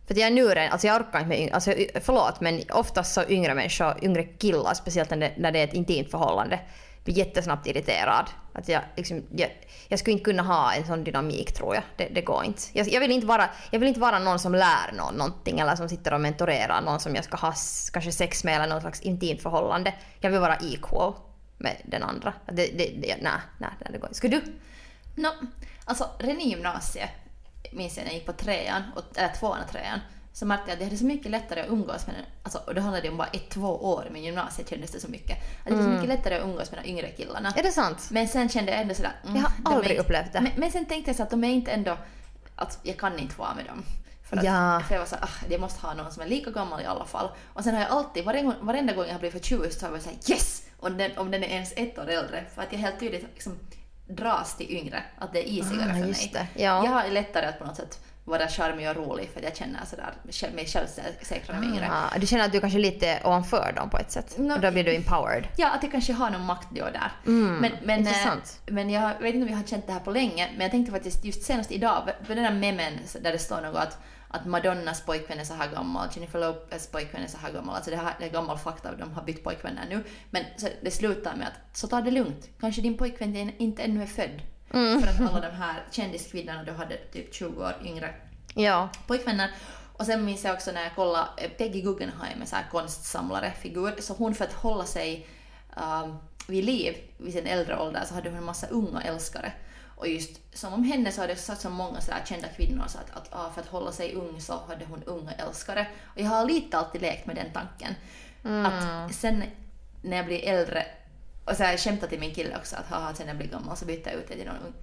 För 0.08 0.13
att 0.13 0.19
jag 0.19 0.28
är 0.28 0.32
nu 0.32 0.48
redan, 0.48 0.71
alltså 0.71 0.88
jag 0.88 1.02
orkar 1.02 1.19
inte 1.19 1.30
med 1.30 1.39
yngre, 1.39 1.54
alltså 1.54 1.74
förlåt 2.02 2.41
men 2.41 2.62
oftast 2.69 3.13
så 3.13 3.24
yngre 3.30 3.54
människor, 3.54 4.04
yngre 4.04 4.24
killar 4.24 4.74
speciellt 4.74 5.10
när 5.10 5.17
det, 5.17 5.34
när 5.38 5.52
det 5.52 5.60
är 5.60 5.63
ett 5.63 5.74
intimt 5.74 6.12
förhållande, 6.12 6.60
blir 7.06 7.18
jättesnabbt 7.18 7.68
irriterad. 7.68 8.30
Att 8.54 8.70
jag, 8.70 8.82
liksom, 8.96 9.24
jag, 9.36 9.50
jag 9.88 10.00
skulle 10.00 10.12
inte 10.12 10.24
kunna 10.24 10.44
ha 10.44 10.74
en 10.74 10.86
sån 10.86 11.04
dynamik 11.04 11.54
tror 11.54 11.76
jag. 11.76 11.84
Det, 11.98 12.06
det 12.06 12.22
går 12.22 12.44
inte. 12.46 12.62
Jag, 12.74 12.88
jag, 12.88 13.00
vill 13.00 13.12
inte 13.12 13.28
vara, 13.28 13.50
jag 13.72 13.80
vill 13.80 13.88
inte 13.88 14.00
vara 14.00 14.20
någon 14.20 14.39
som 14.39 14.56
lär 14.56 14.91
någon 14.98 15.15
någonting 15.15 15.60
eller 15.60 15.76
som 15.76 15.89
sitter 15.89 16.13
och 16.13 16.22
mentorerar 16.22 16.82
någon 16.82 17.00
som 17.00 17.15
jag 17.15 17.24
ska 17.24 17.38
ha 17.38 17.54
kanske 17.94 18.12
sex 18.12 18.44
med 18.44 18.56
eller 18.56 18.74
något 18.74 18.82
slags 18.82 19.02
intimt 19.02 19.41
förhållande. 19.41 19.94
Jag 20.20 20.32
vill 20.32 20.39
vara 20.39 20.56
equal 20.56 21.13
med 21.58 21.82
den 21.86 22.04
andra. 22.04 22.34
Det, 22.46 22.54
det, 22.54 22.68
det, 22.78 23.18
nej, 23.22 23.34
nej, 23.58 23.70
nej, 23.80 23.89
det 23.91 23.98
går 23.98 24.08
inte. 24.08 24.18
Skulle 24.18 24.39
du? 24.39 24.54
No, 25.22 25.30
alltså 25.86 26.10
redan 26.20 26.41
i 26.41 26.50
gymnasiet, 26.50 27.10
minns 27.72 27.98
jag 27.98 28.04
när 28.04 28.12
jag 28.12 28.18
gick 28.18 28.26
på 28.26 28.34
trean, 28.34 28.84
och, 28.96 29.04
eller 29.18 29.34
tvåan 29.34 29.60
och 29.63 29.72
trean, 29.72 30.00
så 30.36 30.45
märkte 30.45 30.63
jag 30.69 30.74
att 30.74 30.80
det 30.80 30.86
hade 30.86 30.98
så 30.98 31.06
mycket 31.06 31.32
lättare 31.32 31.62
att 31.62 31.67
umgås 31.69 32.08
med 32.08 32.15
den, 32.15 32.26
alltså, 32.43 32.58
och 32.67 32.76
då 32.76 32.82
handlade 32.82 33.08
det 33.08 33.12
om 33.12 33.17
bara 33.17 33.28
ett, 33.28 33.50
två 33.50 33.67
år, 33.93 34.08
men 34.12 34.24
gymnasiet 34.24 34.69
kändes 34.69 34.91
det 34.91 35.00
så 35.00 35.08
mycket. 35.08 35.38
Att 35.63 35.69
det 35.69 35.76
var 35.76 35.84
så 35.84 35.89
mycket 35.89 36.08
lättare 36.10 36.36
att 36.36 36.43
umgås 36.43 36.71
med 36.71 36.84
de 36.84 36.89
yngre 36.89 37.10
killarna. 37.12 37.54
Är 37.56 37.63
det 37.63 37.71
sant? 37.71 38.08
Men 38.12 38.28
sen 38.28 38.50
kände 38.50 38.71
jag 38.71 38.82
ändå 38.82 38.93
sådär... 38.93 39.12
mm, 39.26 39.36
Jag 39.36 39.43
har 39.43 39.76
aldrig 39.76 39.91
inte- 39.91 40.04
upplevt 40.04 40.34
det. 40.34 40.41
Men, 40.41 40.52
men 40.58 40.71
sen 40.71 40.86
tänkte 40.86 41.10
jag 41.10 41.15
så 41.15 41.24
att 41.24 41.30
de 41.30 41.43
är 41.43 41.50
inte 41.54 41.71
ändå... 41.71 41.98
Att 42.56 42.80
jag 42.84 42.98
kan 42.98 43.19
inte 43.19 43.39
vara 43.39 43.54
med 43.56 43.65
dem. 43.65 43.84
För, 44.30 44.38
att, 44.38 44.43
Ja. 44.43 44.82
för 44.88 44.95
jag 44.95 45.00
var 45.02 45.08
så 45.08 45.15
ah, 45.15 45.30
jag 45.50 45.62
måste 45.62 45.88
ha 45.88 45.93
någon 45.93 46.12
som 46.12 46.21
är 46.24 46.28
lika 46.28 46.52
gammal 46.52 46.82
i 46.82 46.86
alla 46.86 47.06
fall. 47.06 47.30
Och 47.54 47.63
sen 47.63 47.74
har 47.76 47.82
jag 47.82 47.91
alltid, 47.91 48.26
varenda, 48.26 48.56
varenda 48.62 48.93
gång 48.93 49.06
jag 49.06 49.12
har 49.13 49.19
blivit 49.19 49.41
förtjust 49.41 49.80
så 49.80 49.86
har 49.86 49.88
jag 49.88 49.91
varit 49.91 50.04
såhär 50.04 50.38
yes! 50.38 50.63
Om 50.80 50.98
den, 50.98 51.17
om 51.17 51.32
den 51.32 51.43
är 51.43 51.48
ens 51.48 51.74
ett 51.76 51.98
år 52.00 52.10
äldre. 52.10 52.43
För 52.56 52.62
att 52.62 52.71
jag 52.71 52.80
helt 52.80 53.00
tydligt 53.00 53.26
liksom 53.34 53.60
dras 54.08 54.58
till 54.58 54.71
yngre. 54.71 55.04
Att 55.19 55.34
det 55.34 55.39
är 55.39 55.52
isigare 55.60 55.91
Ah, 55.91 55.93
för 55.93 56.00
mig. 56.00 56.30
det. 56.34 56.48
Ja. 56.63 56.86
Jag 56.86 56.91
har 56.91 57.08
lättare 57.10 57.45
att 57.45 57.60
på 57.60 57.65
något 57.65 57.76
sätt 57.76 58.00
vara 58.26 58.48
charmig 58.48 58.90
och 58.90 58.96
rolig 58.96 59.30
för 59.30 59.40
att 59.40 59.44
jag 59.44 59.56
känner 59.56 59.86
sådär 59.86 60.14
mig 60.56 60.66
självsäkrare 60.66 61.60
med 61.60 61.70
yngre. 61.70 61.90
Ah, 61.92 62.18
du 62.20 62.28
känner 62.28 62.46
att 62.46 62.52
du 62.52 62.60
kanske 62.60 62.80
är 62.80 62.82
lite 62.82 63.20
ovanför 63.24 63.74
dem 63.76 63.90
på 63.90 63.98
ett 63.98 64.12
sätt? 64.12 64.38
No. 64.38 64.54
Och 64.54 64.62
då 64.62 64.72
blir 64.72 64.84
du 64.84 64.96
empowered? 64.96 65.48
Ja, 65.58 65.70
att 65.70 65.84
jag 65.84 65.92
kanske 65.92 66.14
har 66.14 66.30
någon 66.30 66.46
makt 66.46 66.68
då 66.72 66.86
och 66.86 66.92
där. 66.92 67.12
Mm, 67.26 67.56
men, 67.56 67.72
men, 67.84 67.90
eh, 67.90 68.00
intressant. 68.00 68.62
men 68.66 68.90
jag 68.90 69.20
vet 69.20 69.36
inte 69.36 69.46
om 69.46 69.52
jag 69.52 69.58
har 69.58 69.68
känt 69.68 69.88
det 69.88 69.94
här 69.94 70.00
på 70.00 70.12
länge, 70.12 70.50
men 70.52 70.62
jag 70.62 70.72
tänkte 70.72 70.92
faktiskt 70.92 71.26
just 71.26 71.44
senast 71.44 71.72
idag, 71.72 72.10
för 72.24 72.36
den 72.36 72.44
där 72.44 72.54
memen 72.54 72.94
där 73.22 73.32
det 73.32 73.40
står 73.40 73.62
något 73.62 73.76
att, 73.76 73.98
att 74.30 74.46
Madonnas 74.46 75.02
pojkvän 75.02 75.40
är 75.40 75.44
så 75.44 75.54
här 75.54 75.72
gammal, 75.72 76.08
Jennifer 76.16 76.40
Lopez 76.40 76.88
pojkvän 76.88 77.24
är 77.24 77.28
så 77.28 77.38
här 77.38 77.52
gammal, 77.52 77.76
alltså 77.76 77.92
det, 77.92 77.98
här, 77.98 78.16
det 78.20 78.26
är 78.26 78.30
gammal 78.30 78.58
fakta, 78.58 78.96
de 78.96 79.14
har 79.14 79.24
bytt 79.24 79.44
pojkvänner 79.44 79.86
nu. 79.90 80.04
Men 80.30 80.44
så 80.58 80.68
det 80.82 80.92
slutar 80.92 81.36
med 81.36 81.48
att, 81.48 81.78
så 81.78 81.88
ta 81.88 82.02
det 82.02 82.12
lugnt, 82.12 82.50
kanske 82.60 82.82
din 82.82 82.98
pojkvän 82.98 83.52
inte 83.58 83.84
ännu 83.84 84.02
är 84.02 84.08
född. 84.08 84.42
Mm. 84.76 85.02
För 85.02 85.08
att 85.10 85.32
alla 85.34 85.50
de 85.50 85.56
här 85.56 85.84
kändiskvinnorna 85.92 86.64
då 86.64 86.74
hade 86.74 86.98
typ 86.98 87.34
20 87.34 87.64
år 87.64 87.76
yngre 87.86 88.14
Ja. 88.56 88.90
pojkvänner. 89.08 89.52
Och 89.98 90.06
sen 90.06 90.26
minns 90.26 90.44
jag 90.44 90.54
också 90.54 90.72
när 90.72 90.84
jag 90.84 90.96
kollade 90.96 91.28
eh, 91.38 91.50
Peggy 91.50 91.82
Guggenheim, 91.82 92.42
en 92.42 92.48
här 92.52 92.66
konstsamlare-figur, 92.72 93.96
så 94.02 94.14
hon 94.14 94.36
för 94.36 94.46
att 94.46 94.54
hålla 94.54 94.86
sig 94.86 95.28
um, 95.78 96.18
vid 96.48 96.64
liv 96.64 96.96
vid 97.18 97.34
sin 97.34 97.48
äldre 97.48 97.80
ålder 97.80 98.04
så 98.08 98.14
hade 98.14 98.30
hon 98.30 98.38
en 98.38 98.44
massa 98.44 98.68
unga 98.68 99.02
älskare. 99.02 99.52
Och 99.98 100.08
just 100.08 100.58
som 100.58 100.74
om 100.74 100.84
henne 100.84 101.12
så 101.12 101.22
hade 101.22 101.34
det 101.34 101.40
sagt 101.40 101.62
så 101.62 101.70
många 101.70 102.02
sådär 102.02 102.22
kända 102.26 102.48
kvinnor 102.48 102.84
så 102.88 102.98
att, 102.98 103.18
att 103.18 103.28
ah, 103.32 103.52
för 103.54 103.62
att 103.62 103.68
hålla 103.68 103.92
sig 103.92 104.14
ung 104.14 104.42
så 104.42 104.60
hade 104.68 104.86
hon 104.86 105.04
unga 105.04 105.32
älskare. 105.32 105.88
Och 106.06 106.22
jag 106.22 106.28
har 106.28 106.46
lite 106.46 106.78
alltid 106.78 107.02
lekt 107.02 107.26
med 107.26 107.36
den 107.36 107.52
tanken. 107.54 107.96
Att 108.66 109.16
sen 109.16 109.44
när 110.02 110.18
jag 110.18 110.26
blir 110.26 110.46
äldre, 110.46 110.86
och 111.45 111.55
så 111.58 111.63
har 111.63 111.71
jag 111.71 111.79
skämtat 111.79 112.10
till 112.10 112.19
min 112.19 112.34
kille 112.36 112.58
också 112.58 112.75
att 112.75 112.88
haha, 112.88 113.13
sen 113.15 113.27
jag 113.27 113.38
blir 113.38 113.47
gammal 113.47 113.77
så 113.77 113.86
byter 113.86 114.01
jag 114.08 114.13
ut 114.13 114.27
det 114.27 114.36
till 114.36 114.45
någon 114.45 114.55
ung. 114.65 114.73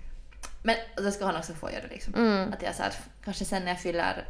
Men 0.62 0.76
då 0.96 1.10
ska 1.10 1.24
han 1.26 1.36
också 1.36 1.52
få 1.54 1.70
göra 1.70 1.82
det 1.82 1.88
liksom. 1.88 2.14
Att 2.54 2.62
jag 2.62 2.74
så 2.74 2.82
här, 2.82 2.92
kanske 3.24 3.44
sen 3.44 3.62
när 3.64 3.68
jag 3.72 3.80
fyller 3.80 4.24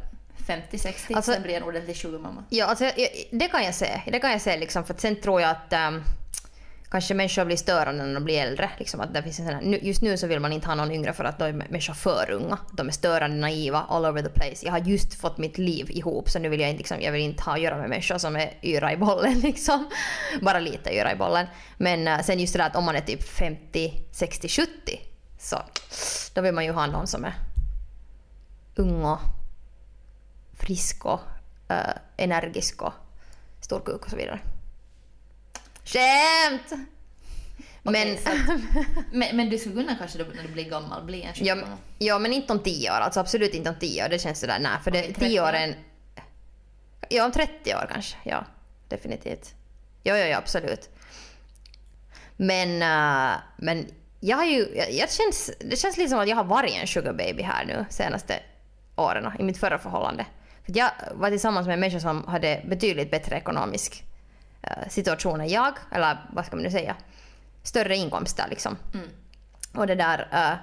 50-60 0.47 1.15
Alltså- 1.15 1.31
sen 1.33 1.41
blir 1.41 1.53
jag 1.53 1.61
en 1.61 1.67
ordentlig 1.67 1.97
sugarmamma. 1.97 2.43
Ja, 2.49 2.65
alltså, 2.65 2.91
det 3.31 3.47
kan 3.47 3.63
jag 3.63 3.75
se. 3.75 4.01
Det 4.11 4.19
kan 4.19 4.31
jag 4.31 4.41
se 4.41 4.57
liksom, 4.57 4.85
för 4.85 4.95
sen 4.97 5.21
tror 5.21 5.41
jag 5.41 5.49
att 5.49 5.73
ehm, 5.73 6.03
kanske 6.93 7.13
människor 7.13 7.45
blir 7.45 7.57
störande 7.57 8.05
när 8.05 8.13
de 8.13 8.23
blir 8.23 8.41
äldre. 8.41 8.69
Liksom, 8.77 8.99
att 8.99 9.13
det 9.13 9.23
finns 9.23 9.39
en 9.39 9.45
sån 9.45 9.55
här, 9.55 9.63
just 9.63 10.01
nu 10.01 10.17
så 10.17 10.27
vill 10.27 10.39
man 10.39 10.53
inte 10.53 10.67
ha 10.67 10.75
någon 10.75 10.91
yngre 10.91 11.13
för 11.13 11.23
att 11.23 11.39
då 11.39 11.45
är 11.45 11.53
människor 11.53 11.93
för 11.93 12.31
unga. 12.31 12.57
De 12.71 12.87
är 12.87 12.91
störande, 12.91 13.37
naiva, 13.37 13.85
all 13.89 14.05
over 14.05 14.21
the 14.21 14.29
place. 14.29 14.65
Jag 14.65 14.71
har 14.71 14.79
just 14.79 15.13
fått 15.13 15.37
mitt 15.37 15.57
liv 15.57 15.91
ihop 15.91 16.29
så 16.29 16.39
nu 16.39 16.49
vill 16.49 16.59
jag 16.59 16.69
inte, 16.69 16.77
liksom, 16.77 17.01
jag 17.01 17.11
vill 17.11 17.21
inte 17.21 17.43
ha 17.43 17.53
att 17.53 17.61
göra 17.61 17.77
med 17.77 17.89
människor 17.89 18.17
som 18.17 18.35
är 18.35 18.53
yra 18.61 18.93
i 18.93 18.97
bollen. 18.97 19.39
Liksom. 19.43 19.89
Bara 20.41 20.59
lite 20.59 20.95
yra 20.95 21.11
i 21.11 21.15
bollen. 21.15 21.47
Men 21.77 22.07
eh, 22.07 22.21
sen 22.21 22.39
just 22.39 22.53
det 22.53 22.59
där 22.59 22.67
att 22.67 22.75
om 22.75 22.83
man 22.83 22.95
är 22.95 23.01
typ 23.01 23.23
50, 23.23 23.93
60, 24.11 24.49
70 24.49 24.69
så 25.39 25.61
då 26.33 26.41
vill 26.41 26.53
man 26.53 26.65
ju 26.65 26.71
ha 26.71 26.85
någon 26.87 27.07
som 27.07 27.25
är 27.25 27.33
ung 28.75 29.05
och 29.05 29.19
frisk 30.53 31.05
och 31.05 31.19
uh, 31.71 31.93
energisk 32.17 32.81
och 32.81 32.93
stor 33.61 33.79
kuk 33.79 34.03
och 34.03 34.09
så 34.09 34.15
vidare. 34.15 34.39
Skämt! 35.85 36.87
Men, 37.83 38.13
att- 38.13 38.61
Men, 39.11 39.37
men 39.37 39.49
du 39.49 39.57
skulle 39.57 39.75
kunna 39.75 39.95
kanske 39.95 40.17
då, 40.17 40.25
när 40.35 40.43
du 40.43 40.49
blir 40.49 40.69
gammal 40.69 41.03
bli 41.03 41.21
en 41.23 41.33
ja, 41.35 41.57
ja, 41.99 42.19
men 42.19 42.33
inte 42.33 42.53
om 42.53 42.59
tio 42.59 42.91
år. 42.91 42.95
Alltså 42.95 43.19
absolut 43.19 43.53
inte 43.53 43.69
om 43.69 43.75
tio 43.79 44.05
år. 44.05 44.09
Det 44.09 44.19
känns 44.19 44.39
sådär, 44.39 44.59
nej. 44.59 44.71
För 44.83 44.91
det, 44.91 45.01
30 45.01 45.19
tio 45.19 45.41
år 45.41 45.47
är 45.53 45.63
en... 45.67 45.75
Ja, 47.09 47.25
om 47.25 47.31
30 47.31 47.75
år 47.75 47.89
kanske. 47.93 48.17
Ja, 48.23 48.45
definitivt. 48.87 49.53
Ja, 50.03 50.17
ja, 50.17 50.25
ja, 50.25 50.37
absolut. 50.37 50.89
Men, 52.37 52.81
eh, 52.81 53.37
men 53.57 53.87
jag 54.19 54.37
har 54.37 54.45
ju... 54.45 54.67
Jag, 54.75 54.91
jag 54.91 55.11
känns, 55.11 55.51
det 55.59 55.75
känns 55.77 55.97
lite 55.97 56.09
som 56.09 56.19
att 56.19 56.29
jag 56.29 56.35
har 56.35 56.43
varit 56.43 56.73
en 56.81 56.87
sugar 56.87 57.13
baby 57.13 57.43
här 57.43 57.65
nu 57.65 57.85
senaste 57.89 58.39
åren 58.95 59.31
i 59.39 59.43
mitt 59.43 59.57
förra 59.57 59.77
förhållande. 59.79 60.25
För 60.65 60.77
jag 60.77 60.91
var 61.13 61.29
tillsammans 61.29 61.67
med 61.67 61.73
en 61.73 61.79
människa 61.79 61.99
som 61.99 62.27
hade 62.27 62.61
betydligt 62.67 63.11
bättre 63.11 63.35
ekonomisk 63.35 64.03
eh, 64.63 64.89
situation 64.89 65.41
än 65.41 65.49
jag, 65.49 65.73
eller 65.91 66.17
vad 66.33 66.45
ska 66.45 66.55
man 66.55 66.63
nu 66.63 66.71
säga, 66.71 66.95
större 67.63 67.95
inkomster 67.95 68.45
liksom. 68.49 68.77
Mm. 68.93 69.09
Och 69.73 69.87
det 69.87 69.95
där... 69.95 70.27
eh, 70.31 70.57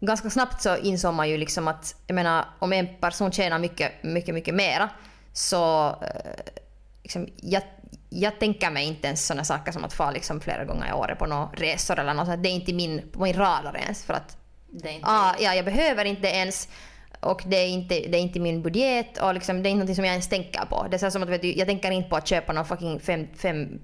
ganska 0.00 0.30
snabbt 0.30 0.62
så 0.62 0.76
insåg 0.76 1.14
man 1.14 1.28
ju 1.28 1.36
liksom 1.36 1.68
att, 1.68 1.94
jag 2.06 2.14
menar 2.14 2.44
om 2.58 2.72
en 2.72 2.88
person 3.00 3.32
tjänar 3.32 3.58
mycket, 3.58 4.02
mycket, 4.02 4.34
mycket 4.34 4.54
mera 4.54 4.90
så 5.32 5.88
eh, 5.88 6.54
liksom, 7.02 7.28
jag, 7.36 7.62
jag 8.08 8.38
tänker 8.40 8.70
mig 8.70 8.86
inte 8.86 9.06
ens 9.06 9.26
sådana 9.26 9.44
saker 9.44 9.72
som 9.72 9.84
att 9.84 9.92
få 9.92 10.10
liksom 10.10 10.40
flera 10.40 10.64
gånger 10.64 10.88
i 10.88 10.92
året 10.92 11.18
på 11.18 11.26
några 11.26 11.50
resor 11.52 11.98
eller 11.98 12.14
något 12.14 12.26
sånt. 12.26 12.42
Det 12.42 12.48
är 12.48 12.52
inte 12.52 12.72
min, 12.72 13.08
på 13.12 13.22
min 13.22 13.36
radar 13.36 13.76
ens 13.76 14.04
för 14.04 14.14
att 14.14 14.36
ah, 15.02 15.34
ja, 15.38 15.54
jag 15.54 15.64
behöver 15.64 16.04
inte 16.04 16.28
ens 16.28 16.68
och 17.20 17.42
det 17.46 17.56
är 17.56 17.68
inte, 17.68 17.94
det 17.94 18.18
är 18.18 18.20
inte 18.20 18.40
min 18.40 18.62
budget 18.62 19.18
och 19.18 19.34
liksom, 19.34 19.62
det 19.62 19.68
är 19.68 19.70
inte 19.70 19.86
något 19.86 19.96
som 19.96 20.04
jag 20.04 20.12
ens 20.12 20.28
tänker 20.28 20.64
på. 20.64 20.86
Det 20.90 20.96
är 20.96 20.98
så 20.98 21.10
som 21.10 21.22
att 21.22 21.28
vet 21.28 21.42
du, 21.42 21.52
jag 21.52 21.68
tänker 21.68 21.90
inte 21.90 22.08
på 22.08 22.16
att 22.16 22.26
köpa 22.26 22.52
någon 22.52 22.64
fucking 22.64 23.00
fem, 23.00 23.26
fem 23.36 23.80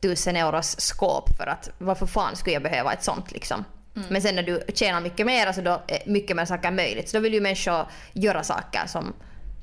tusen 0.00 0.36
euros 0.36 0.80
skåp 0.80 1.36
för 1.36 1.46
att 1.46 1.70
varför 1.78 2.06
fan 2.06 2.36
skulle 2.36 2.54
jag 2.54 2.62
behöva 2.62 2.92
ett 2.92 3.04
sånt 3.04 3.32
liksom. 3.32 3.64
Men 4.08 4.22
sen 4.22 4.34
när 4.34 4.42
du 4.42 4.62
tjänar 4.74 5.00
mycket 5.00 5.26
mer 5.26 5.52
så 5.52 5.60
då 5.60 5.82
är 5.88 6.10
mycket 6.10 6.36
mer 6.36 6.44
saker 6.44 6.70
möjligt. 6.70 7.08
Så 7.08 7.16
då 7.16 7.20
vill 7.20 7.34
ju 7.34 7.40
människor 7.40 7.86
göra 8.12 8.42
saker 8.42 8.86
som, 8.86 9.14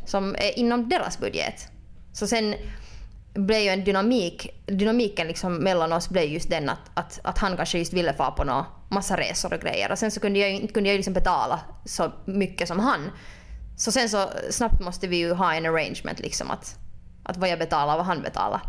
som 0.05 0.35
är 0.35 0.59
inom 0.59 0.89
deras 0.89 1.19
budget. 1.19 1.67
Så 2.13 2.27
sen 2.27 2.55
blev 3.33 3.59
ju 3.59 3.69
en 3.69 3.83
dynamik, 3.83 4.63
dynamiken 4.65 5.27
liksom 5.27 5.55
mellan 5.55 5.93
oss 5.93 6.09
blev 6.09 6.23
just 6.23 6.49
den 6.49 6.69
att, 6.69 6.91
att, 6.93 7.19
att 7.23 7.37
han 7.37 7.57
kanske 7.57 7.77
just 7.77 7.93
ville 7.93 8.13
få 8.13 8.31
på 8.31 8.43
någon 8.43 8.65
massa 8.89 9.17
resor 9.17 9.53
och 9.53 9.59
grejer 9.59 9.91
och 9.91 9.99
sen 9.99 10.11
så 10.11 10.19
kunde 10.19 10.39
jag 10.39 10.49
ju 10.49 10.55
inte 10.55 10.73
kunde 10.73 10.89
jag 10.89 10.95
liksom 10.95 11.13
betala 11.13 11.59
så 11.85 12.11
mycket 12.25 12.67
som 12.67 12.79
han. 12.79 13.11
Så 13.77 13.91
sen 13.91 14.09
så 14.09 14.29
snabbt 14.49 14.81
måste 14.81 15.07
vi 15.07 15.17
ju 15.17 15.33
ha 15.33 15.53
en 15.53 15.65
arrangement 15.65 16.19
liksom 16.19 16.51
att, 16.51 16.75
att 17.23 17.37
vad 17.37 17.49
jag 17.49 17.59
betalar 17.59 17.93
och 17.93 17.97
vad 17.97 18.05
han 18.05 18.21
betalar. 18.21 18.61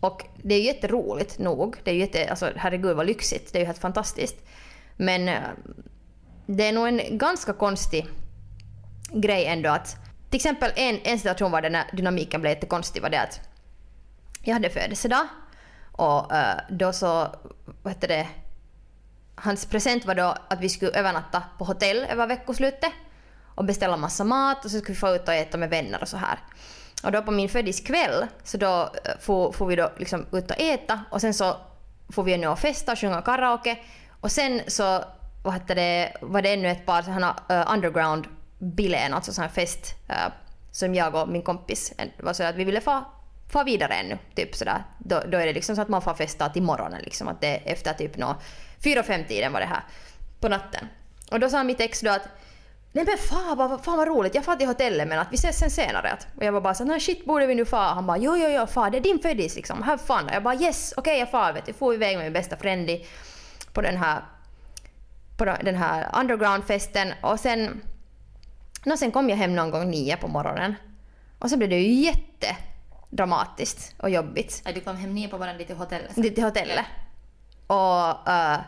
Och 0.00 0.24
det 0.42 0.54
är 0.54 0.58
ju 0.58 0.64
jätteroligt 0.64 1.38
nog. 1.38 1.76
Det 1.84 1.90
är 1.90 1.94
ju 1.94 2.00
jätte, 2.00 2.30
alltså 2.30 2.50
herregud 2.56 2.96
vad 2.96 3.06
lyxigt. 3.06 3.52
Det 3.52 3.58
är 3.58 3.60
ju 3.60 3.66
helt 3.66 3.78
fantastiskt. 3.78 4.36
Men 4.96 5.28
eh, 5.28 5.40
det 6.46 6.64
är 6.64 6.72
nog 6.72 6.88
en 6.88 7.18
ganska 7.18 7.52
konstig 7.52 8.06
grej 9.12 9.46
ändå 9.46 9.70
att 9.70 9.96
till 10.30 10.36
exempel 10.36 10.72
en, 10.76 10.98
en 11.04 11.18
situation 11.18 11.52
var 11.52 11.62
det 11.62 11.70
när 11.70 11.84
dynamiken 11.92 12.40
blev 12.40 12.50
jättekonstig 12.50 13.02
var 13.02 13.10
det 13.10 13.20
att 13.20 13.40
jag 14.42 14.52
hade 14.52 14.70
födelsedag 14.70 15.26
och 15.92 16.32
eh, 16.34 16.60
då 16.68 16.92
så, 16.92 17.28
vad 17.82 17.92
heter 17.92 18.08
det, 18.08 18.28
hans 19.34 19.66
present 19.66 20.04
var 20.04 20.14
då 20.14 20.34
att 20.48 20.60
vi 20.60 20.68
skulle 20.68 20.90
övernatta 20.90 21.42
på 21.58 21.64
hotell 21.64 22.06
över 22.10 22.26
veckoslutet 22.26 22.92
och 23.54 23.64
beställa 23.64 23.96
massa 23.96 24.24
mat 24.24 24.64
och 24.64 24.70
så 24.70 24.78
skulle 24.78 24.94
vi 24.94 25.00
få 25.00 25.14
ut 25.14 25.28
och 25.28 25.34
äta 25.34 25.58
med 25.58 25.70
vänner 25.70 26.02
och 26.02 26.08
så 26.08 26.16
här. 26.16 26.38
Och 27.04 27.12
då 27.12 27.22
på 27.22 27.30
min 27.30 27.48
födelsedagskväll 27.48 28.26
så 28.44 28.56
då 28.56 28.92
eh, 29.04 29.18
får, 29.20 29.52
får 29.52 29.66
vi 29.66 29.76
då 29.76 29.90
liksom 29.96 30.26
ut 30.32 30.50
och 30.50 30.60
äta 30.60 31.00
och 31.10 31.20
sen 31.20 31.34
så 31.34 31.56
får 32.08 32.22
vi 32.22 32.34
ännu 32.34 32.46
och 32.46 32.58
festa 32.58 32.92
och 32.92 32.98
sjunga 32.98 33.22
karaoke 33.22 33.78
och 34.20 34.32
sen 34.32 34.60
så 34.66 35.04
vad 35.44 35.54
heter 35.54 35.74
det, 35.74 36.16
var 36.20 36.42
det 36.42 36.52
ännu 36.52 36.68
ett 36.68 36.86
par 36.86 37.02
sådana 37.02 37.36
uh, 37.50 37.56
eh, 37.56 37.72
underground 37.72 38.26
bilen, 38.58 39.14
alltså 39.14 39.32
sån 39.32 39.42
här 39.42 39.50
fest 39.50 39.94
uh, 40.10 40.32
som 40.72 40.94
jag 40.94 41.14
och 41.14 41.28
min 41.28 41.42
kompis 41.42 41.92
var 42.18 42.32
så 42.32 42.42
att 42.42 42.56
vi 42.56 42.64
ville 42.64 42.80
få, 42.80 43.04
far 43.50 43.64
vidare 43.64 43.94
ännu. 43.94 44.18
Typ 44.34 44.54
sådär. 44.54 44.84
Då, 44.98 45.22
då 45.28 45.38
är 45.38 45.46
det 45.46 45.52
liksom 45.52 45.76
så 45.76 45.82
att 45.82 45.88
man 45.88 46.02
får 46.02 46.14
festa 46.14 46.48
till 46.48 46.62
morgonen 46.62 47.02
liksom. 47.02 47.28
Att 47.28 47.40
det 47.40 47.46
är 47.46 47.72
efter 47.72 47.92
typ 47.92 48.16
nå 48.16 48.36
fyra, 48.84 49.02
fem 49.02 49.24
tiden 49.24 49.52
var 49.52 49.60
det 49.60 49.66
här 49.66 49.82
på 50.40 50.48
natten. 50.48 50.88
Och 51.30 51.40
då 51.40 51.48
sa 51.48 51.64
mitt 51.64 51.80
ex 51.80 52.00
då 52.00 52.10
att 52.10 52.28
Nej 52.92 53.04
men 53.04 53.18
fan 53.18 53.56
vad, 53.56 53.84
fan 53.84 53.96
vad 53.96 54.08
roligt, 54.08 54.34
jag 54.34 54.44
far 54.44 54.56
till 54.56 54.66
hotellet 54.66 55.08
men 55.08 55.18
att 55.18 55.32
vi 55.32 55.34
ses 55.34 55.58
sen 55.58 55.70
senare. 55.70 56.16
Och 56.36 56.44
jag 56.44 56.52
var 56.52 56.60
bara 56.60 56.74
såhär, 56.74 56.88
nej 56.88 57.00
shit 57.00 57.24
borde 57.24 57.46
vi 57.46 57.54
nu 57.54 57.64
fara? 57.64 57.94
Han 57.94 58.06
bara 58.06 58.18
jo 58.18 58.36
jo 58.36 58.48
jo 58.48 58.66
far 58.66 58.90
det 58.90 58.98
är 58.98 59.02
din 59.02 59.18
födis 59.18 59.56
liksom, 59.56 59.82
have 59.82 60.02
fun. 60.02 60.24
Och 60.24 60.34
jag 60.34 60.42
bara 60.42 60.54
yes 60.54 60.94
okej 60.96 61.12
okay, 61.12 61.18
jag 61.18 61.30
far 61.30 61.52
vet 61.52 61.66
du. 61.66 61.72
får 61.72 61.94
iväg 61.94 62.16
med 62.16 62.24
min 62.24 62.32
bästa 62.32 62.56
frendi 62.56 63.06
på 63.72 63.80
den 63.80 63.96
här 63.96 64.24
på 65.36 65.44
den 65.44 65.74
här 65.74 66.06
undergroundfesten 66.20 67.12
och 67.20 67.40
sen 67.40 67.82
no, 68.84 68.96
sen 68.96 69.10
kom 69.10 69.28
jag 69.28 69.36
hem 69.36 69.56
någon 69.56 69.70
gång 69.70 69.90
nio 69.90 70.16
på 70.16 70.28
morgonen 70.28 70.74
och 71.38 71.50
så 71.50 71.56
blev 71.56 71.70
det 71.70 71.76
ju 71.76 71.92
jätte 71.92 72.56
jättedramatiskt 73.10 73.94
och 73.98 74.10
jobbigt 74.10 74.62
Nej, 74.64 74.74
du 74.74 74.80
kom 74.80 74.96
hem 74.96 75.14
nio 75.14 75.28
på 75.28 75.38
morgonen 75.38 75.66
till 75.66 75.76
hotellet. 75.76 76.14
dit 76.14 76.34
till 76.34 76.44
hotellet. 76.44 76.84
Och 77.66 78.28
eh, 78.28 78.58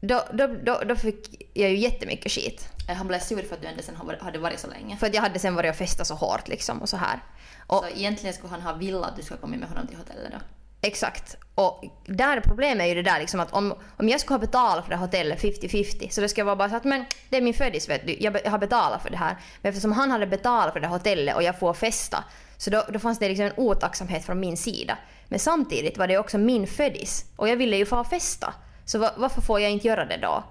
då, 0.00 0.22
då, 0.32 0.46
då, 0.46 0.82
då 0.86 0.96
fick 0.96 1.50
jag 1.54 1.70
ju 1.70 1.76
jättemycket 1.76 2.32
skit. 2.32 2.68
Han 2.88 3.08
blev 3.08 3.18
sur 3.20 3.42
för 3.42 3.54
att 3.54 3.62
du 3.62 3.68
ändå 3.68 3.82
sen 3.82 3.96
hade 4.20 4.38
varit 4.38 4.58
så 4.60 4.66
länge. 4.68 4.96
För 4.96 5.06
att 5.06 5.14
jag 5.14 5.22
hade 5.22 5.38
sen 5.38 5.54
varit 5.54 5.70
och 5.70 5.76
festat 5.76 6.06
så 6.06 6.14
hårt 6.14 6.48
liksom 6.48 6.82
och 6.82 6.88
så 6.88 6.96
här. 6.96 7.20
Och, 7.66 7.78
Så 7.84 7.88
egentligen 7.88 8.34
skulle 8.34 8.50
han 8.52 8.60
ha 8.62 8.72
velat 8.72 9.10
att 9.10 9.16
du 9.16 9.22
skulle 9.22 9.40
komma 9.40 9.56
med 9.56 9.68
honom 9.68 9.86
till 9.86 9.96
hotellet 9.96 10.32
då. 10.32 10.38
Exakt. 10.84 11.36
Och 11.54 11.84
där 12.06 12.40
problemet 12.40 12.84
är 12.84 12.88
ju 12.88 12.94
det 12.94 13.02
där 13.10 13.18
liksom 13.20 13.40
att 13.40 13.52
om, 13.52 13.74
om 13.96 14.08
jag 14.08 14.20
skulle 14.20 14.34
ha 14.34 14.38
betalat 14.46 14.84
för 14.84 14.90
det 14.90 14.96
här 14.96 15.06
hotellet 15.06 15.42
50-50 15.42 16.08
så 16.10 16.20
det 16.20 16.28
ska 16.28 16.44
vara 16.44 16.56
bara 16.56 16.70
så 16.70 16.76
att 16.76 16.84
men 16.84 17.04
det 17.30 17.36
är 17.36 17.40
min 17.40 17.54
födis 17.54 17.88
vet 17.88 18.06
du, 18.06 18.16
jag, 18.20 18.32
be- 18.32 18.40
jag 18.44 18.50
har 18.50 18.58
betalat 18.58 19.02
för 19.02 19.10
det 19.10 19.16
här. 19.16 19.36
Men 19.62 19.70
eftersom 19.70 19.92
han 19.92 20.10
hade 20.10 20.26
betalat 20.26 20.72
för 20.72 20.80
det 20.80 20.86
här 20.86 20.94
hotellet 20.94 21.36
och 21.36 21.42
jag 21.42 21.58
får 21.58 21.74
festa 21.74 22.24
så 22.62 22.70
då, 22.70 22.84
då 22.88 22.98
fanns 22.98 23.18
det 23.18 23.28
liksom 23.28 23.46
en 23.46 23.52
otacksamhet 23.56 24.24
från 24.24 24.40
min 24.40 24.56
sida. 24.56 24.98
Men 25.28 25.38
samtidigt 25.38 25.98
var 25.98 26.06
det 26.06 26.18
också 26.18 26.38
min 26.38 26.66
födis 26.66 27.24
och 27.36 27.48
jag 27.48 27.56
ville 27.56 27.76
ju 27.76 27.86
få 27.86 28.04
festa. 28.04 28.54
Så 28.84 28.98
va, 28.98 29.10
varför 29.16 29.40
får 29.40 29.60
jag 29.60 29.70
inte 29.70 29.88
göra 29.88 30.04
det 30.04 30.16
då? 30.16 30.44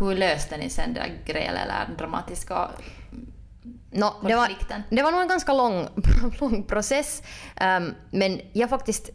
Hur 0.00 0.14
löste 0.14 0.56
ni 0.56 0.70
sen 0.70 0.94
den 0.94 1.02
där 1.02 1.32
grejen 1.32 1.54
eller 1.56 1.88
dramatiska... 1.98 2.68
Nå, 3.90 4.14
det, 4.26 4.34
var, 4.34 4.46
Konflikten. 4.46 4.82
det 4.90 5.02
var 5.02 5.10
nog 5.10 5.20
en 5.20 5.28
ganska 5.28 5.52
lång, 5.52 5.88
lång 6.40 6.62
process. 6.62 7.22
Ehm, 7.56 7.94
men 8.10 8.40
jag 8.52 8.70
faktiskt... 8.70 9.10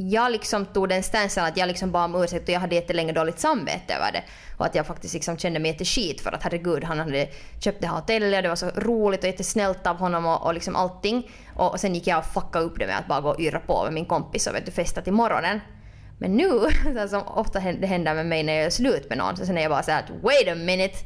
Jag 0.00 0.32
liksom 0.32 0.66
tog 0.66 0.88
den 0.88 1.02
stansen 1.02 1.44
att 1.44 1.56
jag 1.56 1.66
liksom 1.66 1.92
bad 1.92 2.04
om 2.04 2.22
ursäkt 2.22 2.42
och 2.42 2.54
jag 2.54 2.60
hade 2.60 2.74
jättelänge 2.74 3.12
dåligt 3.12 3.38
samvete 3.38 3.94
över 3.94 4.12
det. 4.12 4.22
Och 4.56 4.66
att 4.66 4.74
jag 4.74 4.86
faktiskt 4.86 5.14
liksom 5.14 5.38
kände 5.38 5.58
mig 5.58 5.70
jätteskit 5.70 6.20
för 6.20 6.32
att 6.32 6.42
herregud 6.42 6.84
han 6.84 6.98
hade 6.98 7.28
köpt 7.60 7.80
det 7.80 7.86
här 7.86 7.94
hotellet 7.94 8.36
och 8.36 8.42
det 8.42 8.48
var 8.48 8.56
så 8.56 8.70
roligt 8.70 9.20
och 9.20 9.26
jättesnällt 9.26 9.86
av 9.86 9.96
honom 9.96 10.26
och, 10.26 10.46
och 10.46 10.54
liksom 10.54 10.76
allting. 10.76 11.30
Och, 11.56 11.70
och 11.72 11.80
sen 11.80 11.94
gick 11.94 12.06
jag 12.06 12.18
och 12.18 12.24
fuckade 12.24 12.64
upp 12.64 12.78
det 12.78 12.86
med 12.86 12.98
att 12.98 13.08
bara 13.08 13.20
gå 13.20 13.28
och 13.28 13.40
yra 13.40 13.60
på 13.60 13.84
med 13.84 13.92
min 13.92 14.04
kompis 14.04 14.46
och 14.46 14.54
vet 14.54 14.66
du, 14.66 14.72
festa 14.72 15.02
till 15.02 15.12
morgonen. 15.12 15.60
Men 16.18 16.36
nu, 16.36 16.50
så 17.02 17.08
som 17.08 17.22
ofta 17.26 17.60
det 17.60 17.86
händer 17.86 18.14
med 18.14 18.26
mig 18.26 18.42
när 18.42 18.52
jag 18.52 18.64
är 18.64 18.70
slut 18.70 19.08
med 19.08 19.18
någon, 19.18 19.36
så 19.36 19.46
sen 19.46 19.58
är 19.58 19.62
jag 19.62 19.70
bara 19.70 19.82
såhär 19.82 19.98
att 19.98 20.10
wait 20.22 20.48
a 20.48 20.54
minute. 20.54 20.96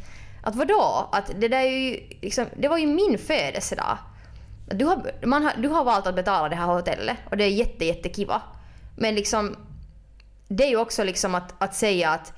Att 0.42 0.55
vadå? 0.55 1.09
Att 1.12 1.40
det 1.40 1.48
där 1.48 1.59
är 1.59 1.90
ju 1.90 2.00
liksom, 2.20 2.46
det 2.57 2.68
var 2.68 2.78
ju 2.78 2.87
min 2.87 3.18
födelsedag. 3.18 3.98
Du 4.66 4.85
har, 4.85 5.26
man 5.26 5.44
har, 5.44 5.52
du 5.59 5.68
har 5.68 5.85
valt 5.85 6.07
att 6.07 6.14
betala 6.14 6.48
det 6.48 6.57
här 6.57 6.66
hotellet 6.66 7.16
och 7.31 7.37
det 7.37 7.44
är 7.44 7.48
jätte, 7.48 7.85
jättekiva. 7.85 8.42
Men 8.96 9.14
liksom, 9.14 9.57
det 10.48 10.64
är 10.64 10.68
ju 10.68 10.76
också 10.76 11.05
liksom 11.05 11.35
att, 11.35 11.55
att 11.59 11.74
säga 11.74 12.11
att 12.11 12.33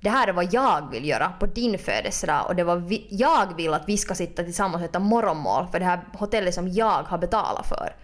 det 0.00 0.10
här 0.10 0.28
är 0.28 0.32
vad 0.32 0.54
jag 0.54 0.90
vill 0.90 1.08
göra 1.08 1.28
på 1.28 1.46
din 1.46 1.78
födelsedag 1.78 2.46
och 2.46 2.56
det 2.56 2.64
var 2.64 2.76
vi, 2.76 3.06
jag 3.10 3.56
vill 3.56 3.74
att 3.74 3.88
vi 3.88 3.96
ska 3.96 4.14
sitta 4.14 4.42
tillsammans 4.42 4.82
och 4.82 4.88
äta 4.88 4.98
morgonmål 4.98 5.66
för 5.72 5.78
det 5.78 5.84
här 5.84 6.00
hotellet 6.12 6.54
som 6.54 6.68
jag 6.68 7.02
har 7.02 7.18
betalat 7.18 7.66
för. 7.66 7.94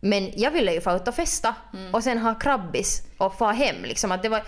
Men 0.00 0.30
jag 0.36 0.50
ville 0.50 0.72
ju 0.72 0.80
få 0.80 0.92
ut 0.92 1.08
och 1.08 1.14
festa 1.14 1.54
och 1.92 2.02
sen 2.02 2.18
ha 2.18 2.34
krabbis 2.34 3.02
och 3.18 3.38
få 3.38 3.46
hem. 3.46 3.76
Liksom, 3.82 4.12
att 4.12 4.22
det 4.22 4.28
var, 4.28 4.42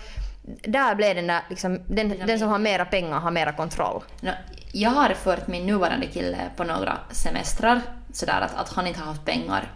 där 0.63 0.95
blev 0.95 1.15
den 1.15 1.27
där, 1.27 1.41
liksom, 1.49 1.79
den, 1.87 2.09
den 2.09 2.39
som 2.39 2.49
har 2.49 2.59
mera 2.59 2.85
pengar 2.85 3.19
har 3.19 3.31
mera 3.31 3.53
kontroll. 3.53 4.03
Nå, 4.21 4.31
jag 4.71 4.89
har 4.89 5.09
fört 5.09 5.47
min 5.47 5.65
nuvarande 5.65 6.07
kille 6.07 6.37
på 6.55 6.63
några 6.63 6.97
semestrar 7.11 7.81
sådär 8.13 8.41
att, 8.41 8.55
att 8.55 8.69
han 8.69 8.87
inte 8.87 8.99
har 8.99 9.07
haft 9.07 9.25
pengar 9.25 9.71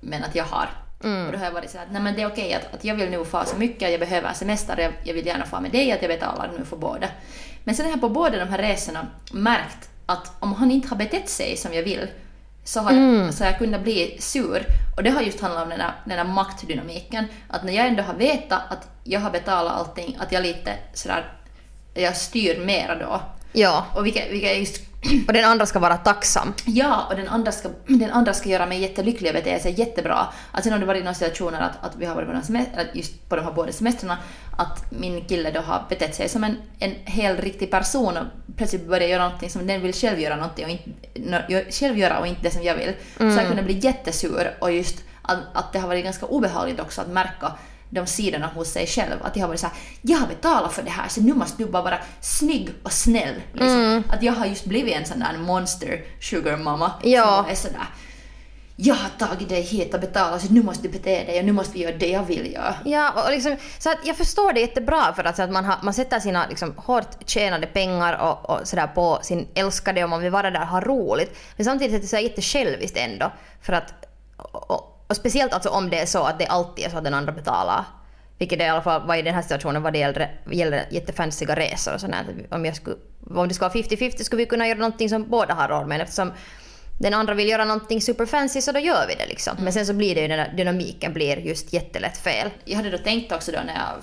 men 0.00 0.24
att 0.24 0.34
jag 0.34 0.44
har. 0.44 0.68
Och 1.26 1.32
då 1.32 1.38
har 1.38 1.44
jag 1.44 1.52
varit 1.52 1.70
såhär 1.70 1.84
att 1.84 1.92
nej 1.92 2.02
men 2.02 2.14
det 2.14 2.22
är 2.22 2.26
okej 2.26 2.54
att, 2.54 2.74
att 2.74 2.84
jag 2.84 2.94
vill 2.94 3.10
nu 3.10 3.24
få 3.24 3.44
så 3.44 3.56
mycket, 3.56 3.90
jag 3.90 4.00
behöver 4.00 4.32
semester, 4.32 4.76
jag, 4.80 4.92
jag 5.04 5.14
vill 5.14 5.26
gärna 5.26 5.46
få 5.46 5.60
med 5.60 5.70
dig, 5.70 5.92
att 5.92 6.02
jag 6.02 6.10
betalar 6.10 6.50
nu 6.58 6.64
för 6.64 6.76
båda. 6.76 7.08
Men 7.64 7.74
sen 7.74 7.84
har 7.84 7.92
jag 7.92 8.00
på 8.00 8.08
båda 8.08 8.38
de 8.38 8.48
här 8.48 8.58
resorna 8.58 9.06
märkt 9.32 9.88
att 10.06 10.32
om 10.40 10.52
han 10.54 10.70
inte 10.70 10.88
har 10.88 10.96
betett 10.96 11.28
sig 11.28 11.56
som 11.56 11.74
jag 11.74 11.82
vill 11.82 12.08
så 12.64 12.80
har, 12.80 12.92
jag, 12.92 13.34
så 13.34 13.44
har 13.44 13.50
jag 13.50 13.58
kunnat 13.58 13.82
bli 13.82 14.16
sur. 14.20 14.66
Och 14.96 15.02
det 15.02 15.10
har 15.10 15.22
just 15.22 15.40
handlat 15.40 15.62
om 15.62 15.68
den 15.68 15.78
där, 15.78 15.92
den 16.04 16.16
där 16.16 16.34
maktdynamiken. 16.34 17.24
Att 17.48 17.64
när 17.64 17.72
jag 17.72 17.86
ändå 17.86 18.02
har 18.02 18.14
vetat 18.14 18.60
att 18.68 18.88
jag 19.04 19.20
har 19.20 19.30
betalat 19.30 19.72
allting, 19.72 20.16
att 20.20 20.32
jag 20.32 20.42
lite 20.42 20.74
sådär, 20.94 21.32
jag 21.94 22.16
styr 22.16 22.60
mera 22.64 22.94
då. 22.94 23.20
Ja, 23.52 23.86
Och 23.94 24.06
vilka, 24.06 24.20
vilka 24.30 24.50
är 24.52 24.56
just 24.58 24.87
och 25.26 25.32
den 25.32 25.44
andra 25.44 25.66
ska 25.66 25.78
vara 25.78 25.96
tacksam. 25.96 26.54
Ja, 26.64 27.06
och 27.10 27.16
den 27.16 27.28
andra 27.28 27.52
ska, 27.52 27.68
den 27.86 28.10
andra 28.10 28.34
ska 28.34 28.48
göra 28.48 28.66
mig 28.66 28.80
jättelycklig 28.80 29.30
och 29.30 29.34
bete 29.34 29.58
sig 29.58 29.80
jättebra. 29.80 30.26
Att 30.52 30.64
sen 30.64 30.72
har 30.72 30.80
det 30.80 30.86
varit 30.86 31.04
några 31.04 31.14
situationer 31.14 31.60
att, 31.60 31.84
att 31.84 31.96
vi 31.96 32.06
har 32.06 32.14
varit 32.14 32.28
på, 32.28 32.46
semester, 32.46 32.90
just 32.92 33.28
på 33.28 33.36
de 33.36 33.42
här 33.42 33.52
båda 33.52 33.72
semestrarna, 33.72 34.18
att 34.56 34.92
min 34.92 35.24
kille 35.24 35.50
då 35.50 35.60
har 35.60 35.86
betett 35.88 36.14
sig 36.14 36.28
som 36.28 36.44
en, 36.44 36.56
en 36.78 36.94
helt 37.04 37.40
riktig 37.40 37.70
person 37.70 38.16
och 38.16 38.24
plötsligt 38.56 38.88
börjar 38.88 39.08
göra 39.08 39.24
någonting 39.24 39.50
som 39.50 39.66
den 39.66 39.82
vill 39.82 39.94
själv 39.94 40.20
göra 40.20 40.36
någonting 40.36 40.64
och 40.64 40.70
inte, 40.70 41.70
själv 41.70 41.98
göra 41.98 42.18
och 42.18 42.26
inte 42.26 42.42
det 42.42 42.50
som 42.50 42.62
jag 42.62 42.74
vill. 42.74 42.92
Så 43.16 43.24
jag 43.24 43.46
kunde 43.46 43.62
bli 43.62 43.78
jättesur 43.78 44.56
och 44.60 44.72
just 44.72 45.04
att, 45.22 45.38
att 45.54 45.72
det 45.72 45.78
har 45.78 45.88
varit 45.88 46.04
ganska 46.04 46.26
obehagligt 46.26 46.80
också 46.80 47.00
att 47.00 47.08
märka 47.08 47.52
de 47.90 48.06
sidorna 48.06 48.46
hos 48.46 48.68
sig 48.72 48.86
själv. 48.86 49.22
Att 49.22 49.36
jag 49.36 49.42
har 49.42 49.48
varit 49.48 49.60
såhär, 49.60 49.76
jag 50.02 50.18
har 50.18 50.26
betalat 50.26 50.72
för 50.72 50.82
det 50.82 50.90
här 50.90 51.08
så 51.08 51.20
nu 51.20 51.34
måste 51.34 51.62
du 51.62 51.70
bara 51.70 51.82
vara 51.82 51.98
snygg 52.20 52.70
och 52.82 52.92
snäll. 52.92 53.34
Liksom. 53.52 54.02
Att 54.08 54.22
jag 54.22 54.32
har 54.32 54.46
just 54.46 54.64
blivit 54.64 54.94
en 54.94 55.06
sån 55.06 55.18
där 55.18 55.38
monster 55.38 56.04
sugar 56.20 56.56
mama 56.56 56.92
Ja. 57.02 57.36
som 57.42 57.50
är 57.50 57.54
sådär 57.54 57.86
jag 58.80 58.94
har 58.94 59.08
tagit 59.26 59.48
dig 59.48 59.62
hit 59.62 59.94
och 59.94 60.00
betalat 60.00 60.42
så 60.42 60.52
nu 60.52 60.62
måste 60.62 60.82
du 60.82 60.88
bete 60.88 61.24
dig 61.24 61.38
och 61.38 61.44
nu 61.44 61.52
måste 61.52 61.72
vi 61.72 61.84
göra 61.84 61.96
det 61.96 62.08
jag 62.08 62.22
vill 62.22 62.52
göra. 62.52 62.74
Ja, 62.84 63.24
och 63.24 63.30
liksom, 63.30 63.56
så 63.78 63.90
att 63.90 63.98
jag 64.04 64.16
förstår 64.16 64.52
det 64.52 64.60
jättebra 64.60 65.12
för 65.16 65.24
att, 65.24 65.36
så 65.36 65.42
att 65.42 65.50
man, 65.50 65.64
har, 65.64 65.76
man 65.82 65.94
sätter 65.94 66.20
sina 66.20 66.46
liksom, 66.48 66.74
hårt 66.76 67.16
tjänade 67.26 67.66
pengar 67.66 68.18
och, 68.18 68.50
och 68.50 68.68
sådär 68.68 68.86
på 68.86 69.18
sin 69.22 69.48
älskade 69.54 70.04
och 70.04 70.10
man 70.10 70.20
vill 70.20 70.30
vara 70.30 70.50
där 70.50 70.60
och 70.60 70.66
ha 70.66 70.80
roligt. 70.80 71.38
Men 71.56 71.64
samtidigt 71.64 71.94
är 71.96 72.00
det 72.00 72.06
så 72.06 72.18
jättesjälviskt 72.18 72.96
ändå. 72.96 73.32
För 73.62 73.72
att, 73.72 73.94
och, 74.36 74.70
och, 74.70 74.97
och 75.08 75.16
speciellt 75.16 75.52
alltså 75.52 75.68
om 75.68 75.90
det 75.90 75.98
är 75.98 76.06
så 76.06 76.24
att 76.24 76.38
det 76.38 76.46
alltid 76.46 76.84
är 76.84 76.90
så 76.90 76.98
att 76.98 77.04
den 77.04 77.14
andra 77.14 77.32
betalar. 77.32 77.84
Vilket 78.38 78.58
det 78.58 78.64
i 78.64 78.68
alla 78.68 78.82
fall 78.82 79.06
var 79.06 79.16
i 79.16 79.22
den 79.22 79.34
här 79.34 79.42
situationen 79.42 79.82
vad 79.82 79.92
det 79.92 79.98
gäller, 79.98 80.40
gäller 80.50 80.86
jättefansiga 80.90 81.56
resor 81.56 81.94
och 81.94 82.00
sånt. 82.00 82.14
Om, 82.50 82.64
jag 82.64 82.76
skulle, 82.76 82.96
om 83.34 83.48
det 83.48 83.54
ska 83.54 83.68
vara 83.68 83.74
50-50 83.74 84.22
skulle 84.22 84.42
vi 84.42 84.46
kunna 84.46 84.68
göra 84.68 84.78
någonting 84.78 85.08
som 85.08 85.30
båda 85.30 85.54
har 85.54 85.68
råd 85.68 85.88
med 85.88 86.00
eftersom 86.00 86.32
den 86.98 87.14
andra 87.14 87.34
vill 87.34 87.48
göra 87.48 87.64
någonting 87.64 88.00
superfancy 88.00 88.60
så 88.60 88.72
då 88.72 88.78
gör 88.78 89.06
vi 89.08 89.14
det 89.14 89.26
liksom. 89.26 89.56
Men 89.58 89.72
sen 89.72 89.86
så 89.86 89.94
blir 89.94 90.14
det 90.14 90.20
ju 90.20 90.28
den 90.28 90.38
där 90.38 90.52
dynamiken 90.56 91.12
blir 91.12 91.36
just 91.36 91.72
jättelätt 91.72 92.16
fel. 92.16 92.50
Jag 92.64 92.76
hade 92.76 92.90
då 92.90 92.98
tänkt 92.98 93.32
också 93.32 93.52
då 93.52 93.58
när 93.66 93.74
jag, 93.74 94.02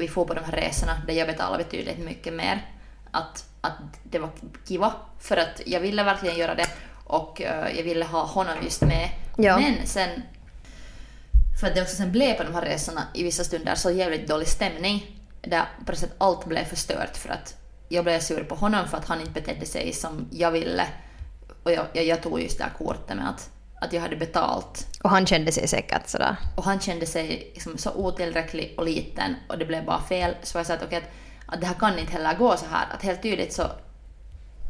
vi 0.00 0.08
får 0.08 0.24
på 0.24 0.34
de 0.34 0.44
här 0.44 0.52
resorna 0.52 0.92
där 1.06 1.14
jag 1.14 1.28
betalar 1.28 1.58
betydligt 1.58 1.98
mycket 1.98 2.34
mer 2.34 2.66
att, 3.10 3.44
att 3.60 3.78
det 4.02 4.18
var 4.18 4.30
kiva 4.68 4.92
för 5.20 5.36
att 5.36 5.62
jag 5.66 5.80
ville 5.80 6.02
verkligen 6.02 6.38
göra 6.38 6.54
det 6.54 6.66
och 7.06 7.42
eh, 7.42 7.76
jag 7.76 7.84
ville 7.84 8.04
ha 8.04 8.24
honom 8.24 8.54
just 8.62 8.82
med. 8.82 9.10
Ja. 9.36 9.58
Men 9.58 9.86
sen 9.86 10.22
för 11.60 11.66
att 11.66 11.74
det 11.74 11.82
också 11.82 11.96
sen 11.96 12.12
blev 12.12 12.34
på 12.34 12.42
de 12.42 12.54
här 12.54 12.62
resorna 12.62 13.02
i 13.14 13.22
vissa 13.22 13.44
stunder 13.44 13.74
så 13.74 13.90
jävligt 13.90 14.28
dålig 14.28 14.48
stämning 14.48 15.20
där 15.42 15.64
på 15.86 15.92
något 15.92 15.98
sätt 15.98 16.14
allt 16.18 16.46
blev 16.46 16.64
förstört 16.64 17.16
för 17.16 17.28
att 17.28 17.56
jag 17.88 18.04
blev 18.04 18.20
sur 18.20 18.44
på 18.44 18.54
honom 18.54 18.88
för 18.88 18.96
att 18.96 19.08
han 19.08 19.20
inte 19.20 19.32
betedde 19.32 19.66
sig 19.66 19.92
som 19.92 20.28
jag 20.30 20.50
ville 20.50 20.86
och 21.62 21.72
jag, 21.72 21.86
jag, 21.92 22.04
jag 22.04 22.22
tog 22.22 22.40
just 22.40 22.58
det 22.58 22.64
här 22.64 22.72
kortet 22.78 23.16
med 23.16 23.28
att, 23.28 23.50
att 23.80 23.92
jag 23.92 24.00
hade 24.00 24.16
betalt 24.16 24.86
Och 25.02 25.10
han 25.10 25.26
kände 25.26 25.52
sig 25.52 25.68
säkert 25.68 26.08
sådär. 26.08 26.36
och 26.56 26.64
han 26.64 26.80
kände 26.80 27.06
sig 27.06 27.50
liksom 27.54 27.78
så 27.78 27.90
otillräcklig 27.94 28.74
och 28.76 28.84
liten 28.84 29.36
och 29.48 29.58
det 29.58 29.64
blev 29.64 29.84
bara 29.84 30.02
fel. 30.02 30.34
Så 30.42 30.58
jag 30.58 30.66
sa 30.66 30.74
att, 30.74 30.82
okej, 30.82 30.98
att, 30.98 31.54
att 31.54 31.60
det 31.60 31.66
här 31.66 31.74
kan 31.74 31.98
inte 31.98 32.12
heller 32.12 32.34
gå 32.38 32.56
så 32.56 32.66
här. 32.70 32.86
Att 32.94 33.02
helt 33.02 33.22
tydligt 33.22 33.52
så... 33.52 33.70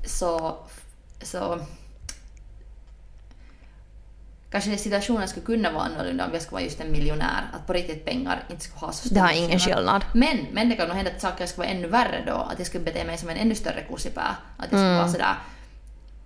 Så... 0.05 0.57
så 1.23 1.61
Kanske 4.57 4.77
situationen 4.79 5.29
skulle 5.29 5.47
kunna 5.47 5.71
vara 5.71 5.85
annorlunda 5.85 6.25
om 6.27 6.31
jag 6.33 6.43
skulle 6.43 6.53
vara 6.55 6.63
just 6.63 6.81
en 6.81 6.93
miljonär. 6.93 7.51
Att 7.53 7.67
på 7.67 7.73
riktigt 7.73 8.05
pengar 8.05 8.45
inte 8.51 8.65
skulle 8.65 8.81
ha 8.81 8.93
så 8.93 9.07
stor 9.07 9.15
Det 9.15 9.21
har 9.21 9.33
ingen 9.33 9.59
skillnad. 9.59 10.05
Men, 10.15 10.47
men 10.53 10.69
det 10.69 10.77
kan 10.77 10.89
nog 10.89 10.97
hända 10.97 11.11
att 11.11 11.21
saker 11.21 11.47
skulle 11.47 11.67
vara 11.67 11.77
ännu 11.77 11.89
värre 11.89 12.25
då. 12.27 12.33
Att 12.33 12.59
jag 12.59 12.67
skulle 12.67 12.85
bete 12.85 13.05
mig 13.05 13.19
som 13.19 13.29
en 13.29 13.37
ännu 13.37 13.55
större 13.55 13.83
kussipää. 13.91 14.37
Att 14.57 14.65
jag 14.65 14.67
skulle 14.69 14.83
Mm. 14.83 14.97
vara 14.97 15.09
sådär 15.09 15.35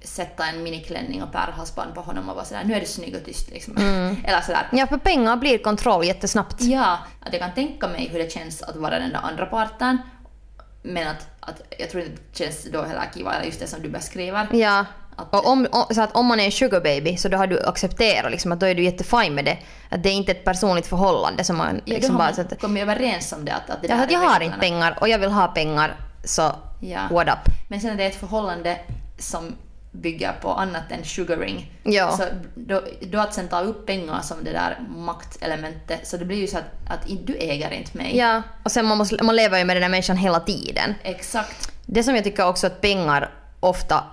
sätta 0.03 0.47
en 0.47 0.63
miniklänning 0.63 1.23
och 1.23 1.33
pärlhalsband 1.33 1.95
på 1.95 2.01
honom 2.01 2.29
och 2.29 2.35
vara 2.35 2.45
sådär 2.45 2.65
nu 2.65 2.75
är 2.75 2.81
du 2.81 2.87
snygg 2.87 3.17
och 3.17 3.25
tyst 3.25 3.51
liksom. 3.51 3.77
Mm. 3.77 4.17
Eller 4.25 4.41
sådär. 4.41 4.69
Ja, 4.73 4.87
för 4.87 4.99
pengar 4.99 5.37
blir 5.37 5.59
kontroll 5.59 6.05
jättesnabbt. 6.05 6.61
Ja, 6.61 6.99
att 7.21 7.33
jag 7.33 7.43
kan 7.43 7.55
tänka 7.55 7.89
mig 7.89 8.09
hur 8.13 8.19
det 8.19 8.33
känns 8.33 8.63
att 8.63 8.77
vara 8.77 8.99
den 8.99 9.11
där 9.11 9.21
andra 9.23 9.47
parten. 9.47 9.99
Men 10.83 11.09
att, 11.09 11.27
att 11.41 11.63
jag 11.79 11.91
tror 11.91 12.03
inte 12.03 12.15
det 12.33 12.39
känns 12.45 12.65
då 12.73 12.83
heller 12.83 13.11
kiva, 13.15 13.45
just 13.45 13.61
det 13.61 13.67
som 13.67 13.83
du 13.83 13.89
beskriver. 13.89 14.49
Ja. 14.53 14.85
Att- 15.17 15.35
Och 15.35 15.47
om, 15.47 15.67
så 15.91 16.01
att 16.03 16.17
om 16.17 16.27
man 16.27 16.41
är 16.41 16.45
en 16.45 16.53
sugar 16.53 16.81
baby 16.81 17.17
så 17.17 17.29
då 17.29 17.37
har 17.37 17.47
du 17.47 17.67
accepterat 17.67 18.31
liksom, 18.31 18.53
att 18.53 18.61
då 18.61 18.67
är 18.67 18.75
du 18.75 18.83
jättefine 18.85 19.35
med 19.35 19.45
det. 19.45 19.59
Att 19.89 20.03
det 20.03 20.09
är 20.09 20.13
inte 20.13 20.33
ett 20.33 20.45
personligt 20.45 20.87
förhållande 20.87 21.45
som 21.45 21.57
man 21.57 21.81
Ja, 21.85 21.95
liksom 21.95 22.13
då 22.13 22.19
bara... 22.19 22.25
har 22.29 22.37
man 22.37 22.47
att, 22.53 22.61
kommit 22.61 22.83
överens 22.83 23.33
om 23.33 23.45
det. 23.45 23.53
Att, 23.55 23.71
att 23.71 23.83
det 23.83 23.89
ja, 23.89 23.97
där 23.97 24.05
att 24.05 24.11
jag 24.13 24.19
har 24.21 24.41
inte 24.41 24.59
pengar 24.59 24.99
och 25.01 25.09
jag 25.09 25.19
vill 25.19 25.31
ha 25.31 25.47
pengar 25.49 25.97
så 26.25 26.53
Ja. 26.81 27.01
what 27.11 27.29
up. 27.29 27.53
Men 27.69 27.81
sen 27.81 27.91
är 27.91 27.97
det 27.97 28.05
ett 28.05 28.21
förhållande 28.21 28.77
som 29.19 29.57
bygger 29.93 30.33
på 30.43 30.53
annat 30.53 30.83
än 30.91 31.05
sugaring. 31.05 31.73
Ja. 31.83 32.17
Så 32.17 32.23
då, 32.55 32.83
då 33.01 33.19
att 33.21 33.35
sen 33.35 33.49
ta 33.49 33.61
upp 33.61 33.87
pengar 33.87 34.21
som 34.23 34.45
det 34.45 34.53
där 34.53 34.79
maktelementet, 34.97 36.07
så 36.09 36.17
det 36.17 36.25
blir 36.25 36.37
ju 36.39 36.47
så 36.47 36.59
att, 36.59 36.65
att 36.91 37.01
du 37.27 37.35
äger 37.37 37.71
inte 37.71 37.97
mig. 37.97 38.17
Ja, 38.17 38.43
och 38.65 38.73
sen 38.73 38.87
man, 38.87 38.99
måste, 38.99 39.25
man 39.25 39.37
lever 39.37 39.59
ju 39.59 39.65
med 39.65 39.77
den 39.77 39.83
här 39.83 39.91
människan 39.91 40.17
hela 40.17 40.41
tiden. 40.41 40.95
Exakt. 41.03 41.73
Det 41.87 42.03
som 42.03 42.15
jag 42.15 42.25
tycker 42.25 42.47
också 42.47 42.67
att 42.67 42.81
pengar 42.81 43.31
ofta 43.61 44.05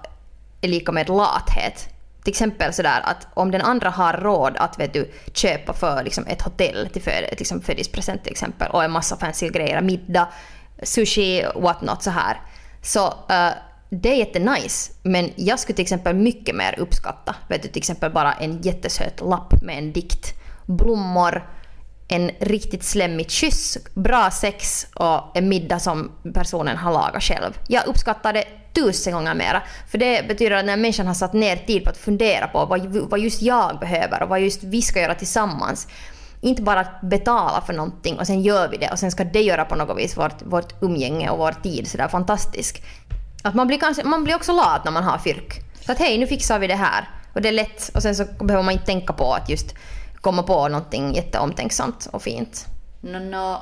är 0.62 0.68
lika 0.68 0.91
med 0.91 1.10
lathet. 1.10 1.89
Till 2.24 2.32
exempel 2.32 2.74
sådär 2.74 3.01
att 3.03 3.28
om 3.34 3.51
den 3.51 3.62
andra 3.62 3.89
har 3.89 4.14
råd 4.14 4.58
att 4.58 4.80
vet 4.80 4.93
du, 4.93 5.12
köpa 5.34 5.74
för 5.74 6.03
liksom, 6.03 6.26
ett 6.28 6.41
hotell 6.41 6.89
till 6.93 7.01
för, 7.01 7.12
liksom, 7.38 7.62
födelsedagspresent 7.62 8.24
till 8.24 8.32
exempel 8.32 8.72
och 8.72 8.84
en 8.84 8.91
massa 8.91 9.18
fancy 9.18 9.49
grejer, 9.49 9.82
middag, 9.82 10.28
sushi, 10.84 11.45
what 11.55 11.82
not 11.82 12.03
så 12.03 12.10
här. 12.10 12.41
Så 12.82 13.08
uh, 13.08 13.51
det 13.89 14.10
är 14.10 14.16
jättenice. 14.16 14.91
Men 15.03 15.32
jag 15.36 15.60
skulle 15.60 15.76
till 15.76 15.84
exempel 15.84 16.16
mycket 16.16 16.55
mer 16.55 16.80
uppskatta, 16.80 17.36
vet 17.49 17.62
du, 17.62 17.68
till 17.68 17.78
exempel 17.78 18.12
bara 18.12 18.34
en 18.34 18.62
jättesöt 18.62 19.22
lapp 19.22 19.62
med 19.62 19.78
en 19.78 19.91
dikt, 19.93 20.34
blommor, 20.66 21.49
en 22.08 22.32
riktigt 22.39 22.84
slemmig 22.84 23.32
kyss, 23.32 23.78
bra 23.93 24.32
sex 24.32 24.88
och 24.93 25.38
en 25.38 25.49
middag 25.49 25.80
som 25.80 26.12
personen 26.34 26.78
har 26.78 26.93
lagat 26.93 27.24
själv. 27.24 27.60
Jag 27.68 27.86
uppskattar 27.88 28.34
det 28.34 28.45
tusen 28.74 29.14
gånger 29.14 29.34
mera. 29.34 29.62
För 29.91 29.97
det 29.97 30.28
betyder 30.28 30.55
att 30.55 30.66
när 30.66 30.78
människan 30.78 31.08
har 31.08 31.14
satt 31.14 31.34
ner 31.34 31.55
tid 31.55 31.84
på 31.84 31.89
att 31.89 31.97
fundera 31.97 32.47
på 32.47 32.66
vad, 32.66 32.86
vad 32.86 33.20
just 33.20 33.41
jag 33.41 33.80
behöver 33.80 34.24
och 34.24 34.30
vad 34.30 34.39
just 34.39 34.64
vi 34.64 34.82
ska 34.82 35.01
göra 35.01 35.16
tillsammans. 35.16 35.88
Inte 36.41 36.62
bara 36.62 36.80
att 36.80 37.01
betala 37.01 37.62
för 37.62 37.74
någonting 37.74 38.20
och 38.20 38.28
sen 38.28 38.41
gör 38.41 38.68
vi 38.68 38.78
det 38.78 38.89
och 38.91 38.99
sen 38.99 39.12
ska 39.12 39.24
det 39.24 39.41
göra 39.41 39.66
på 39.66 39.76
något 39.76 39.97
vis 39.97 40.18
vårt, 40.18 40.41
vårt 40.41 40.82
umgänge 40.82 41.30
och 41.30 41.38
vår 41.38 41.51
tid 41.51 41.88
sådär 41.88 42.08
fantastisk. 42.08 42.84
Att 43.43 43.53
man 43.53 43.68
blir, 43.68 43.78
kanske, 43.78 44.03
man 44.03 44.24
blir 44.24 44.36
också 44.36 44.53
lat 44.53 44.86
när 44.86 44.91
man 44.91 45.03
har 45.03 45.18
fyrk. 45.18 45.62
Så 45.86 45.91
att 45.91 45.99
hej, 45.99 46.18
nu 46.18 46.28
fixar 46.28 46.60
vi 46.60 46.68
det 46.68 46.76
här. 46.76 47.10
Och 47.34 47.41
det 47.41 47.47
är 47.47 47.53
lätt 47.53 47.91
och 47.95 48.01
sen 48.01 48.16
så 48.16 48.26
behöver 48.39 48.64
man 48.64 48.74
inte 48.74 48.86
tänka 48.86 49.14
på 49.14 49.34
att 49.34 49.49
just 49.49 49.76
komma 50.22 50.43
på 50.43 50.68
någonting 50.68 51.13
jätteomtänksamt 51.15 52.07
och 52.11 52.22
fint. 52.22 52.65
No, 53.01 53.18
no, 53.18 53.57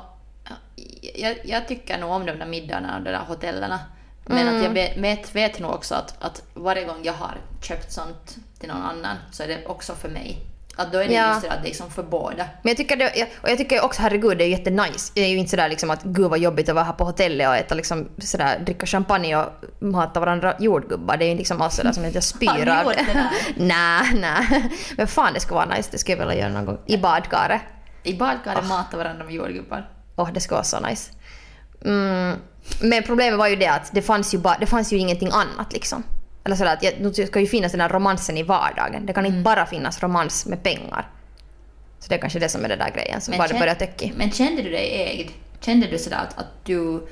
jag, 1.14 1.36
jag 1.44 1.68
tycker 1.68 1.98
nog 1.98 2.10
om 2.10 2.26
de 2.26 2.32
där 2.32 2.46
middagarna 2.46 2.96
och 2.96 3.02
de 3.04 3.10
där 3.10 3.24
hotellerna. 3.28 3.80
Men 4.24 4.38
Mm. 4.38 4.56
att 4.56 4.62
jag 4.64 4.70
vet, 4.70 4.96
vet, 4.96 5.34
vet 5.34 5.58
nog 5.60 5.70
också 5.70 5.94
att, 5.94 6.14
att 6.24 6.42
varje 6.54 6.84
gång 6.84 7.00
jag 7.02 7.12
har 7.12 7.36
köpt 7.62 7.92
sånt 7.92 8.36
till 8.58 8.68
någon 8.68 8.82
annan 8.82 9.16
så 9.32 9.42
är 9.42 9.48
det 9.48 9.66
också 9.66 9.94
för 9.94 10.08
mig. 10.08 10.38
Att 10.78 10.92
då 10.92 10.98
är 10.98 11.08
det 11.08 11.14
Ja. 11.14 11.28
just 11.28 11.42
det 11.42 11.50
att 11.50 11.64
liksom 11.64 11.90
för 11.90 12.02
båda. 12.02 12.36
Men 12.62 12.70
jag 12.70 12.76
tycker, 12.76 12.96
det, 12.96 13.26
och 13.42 13.48
jag 13.50 13.58
tycker 13.58 13.84
också 13.84 14.02
herregud 14.02 14.38
det 14.38 14.44
är 14.44 14.48
jättenice. 14.48 15.12
Det 15.14 15.20
är 15.20 15.28
ju 15.28 15.36
inte 15.36 15.50
sådär 15.50 15.68
liksom 15.68 15.90
att 15.90 16.02
gud 16.02 16.30
vad 16.30 16.38
jobbigt 16.38 16.68
att 16.68 16.74
vara 16.74 16.84
här 16.84 16.92
på 16.92 17.04
hotellet 17.04 17.48
och 17.48 17.56
äta 17.56 17.74
liksom 17.74 18.08
sådär, 18.18 18.58
dricka 18.58 18.86
champagne 18.86 19.36
och 19.36 19.46
mata 19.78 20.20
varandra 20.20 20.54
jordgubbar. 20.58 21.16
Det 21.16 21.24
är 21.24 21.28
ju 21.28 21.36
liksom 21.36 21.62
alls 21.62 21.74
sådär 21.74 21.92
som 21.92 22.04
att 22.04 22.14
jag 22.14 22.22
spyr 22.22 22.68
av 22.68 22.84
det? 22.92 23.28
Nej, 23.56 24.02
nej. 24.14 24.70
Men 24.96 25.06
fan 25.06 25.34
det 25.34 25.40
skulle 25.40 25.56
vara 25.56 25.76
nice. 25.76 25.88
Det 25.92 25.98
skulle 25.98 26.18
jag 26.18 26.26
vilja 26.26 26.42
göra 26.42 26.52
någon 26.52 26.64
gång. 26.66 26.78
I 26.86 26.96
badkaret. 26.98 27.60
I 28.02 28.14
badkaret 28.14 28.66
matar 28.66 28.98
varandra 28.98 29.24
med 29.24 29.34
jordgubbar. 29.34 29.90
Åh, 30.16 30.30
det 30.32 30.40
skulle 30.40 30.56
vara 30.56 30.64
så 30.64 30.80
nice. 30.80 31.12
Mm. 31.84 32.36
Men 32.82 33.02
problemet 33.02 33.38
var 33.38 33.46
ju 33.48 33.56
det 33.56 33.66
att 33.66 33.90
det 33.92 34.02
fanns 34.02 34.34
ju, 34.34 34.38
bara, 34.38 34.56
det 34.60 34.66
fanns 34.66 34.92
ju 34.92 34.96
ingenting 34.98 35.30
annat 35.32 35.72
liksom. 35.72 36.02
Eller 36.46 36.56
sådär 36.56 36.72
att 36.72 36.82
jag, 36.82 36.94
nu 37.00 37.12
ska 37.26 37.40
ju 37.40 37.46
finnas 37.46 37.72
den 37.72 37.80
här 37.80 37.88
romansen 37.88 38.36
i 38.36 38.42
vardagen. 38.42 39.06
Det 39.06 39.12
kan 39.12 39.24
Mm. 39.24 39.36
inte 39.38 39.44
bara 39.44 39.66
finnas 39.66 40.02
romans 40.02 40.46
med 40.46 40.62
pengar. 40.62 41.08
Så 41.98 42.08
det 42.08 42.14
är 42.14 42.18
kanske 42.18 42.38
det 42.38 42.48
som 42.48 42.64
är 42.64 42.68
den 42.68 42.78
där 42.78 42.90
grejen 42.90 43.20
som 43.20 43.34
bara 43.38 43.48
det 43.48 43.54
kän- 43.54 43.58
börjar 43.58 43.74
töckig. 43.74 44.12
men 44.16 44.30
kände 44.30 44.62
du 44.62 44.70
dig 44.70 45.02
ägd? 45.02 45.30
Kände 45.60 45.86
du 45.86 45.98
sådär 45.98 46.16
att, 46.28 46.38
att 46.38 46.64
du 46.64 47.06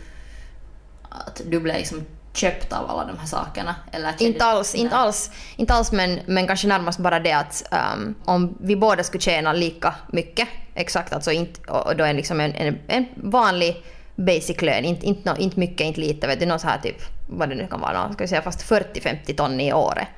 att 1.08 1.40
du 1.46 1.60
blev 1.60 1.76
liksom 1.76 2.04
köpt 2.32 2.72
av 2.72 2.90
alla 2.90 3.04
de 3.04 3.18
här 3.18 3.26
sakerna? 3.26 3.74
Eller 3.92 4.08
kände 4.08 4.24
Inte 4.24 4.44
alls, 4.44 4.74
inte 4.74 4.96
alls, 4.96 5.30
inte 5.56 5.74
alls 5.74 5.92
men, 5.92 6.20
men 6.26 6.46
kanske 6.46 6.68
närmast 6.68 6.98
bara 6.98 7.20
det 7.20 7.32
att 7.32 7.64
ehm, 7.72 8.14
om 8.24 8.58
vi 8.60 8.76
båda 8.76 9.02
skulle 9.04 9.20
tjäna 9.20 9.52
lika 9.52 9.94
mycket, 10.12 10.48
exakt 10.74 11.12
alltså 11.12 11.32
inte, 11.32 11.70
och 11.70 11.96
då 11.96 12.04
är 12.04 12.14
liksom 12.14 12.40
en, 12.40 12.52
en, 12.54 12.78
en 12.86 13.06
vanlig 13.16 13.84
basic 14.16 14.62
lön, 14.62 14.84
inte, 14.84 15.06
inte, 15.06 15.34
inte 15.38 15.60
mycket, 15.60 15.80
inte 15.86 16.00
lite, 16.00 16.26
vet 16.26 16.40
du, 16.40 16.46
något 16.46 16.60
så 16.60 16.66
här 16.68 16.78
typ, 16.78 16.96
vad 17.38 17.48
det 17.48 17.54
nu 17.54 17.66
kan 17.66 17.80
vara, 17.80 18.12
ska 18.12 18.24
vi 18.24 18.28
säga 18.28 18.42
fast 18.42 18.70
40-50 18.70 19.36
ton 19.36 19.60
i 19.60 19.72
året. 19.72 20.08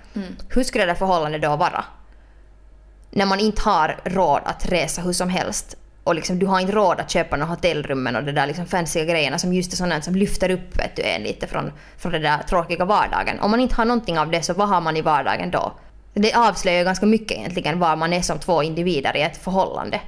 Hur 0.49 0.65
skulle 0.65 0.87
det 0.87 0.95
förhållandet 0.95 1.43
då 1.43 1.57
vara? 1.57 1.85
När 3.11 3.27
man 3.27 3.41
inte 3.41 3.63
har 3.63 4.01
råd 4.05 4.41
att 4.45 4.69
resa 4.69 5.03
hur 5.03 5.13
som 5.13 5.29
helst 5.29 5.77
och 6.05 6.15
liksom, 6.15 6.39
du 6.39 6.47
har 6.47 6.61
inte 6.61 6.73
råd 6.73 7.01
att 7.01 7.11
köpa 7.11 7.37
några 7.37 7.51
hotellrummen 7.51 8.17
och 8.17 8.25
det 8.25 8.33
där 8.33 8.47
liksom 8.47 8.67
fancy 8.67 9.05
grejerna 9.05 9.39
som 9.39 9.53
just 9.53 9.73
är 9.73 9.77
sådana 9.77 10.03
som 10.03 10.15
lyfter 10.15 10.51
upp 10.51 10.79
vet 10.79 10.97
du, 10.97 11.03
en 11.03 11.23
lite 11.23 11.47
från, 11.47 11.73
från 11.99 12.13
den 12.13 12.23
där 12.23 12.39
tråkiga 12.39 12.85
vardagen. 12.85 13.41
Om 13.41 13.51
man 13.51 13.61
inte 13.61 13.75
har 13.75 13.85
någonting 13.85 14.19
av 14.19 14.31
det 14.31 14.43
så 14.43 14.55
vad 14.55 14.69
har 14.69 14.81
man 14.81 14.97
i 14.97 15.03
vardagen 15.03 15.51
då? 15.51 15.73
Det 16.15 16.35
avslöjar 16.35 16.85
ganska 16.85 17.07
mycket 17.07 17.39
egentligen 17.39 17.79
var 17.79 17.97
man 17.97 18.13
är 18.13 18.23
som 18.23 18.39
två 18.39 18.63
individer 18.63 19.17
i 19.17 19.23
ett 19.23 19.37
förhållande. 19.37 20.01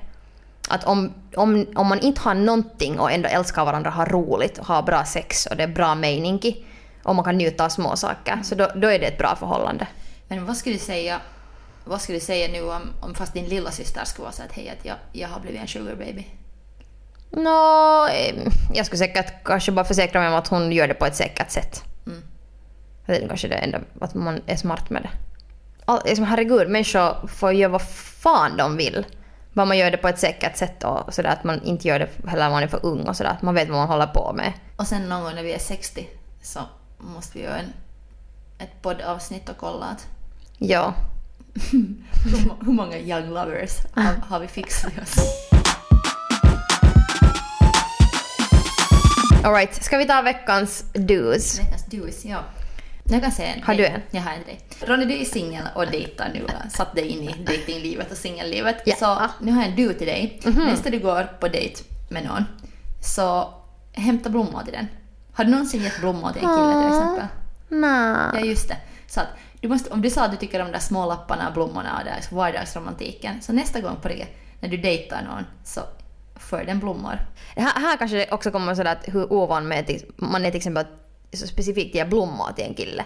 Att 0.68 0.84
om, 0.84 1.12
om, 1.36 1.66
om 1.74 1.86
man 1.86 2.00
inte 2.00 2.20
har 2.20 2.34
någonting 2.34 2.98
och 2.98 3.12
ändå 3.12 3.28
älskar 3.28 3.64
varandra, 3.64 3.90
har 3.90 4.06
roligt 4.06 4.58
och 4.58 4.66
har 4.66 4.82
bra 4.82 5.04
sex 5.04 5.46
och 5.46 5.56
det 5.56 5.62
är 5.62 5.68
bra 5.68 5.94
mening 5.94 6.40
i 6.42 6.64
och 7.08 7.14
man 7.14 7.24
kan 7.24 7.36
njuta 7.36 7.64
av 7.64 7.68
små 7.68 7.96
saker 7.96 8.40
så 8.42 8.54
då, 8.54 8.70
då 8.74 8.88
är 8.88 8.98
det 8.98 9.06
ett 9.06 9.18
bra 9.18 9.36
förhållande. 9.36 9.86
Men 10.28 10.46
vad 10.46 10.56
skulle 10.56 10.74
du 10.74 10.80
säga, 10.80 11.20
vad 11.84 12.00
skulle 12.00 12.18
du 12.18 12.24
säga 12.24 12.48
nu 12.48 12.62
om, 12.62 12.82
om 13.00 13.14
fast 13.14 13.34
din 13.34 13.44
lilla 13.44 13.70
syster 13.70 14.04
skulle 14.04 14.24
vara 14.24 14.32
så 14.32 14.42
att 14.42 14.52
hej 14.52 14.68
att 14.68 14.84
jag, 14.84 14.96
jag 15.12 15.28
har 15.28 15.40
blivit 15.40 15.60
en 15.60 15.68
sugar 15.68 15.94
baby? 15.94 16.26
Nå, 17.30 18.06
eh, 18.08 18.52
jag 18.74 18.86
skulle 18.86 18.98
säkert 18.98 19.44
kanske 19.44 19.72
bara 19.72 19.84
försäkra 19.84 20.20
mig 20.20 20.28
om 20.28 20.34
att 20.34 20.48
hon 20.48 20.72
gör 20.72 20.88
det 20.88 20.94
på 20.94 21.06
ett 21.06 21.16
säkert 21.16 21.50
sätt. 21.50 21.84
Mm. 22.06 22.22
Det 23.06 23.24
är 23.24 23.28
kanske 23.28 23.48
det 23.48 23.54
enda, 23.54 23.80
att 24.00 24.14
man 24.14 24.40
är 24.46 24.56
smart 24.56 24.90
med 24.90 25.02
det. 25.02 25.10
All, 25.84 26.00
liksom, 26.04 26.24
herregud, 26.24 26.70
människor 26.70 27.26
får 27.26 27.52
göra 27.52 27.72
vad 27.72 27.82
fan 28.22 28.56
de 28.56 28.76
vill. 28.76 29.06
Bara 29.52 29.66
man 29.66 29.78
gör 29.78 29.90
det 29.90 29.96
på 29.96 30.08
ett 30.08 30.18
säkert 30.18 30.56
sätt 30.56 30.84
och 30.84 31.14
sådär 31.14 31.30
att 31.30 31.44
man 31.44 31.62
inte 31.62 31.88
gör 31.88 31.98
det 31.98 32.08
heller 32.26 32.44
när 32.44 32.50
man 32.50 32.62
är 32.62 32.68
för 32.68 32.86
ung 32.86 33.08
och 33.08 33.16
sådär. 33.16 33.30
Att 33.30 33.42
man 33.42 33.54
vet 33.54 33.68
vad 33.68 33.78
man 33.78 33.88
håller 33.88 34.06
på 34.06 34.32
med. 34.32 34.52
Och 34.76 34.86
sen 34.86 35.08
någon 35.08 35.22
gång 35.22 35.34
när 35.34 35.42
vi 35.42 35.52
är 35.52 35.58
60 35.58 36.08
så 36.42 36.60
måste 36.98 37.38
vi 37.38 37.44
göra 37.44 37.58
en, 37.58 37.72
ett 38.58 38.82
poddavsnitt 38.82 39.48
och 39.48 39.56
kolla 39.56 39.86
att 39.86 40.06
Ja. 40.58 40.94
hur, 42.24 42.64
hur 42.64 42.72
många 42.72 42.98
young 42.98 43.28
lovers 43.28 43.70
har, 43.94 44.14
har 44.28 44.40
vi 44.40 44.48
fixat 44.48 44.92
oss. 45.02 45.48
Alright, 49.44 49.84
ska 49.84 49.98
vi 49.98 50.06
ta 50.06 50.22
veckans 50.22 50.84
do's? 50.94 51.58
Veckans 51.58 51.86
do's, 51.90 52.28
ja. 52.28 52.44
Jag 53.10 53.22
kan 53.22 53.32
säga 53.32 53.54
en. 53.54 53.62
Har 53.62 53.74
du 53.74 53.86
en? 53.86 54.00
Jag 54.10 54.22
har 54.22 54.32
en 54.32 54.44
till 54.44 54.54
dig. 54.54 54.60
Ronny, 54.80 55.04
du 55.04 55.20
är 55.20 55.24
singel 55.24 55.62
och 55.74 55.86
dejtar 55.86 56.30
nu. 56.34 56.42
och 56.42 56.72
Satt 56.72 56.94
dig 56.94 57.06
in 57.06 57.22
i 57.22 57.44
datinglivet 57.44 58.10
och 58.10 58.16
singellivet. 58.16 58.76
Ja. 58.86 58.96
Så 58.96 59.44
nu 59.44 59.52
har 59.52 59.62
jag 59.62 59.70
en 59.70 59.76
do 59.86 59.92
till 59.92 60.06
dig. 60.06 60.40
Nästa 60.44 60.90
du 60.90 60.98
går 60.98 61.24
på 61.40 61.48
dejt 61.48 61.82
med 62.10 62.24
någon, 62.24 62.44
så 63.02 63.54
hämta 63.92 64.30
blommor 64.30 64.62
till 64.62 64.72
den. 64.72 64.86
Har 65.38 65.44
du 65.44 65.50
någonsin 65.50 65.82
gett 65.82 66.00
blommor 66.00 66.32
till 66.32 66.44
en 66.44 66.54
kille 66.54 66.82
till 66.82 66.98
exempel? 66.98 67.26
Ja, 67.68 68.32
Nej. 68.32 68.48
just 68.48 68.68
det. 68.68 68.76
Så 69.06 69.20
att 69.20 69.26
du 69.60 69.68
måste, 69.68 69.90
om 69.90 70.02
du 70.02 70.10
sa 70.10 70.24
att 70.24 70.30
du 70.30 70.36
tycker 70.36 70.60
om 70.60 70.66
de 70.66 70.72
där 70.72 70.78
små 70.78 71.06
lapparna, 71.06 71.50
blommorna 71.50 71.98
och 71.98 72.04
där 72.04 72.34
vardagsromantiken, 72.34 73.42
så 73.42 73.52
nästa 73.52 73.80
gång 73.80 73.96
på 74.02 74.08
det, 74.08 74.26
när 74.60 74.68
du 74.68 74.76
dejtar 74.76 75.22
någon, 75.22 75.44
så 75.64 75.80
för 76.36 76.64
den 76.64 76.78
blommor. 76.78 77.20
Här, 77.56 77.80
här 77.80 77.96
kanske 77.96 78.16
det 78.16 78.30
också 78.30 78.50
kommer 78.50 78.74
sådär 78.74 78.92
att 78.92 79.14
hur 79.14 79.32
ovan 79.32 79.68
med 79.68 80.02
man 80.16 80.44
är 80.44 80.50
till 80.50 80.56
exempel 80.56 80.86
så 81.32 81.46
specifikt 81.46 81.94
ge 81.94 82.04
blommor 82.04 82.52
till 82.56 82.64
en 82.64 82.74
kille. 82.74 83.04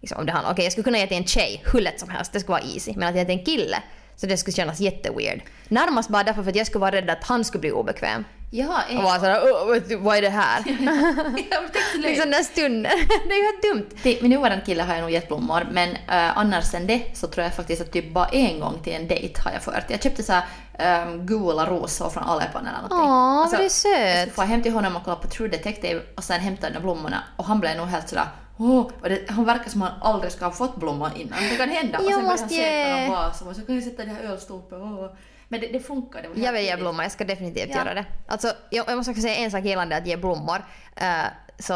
Liksom 0.00 0.18
om 0.18 0.26
det 0.26 0.32
handlar, 0.32 0.52
okej 0.52 0.64
jag 0.64 0.72
skulle 0.72 0.84
kunna 0.84 0.98
ge 0.98 1.06
till 1.06 1.16
en 1.16 1.26
tjej 1.26 1.62
hur 1.72 1.80
lätt 1.80 2.00
som 2.00 2.08
helst, 2.08 2.32
det 2.32 2.40
skulle 2.40 2.58
vara 2.58 2.72
easy. 2.72 2.92
Men 2.96 3.08
att 3.08 3.16
ge 3.16 3.24
till 3.24 3.38
en 3.38 3.44
kille, 3.44 3.82
så 4.16 4.26
det 4.26 4.36
skulle 4.36 4.54
kännas 4.54 4.80
jätteweird. 4.80 5.42
Närmast 5.68 6.08
bara 6.08 6.24
därför 6.24 6.42
för 6.42 6.50
att 6.50 6.56
jag 6.56 6.66
skulle 6.66 6.80
vara 6.80 6.96
rädd 6.96 7.10
att 7.10 7.24
han 7.24 7.44
skulle 7.44 7.60
bli 7.60 7.72
obekväm. 7.72 8.24
Ja, 8.50 8.82
Och 9.04 9.20
sådär 9.20 9.40
"Åh, 9.52 9.72
vet 9.72 9.88
du, 9.88 9.96
vad 9.96 10.16
är 10.16 10.22
det 10.22 10.28
här? 10.28 10.62
Liksom 11.98 12.30
den 12.30 12.44
stunden. 12.44 12.92
det 13.28 13.34
är 13.34 13.38
ju 13.38 13.44
helt 13.44 13.62
dumt. 13.62 14.02
Till 14.02 14.18
min 14.22 14.30
nuvarande 14.30 14.64
kille 14.64 14.82
har 14.82 14.94
jag 14.94 15.00
nog 15.00 15.10
gett 15.10 15.28
blommor, 15.28 15.66
men 15.70 15.88
uh, 15.90 16.38
annars 16.38 16.74
än 16.74 16.86
det 16.86 17.02
så 17.14 17.26
tror 17.26 17.44
jag 17.44 17.54
faktiskt 17.54 17.82
att 17.82 17.92
typ 17.92 18.12
bara 18.12 18.26
en 18.26 18.60
gång 18.60 18.78
till 18.82 18.92
en 18.92 19.08
dejt 19.08 19.40
har 19.44 19.50
jag 19.52 19.62
fört. 19.62 19.84
Jag 19.88 20.02
köpte 20.02 20.22
så 20.22 20.32
här 20.32 21.02
um, 21.06 21.26
gula 21.26 21.66
rosor 21.66 22.08
från 22.10 22.22
Alepan 22.24 22.66
eller 22.66 22.76
någonting. 22.82 22.98
Åh, 22.98 23.38
Alltså, 23.42 23.56
det 23.56 23.62
är 23.62 24.06
Jag 24.08 24.20
skulle 24.20 24.32
få 24.34 24.42
hem 24.42 24.62
till 24.62 24.72
honom 24.72 24.96
och 24.96 25.02
kolla 25.04 25.16
på 25.16 25.28
True 25.28 25.48
Detective 25.48 26.00
och 26.16 26.24
sen 26.24 26.40
hämta 26.40 26.66
de 26.68 26.72
där 26.74 26.80
blommorna 26.80 27.22
och 27.36 27.44
han 27.44 27.60
blev 27.60 27.76
nog 27.76 27.86
helt 27.86 28.08
sådär 28.08 28.26
Åh, 28.58 28.80
och 29.02 29.08
det, 29.08 29.30
han 29.30 29.44
verkar 29.44 29.70
som 29.70 29.82
att 29.82 29.92
han 30.00 30.12
aldrig 30.12 30.32
ska 30.32 30.44
ha 30.44 30.52
fått 30.52 30.76
blommor 30.76 31.10
innan. 31.16 31.38
Det 31.50 31.56
kan 31.56 31.68
hända. 31.68 31.98
och 31.98 32.04
Jag 32.04 32.12
sen 32.14 32.22
började 32.22 32.42
måste 32.42 32.90
han 32.90 33.00
någon 33.02 33.10
vas 33.10 33.42
och 33.42 33.56
så 33.56 33.62
kan 33.62 33.74
jag 33.74 33.84
sätta 33.84 34.04
det 34.04 34.10
här 34.10 34.22
ölstolpen. 34.32 34.82
Åh. 34.82 35.10
Men 35.48 35.60
det, 35.60 35.66
det 35.66 35.80
funkar. 35.80 36.22
Det 36.22 36.40
Jag 36.40 36.52
vill 36.52 36.64
ge 36.64 36.76
blommor, 36.76 37.02
jag 37.02 37.12
ska 37.12 37.24
definitivt 37.24 37.70
Ja. 37.70 37.76
göra 37.76 37.94
det. 37.94 38.04
Alltså, 38.26 38.52
jag, 38.70 38.88
jag 38.88 38.96
måste 38.96 39.10
också 39.10 39.22
säga 39.22 39.36
en 39.36 39.50
sak 39.50 39.64
gällande 39.64 39.96
att 39.96 40.06
ge 40.06 40.16
blommor. 40.16 40.64
Eh, 40.96 41.24
så, 41.58 41.74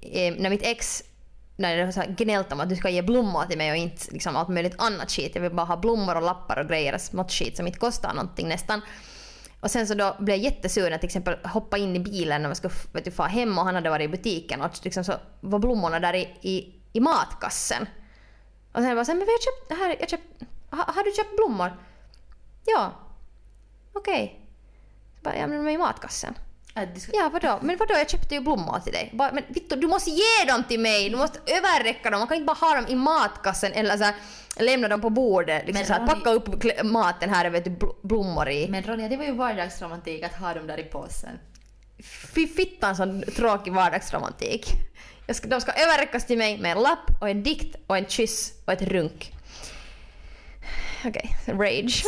eh, 0.00 0.34
när 0.38 0.50
mitt 0.50 0.62
ex 0.62 1.02
när 1.56 1.76
det 1.76 1.92
så 1.92 2.02
gnällt 2.08 2.52
om 2.52 2.60
att 2.60 2.68
du 2.68 2.76
ska 2.76 2.88
ge 2.88 3.02
blommor 3.02 3.44
till 3.44 3.58
mig 3.58 3.70
och 3.70 3.76
inte 3.76 4.12
liksom 4.12 4.36
allt 4.36 4.48
möjligt 4.48 4.74
annat 4.78 5.10
skit. 5.10 5.32
Jag 5.34 5.42
vill 5.42 5.54
bara 5.54 5.66
ha 5.66 5.76
blommor 5.76 6.16
och 6.16 6.22
lappar 6.22 6.60
och 6.60 6.68
grejer, 6.68 6.98
smått 6.98 7.32
skit 7.32 7.56
som 7.56 7.66
inte 7.66 7.78
kostar 7.78 8.14
någonting 8.14 8.48
nästan. 8.48 8.80
Och 9.60 9.70
sen 9.70 9.86
så 9.86 9.94
då 9.94 10.16
blev 10.18 10.36
jag 10.36 10.44
jättesur 10.44 10.82
när 10.82 10.90
jag 10.90 11.00
till 11.00 11.06
exempel 11.08 11.36
hoppa 11.44 11.78
in 11.78 11.96
i 11.96 11.98
bilen 11.98 12.42
när 12.42 12.48
man 12.48 12.56
skulle 12.56 12.74
vet 12.92 13.04
du, 13.04 13.10
fara 13.10 13.26
hem 13.28 13.58
och 13.58 13.64
han 13.64 13.74
hade 13.74 13.90
varit 13.90 14.04
i 14.04 14.08
butiken 14.08 14.60
och 14.62 14.70
liksom 14.82 15.04
så 15.04 15.12
var 15.40 15.58
blommorna 15.58 16.00
där 16.00 16.14
i, 16.14 16.28
i, 16.40 16.74
i 16.92 17.00
matkassen. 17.00 17.86
Och 18.72 18.82
sen 18.82 18.88
var 18.88 18.96
jag 18.96 19.06
så 19.06 19.12
här, 19.12 19.18
men 19.18 19.28
har 19.28 19.38
köpt, 19.38 19.80
här, 19.80 19.96
jag 20.00 20.10
köpt, 20.10 20.42
har, 20.70 20.92
har 20.92 21.04
du 21.04 21.12
köpt 21.12 21.36
blommor? 21.36 21.72
Ja. 22.74 22.92
Okej. 23.92 24.40
Så 25.16 25.22
Bara, 25.24 25.36
ja 25.36 25.46
men 25.46 25.58
de 25.64 25.70
är 25.70 25.74
i 25.74 25.78
matkassen. 25.78 26.34
Ska- 26.98 27.12
Ja 27.14 27.30
vadå? 27.32 27.58
Men 27.62 27.76
vadå 27.76 27.94
jag 27.94 28.10
köpte 28.10 28.34
ju 28.34 28.40
blommor 28.40 28.80
till 28.80 28.92
dig. 28.92 29.10
Bara, 29.14 29.32
men 29.32 29.44
Vittu 29.48 29.76
du 29.76 29.86
måste 29.86 30.10
ge 30.10 30.44
dem 30.48 30.64
till 30.68 30.80
mig! 30.80 31.10
Du 31.10 31.16
måste 31.16 31.38
överräcka 31.46 32.10
dem. 32.10 32.18
Man 32.20 32.28
kan 32.28 32.36
inte 32.36 32.46
bara 32.46 32.66
ha 32.66 32.74
dem 32.74 32.86
i 32.88 32.94
matkassen 32.94 33.72
eller 33.72 33.96
så 33.96 34.04
här, 34.04 34.14
lämna 34.56 34.88
dem 34.88 35.00
på 35.00 35.10
bordet. 35.10 35.66
Liksom 35.66 35.78
Men 35.78 35.86
så 35.86 35.92
här, 35.92 36.00
Ronny- 36.00 36.06
packa 36.06 36.30
upp 36.30 36.84
maten 36.84 37.30
här 37.30 37.50
vet 37.50 37.64
du, 37.64 37.76
blommor 38.02 38.48
i. 38.48 38.68
Men 38.68 38.82
Ronja, 38.82 39.08
det 39.08 39.16
var 39.16 39.24
ju 39.24 39.32
vardagsromantik 39.32 40.22
att 40.24 40.34
ha 40.34 40.54
dem 40.54 40.66
där 40.66 40.80
i 40.80 40.84
påsen. 40.84 41.38
Fy 42.34 42.46
fittan 42.46 42.96
sån 42.96 43.22
tråkig 43.36 43.72
vardagsromantik. 43.72 44.66
Jag 45.26 45.36
ska, 45.36 45.48
de 45.48 45.60
ska 45.60 45.72
överräckas 45.72 46.26
till 46.26 46.38
mig 46.38 46.58
med 46.58 46.72
en 46.76 46.82
lapp 46.82 47.10
och 47.20 47.28
en 47.28 47.42
dikt 47.42 47.76
och 47.86 47.96
en 47.96 48.06
kyss 48.06 48.52
och 48.66 48.72
ett 48.72 48.82
runk. 48.82 49.32
Okej, 51.04 51.36
okay. 51.42 51.54
rage. 51.54 52.04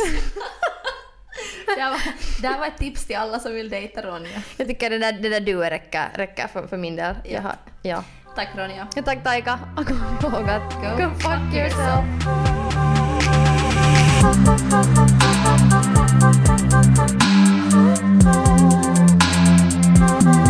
det, 1.75 1.81
här 1.81 1.91
var, 1.91 1.99
det 2.41 2.47
här 2.47 2.59
var 2.59 2.67
ett 2.67 2.77
tips 2.77 3.05
till 3.05 3.15
alla 3.15 3.39
som 3.39 3.53
vill 3.53 3.69
dejta 3.69 4.01
Ronja. 4.01 4.41
Jag 4.57 4.67
tycker 4.67 4.89
det 4.89 4.97
där, 4.97 5.11
det 5.11 5.29
där 5.29 5.39
du 5.39 5.57
räcker, 5.57 6.09
räcker 6.15 6.47
för, 6.47 6.67
för 6.67 6.77
min 6.77 6.95
del. 6.95 7.15
Ja. 7.23 7.41
Har, 7.41 7.55
ja. 7.81 8.03
Tack 8.35 8.49
Ronja. 8.55 8.87
Ja, 8.95 9.01
tack 9.01 9.23
Taika. 9.23 9.59
Och 9.77 9.87
kom 9.87 9.97
ihåg 10.33 10.49
att 10.49 10.73
go, 10.73 11.03
go 11.03 11.09
fuck, 11.09 11.21
fuck 11.21 11.53
yourself. 11.53 12.05
yourself. 20.05 20.40